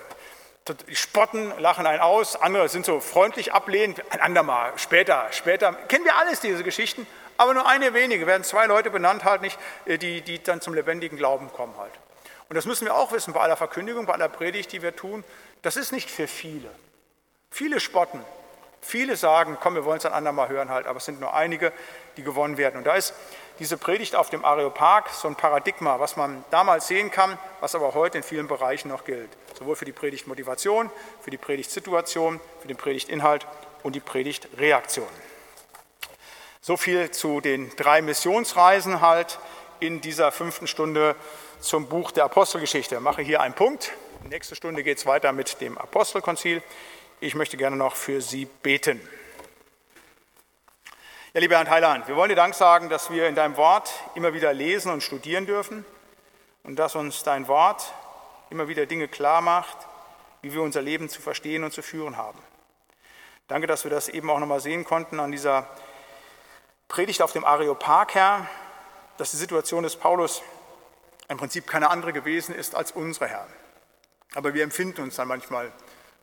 spotten, 0.93 1.53
lachen 1.59 1.87
einen 1.87 2.01
aus, 2.01 2.37
andere 2.37 2.69
sind 2.69 2.85
so 2.85 3.01
freundlich 3.01 3.53
ablehnend, 3.53 4.03
ein 4.11 4.21
andermal, 4.21 4.73
später, 4.77 5.27
später. 5.31 5.73
Kennen 5.89 6.05
wir 6.05 6.17
alles, 6.17 6.41
diese 6.41 6.65
Geschichten, 6.65 7.07
aber 7.37 7.55
nur 7.55 7.67
eine 7.67 7.95
wenige, 7.95 8.27
werden 8.27 8.45
zwei 8.45 8.67
Leute 8.67 8.91
benannt 8.91 9.25
halt 9.25 9.43
nicht, 9.43 9.59
äh, 9.87 9.99
die, 9.99 10.21
die 10.21 10.43
dann 10.43 10.61
zum 10.61 10.75
lebendigen 10.75 11.19
Glauben 11.19 11.53
kommen 11.53 11.75
halt. 11.79 11.93
Und 12.49 12.57
das 12.57 12.65
müssen 12.65 12.87
wir 12.87 12.95
auch 12.95 13.13
wissen 13.13 13.33
bei 13.35 13.41
aller 13.41 13.57
Verkündigung, 13.57 14.07
bei 14.07 14.15
aller 14.15 14.29
Predigt, 14.29 14.73
die 14.73 14.83
wir 14.83 14.97
tun. 14.97 15.23
Das 15.63 15.77
ist 15.77 15.93
nicht 15.93 16.11
für 16.11 16.27
viele. 16.27 16.71
Viele 17.51 17.81
spotten, 17.81 18.25
Viele 18.81 19.17
sagen, 19.17 19.59
komm, 19.61 19.75
wir 19.75 19.85
wollen 19.85 19.99
es 19.99 20.07
ein 20.07 20.13
andermal 20.13 20.49
hören 20.49 20.71
halt, 20.71 20.87
aber 20.87 20.99
es 20.99 21.05
sind 21.05 21.21
nur 21.21 21.35
einige, 21.35 21.73
die 22.17 22.23
gewonnen 22.23 22.57
werden. 22.57 22.77
Und 22.79 22.87
da 22.87 22.95
ist 22.95 23.13
diese 23.59 23.77
Predigt 23.77 24.15
auf 24.15 24.31
dem 24.31 24.45
Areopag 24.45 25.11
so 25.11 25.29
ein 25.29 25.35
Paradigma, 25.35 25.99
was 25.99 26.17
man 26.17 26.45
damals 26.51 26.87
sehen 26.87 27.11
kann, 27.11 27.39
was 27.61 27.75
aber 27.75 27.95
heute 27.95 28.19
in 28.19 28.25
vielen 28.25 28.47
Bereichen 28.47 28.89
noch 28.89 29.05
gilt. 29.05 29.31
Sowohl 29.59 29.77
für 29.77 29.85
die 29.85 29.93
Predigtmotivation, 29.93 30.91
für 31.21 31.31
die 31.31 31.39
Predigtsituation, 31.39 32.41
für 32.61 32.69
den 32.69 32.77
Predigtinhalt 32.77 33.47
und 33.83 33.95
die 33.95 34.01
Predigtreaktion. 34.01 35.09
So 36.61 36.77
viel 36.77 37.11
zu 37.11 37.41
den 37.41 37.75
drei 37.77 38.03
Missionsreisen 38.03 39.01
halt 39.01 39.39
in 39.81 40.01
dieser 40.01 40.33
fünften 40.33 40.67
Stunde 40.67 41.17
zum 41.61 41.89
Buch 41.89 42.11
der 42.11 42.25
Apostelgeschichte. 42.25 42.97
Ich 42.97 43.01
mache 43.01 43.23
hier 43.23 43.41
einen 43.41 43.55
Punkt. 43.55 43.93
Nächste 44.29 44.55
Stunde 44.55 44.83
geht 44.83 44.99
es 44.99 45.07
weiter 45.07 45.33
mit 45.33 45.61
dem 45.61 45.79
Apostelkonzil. 45.79 46.63
Ich 47.21 47.35
möchte 47.35 47.57
gerne 47.57 47.77
noch 47.77 47.97
für 47.97 48.21
Sie 48.21 48.45
beten. 48.45 49.01
Ja, 51.35 51.41
lieber 51.41 51.59
Herr 51.59 51.69
Heiland, 51.69 52.09
wir 52.09 52.17
wollen 52.17 52.31
dir 52.31 52.37
Dank 52.37 52.55
sagen, 52.55 52.89
dass 52.89 53.11
wir 53.11 53.29
in 53.29 53.35
deinem 53.35 53.59
Wort 53.59 53.93
immer 54.15 54.33
wieder 54.33 54.55
lesen 54.55 54.91
und 54.91 55.03
studieren 55.03 55.45
dürfen 55.45 55.85
und 56.63 56.77
dass 56.77 56.95
uns 56.95 57.23
dein 57.23 57.49
Wort 57.49 57.93
immer 58.49 58.67
wieder 58.67 58.87
Dinge 58.87 59.09
klar 59.09 59.43
macht, 59.43 59.77
wie 60.41 60.55
wir 60.55 60.63
unser 60.63 60.81
Leben 60.81 61.11
zu 61.11 61.21
verstehen 61.21 61.65
und 61.65 61.73
zu 61.75 61.83
führen 61.83 62.17
haben. 62.17 62.39
Danke, 63.47 63.67
dass 63.67 63.85
wir 63.85 63.91
das 63.91 64.09
eben 64.09 64.31
auch 64.31 64.39
nochmal 64.39 64.61
sehen 64.61 64.87
konnten 64.87 65.21
an 65.21 65.31
dieser 65.31 65.69
Predigt 66.89 67.21
auf 67.21 67.35
dem 67.35 67.45
Areopag, 67.45 68.15
Herr, 68.15 68.47
dass 69.19 69.31
die 69.33 69.37
Situation 69.37 69.83
des 69.83 69.97
Paulus 69.97 70.41
im 71.29 71.37
Prinzip 71.37 71.67
keine 71.67 71.91
andere 71.91 72.15
gewesen 72.15 72.55
ist 72.55 72.75
als 72.75 72.93
unsere, 72.93 73.29
Herr. 73.29 73.47
Aber 74.35 74.55
wir 74.55 74.63
empfinden 74.63 75.03
uns 75.03 75.17
dann 75.17 75.29
manchmal 75.29 75.73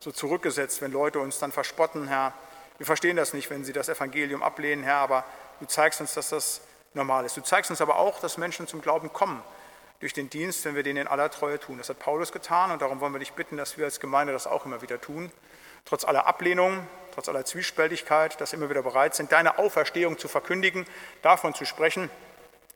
so 0.00 0.10
zurückgesetzt, 0.10 0.82
wenn 0.82 0.90
Leute 0.90 1.20
uns 1.20 1.38
dann 1.38 1.52
verspotten, 1.52 2.08
Herr. 2.08 2.32
Wir 2.78 2.86
verstehen 2.86 3.16
das 3.16 3.32
nicht, 3.32 3.50
wenn 3.50 3.64
sie 3.64 3.72
das 3.72 3.88
Evangelium 3.88 4.42
ablehnen, 4.42 4.84
Herr, 4.84 4.96
aber 4.96 5.24
du 5.60 5.66
zeigst 5.66 6.00
uns, 6.00 6.14
dass 6.14 6.30
das 6.30 6.60
normal 6.94 7.24
ist. 7.24 7.36
Du 7.36 7.42
zeigst 7.42 7.70
uns 7.70 7.80
aber 7.80 7.96
auch, 7.96 8.20
dass 8.20 8.38
Menschen 8.38 8.66
zum 8.66 8.82
Glauben 8.82 9.12
kommen 9.12 9.42
durch 10.00 10.12
den 10.12 10.28
Dienst, 10.28 10.64
wenn 10.64 10.74
wir 10.74 10.82
den 10.82 10.96
in 10.96 11.08
aller 11.08 11.30
Treue 11.30 11.58
tun. 11.58 11.78
Das 11.78 11.88
hat 11.88 11.98
Paulus 11.98 12.32
getan 12.32 12.70
und 12.70 12.82
darum 12.82 13.00
wollen 13.00 13.14
wir 13.14 13.18
dich 13.18 13.32
bitten, 13.32 13.56
dass 13.56 13.78
wir 13.78 13.84
als 13.84 14.00
Gemeinde 14.00 14.32
das 14.32 14.46
auch 14.46 14.66
immer 14.66 14.82
wieder 14.82 15.00
tun. 15.00 15.30
Trotz 15.84 16.04
aller 16.04 16.26
Ablehnung, 16.26 16.86
trotz 17.14 17.28
aller 17.28 17.44
Zwiespältigkeit, 17.44 18.40
dass 18.40 18.52
wir 18.52 18.58
immer 18.58 18.68
wieder 18.68 18.82
bereit 18.82 19.14
sind, 19.14 19.32
deine 19.32 19.58
Auferstehung 19.58 20.18
zu 20.18 20.28
verkündigen, 20.28 20.84
davon 21.22 21.54
zu 21.54 21.64
sprechen, 21.64 22.10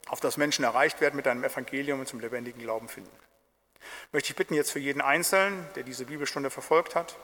auf 0.08 0.20
das 0.20 0.36
Menschen 0.36 0.64
erreicht 0.64 1.00
werden 1.00 1.16
mit 1.16 1.26
deinem 1.26 1.44
Evangelium 1.44 2.00
und 2.00 2.06
zum 2.06 2.20
lebendigen 2.20 2.62
Glauben 2.62 2.88
finden. 2.88 3.10
Möchte 4.12 4.30
ich 4.30 4.36
bitten 4.36 4.54
jetzt 4.54 4.70
für 4.70 4.78
jeden 4.78 5.00
Einzelnen, 5.00 5.66
der 5.74 5.82
diese 5.82 6.06
Bibelstunde 6.06 6.50
verfolgt 6.50 6.94
hat, 6.94 7.16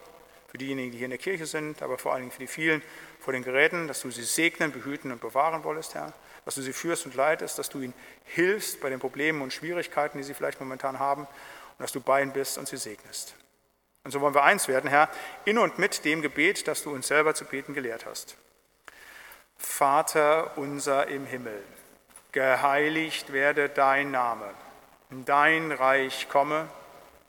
für 0.47 0.57
diejenigen, 0.57 0.91
die 0.91 0.97
hier 0.97 1.05
in 1.05 1.11
der 1.11 1.19
Kirche 1.19 1.45
sind, 1.45 1.81
aber 1.81 1.97
vor 1.97 2.13
allen 2.13 2.21
Dingen 2.21 2.31
für 2.31 2.39
die 2.39 2.47
vielen 2.47 2.81
vor 3.19 3.33
den 3.33 3.43
Geräten, 3.43 3.87
dass 3.87 4.01
du 4.01 4.11
sie 4.11 4.23
segnen, 4.23 4.71
behüten 4.71 5.11
und 5.11 5.19
bewahren 5.19 5.63
wolltest, 5.63 5.95
Herr, 5.95 6.13
dass 6.45 6.55
du 6.55 6.61
sie 6.61 6.73
führst 6.73 7.05
und 7.05 7.15
leitest, 7.15 7.59
dass 7.59 7.69
du 7.69 7.81
ihnen 7.81 7.93
hilfst 8.25 8.79
bei 8.79 8.89
den 8.89 8.99
Problemen 8.99 9.41
und 9.41 9.51
Schwierigkeiten, 9.51 10.17
die 10.17 10.23
sie 10.23 10.33
vielleicht 10.33 10.59
momentan 10.59 10.99
haben 10.99 11.23
und 11.23 11.79
dass 11.79 11.91
du 11.91 11.99
bei 11.99 12.21
ihnen 12.21 12.31
bist 12.31 12.57
und 12.57 12.67
sie 12.67 12.77
segnest. 12.77 13.35
Und 14.03 14.11
so 14.11 14.21
wollen 14.21 14.33
wir 14.33 14.43
eins 14.43 14.67
werden, 14.67 14.89
Herr, 14.89 15.09
in 15.43 15.57
und 15.57 15.79
mit 15.79 16.05
dem 16.05 16.21
Gebet, 16.21 16.67
das 16.67 16.83
du 16.83 16.91
uns 16.93 17.07
selber 17.07 17.33
zu 17.33 17.43
beten 17.45 17.73
gelehrt 17.73 18.05
hast. 18.05 18.37
Vater 19.57 20.57
unser 20.57 21.07
im 21.07 21.25
Himmel, 21.25 21.61
geheiligt 22.31 23.33
werde 23.33 23.67
dein 23.67 24.11
Name 24.11 24.53
dein 25.09 25.71
Reich 25.71 26.27
komme, 26.29 26.67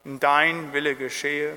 dein 0.05 0.73
Wille 0.73 0.97
geschehe, 0.97 1.57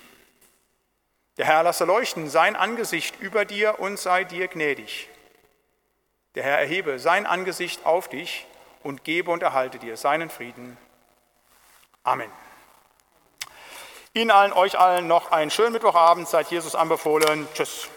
Der 1.37 1.45
Herr 1.45 1.63
lasse 1.63 1.85
leuchten 1.85 2.29
sein 2.29 2.55
Angesicht 2.55 3.19
über 3.19 3.45
dir 3.45 3.79
und 3.79 3.97
sei 3.97 4.23
dir 4.23 4.47
gnädig. 4.47 5.09
Der 6.35 6.43
Herr 6.43 6.59
erhebe 6.59 6.99
sein 6.99 7.25
Angesicht 7.25 7.85
auf 7.85 8.07
dich 8.07 8.47
und 8.83 9.03
gebe 9.03 9.31
und 9.31 9.43
erhalte 9.43 9.79
dir 9.79 9.97
seinen 9.97 10.29
Frieden. 10.29 10.77
Amen. 12.03 12.31
Ihnen 14.13 14.31
allen, 14.31 14.51
euch 14.53 14.77
allen 14.77 15.07
noch 15.07 15.31
einen 15.31 15.51
schönen 15.51 15.73
Mittwochabend. 15.73 16.27
Seid 16.27 16.51
Jesus 16.51 16.75
anbefohlen. 16.75 17.47
Tschüss. 17.53 17.89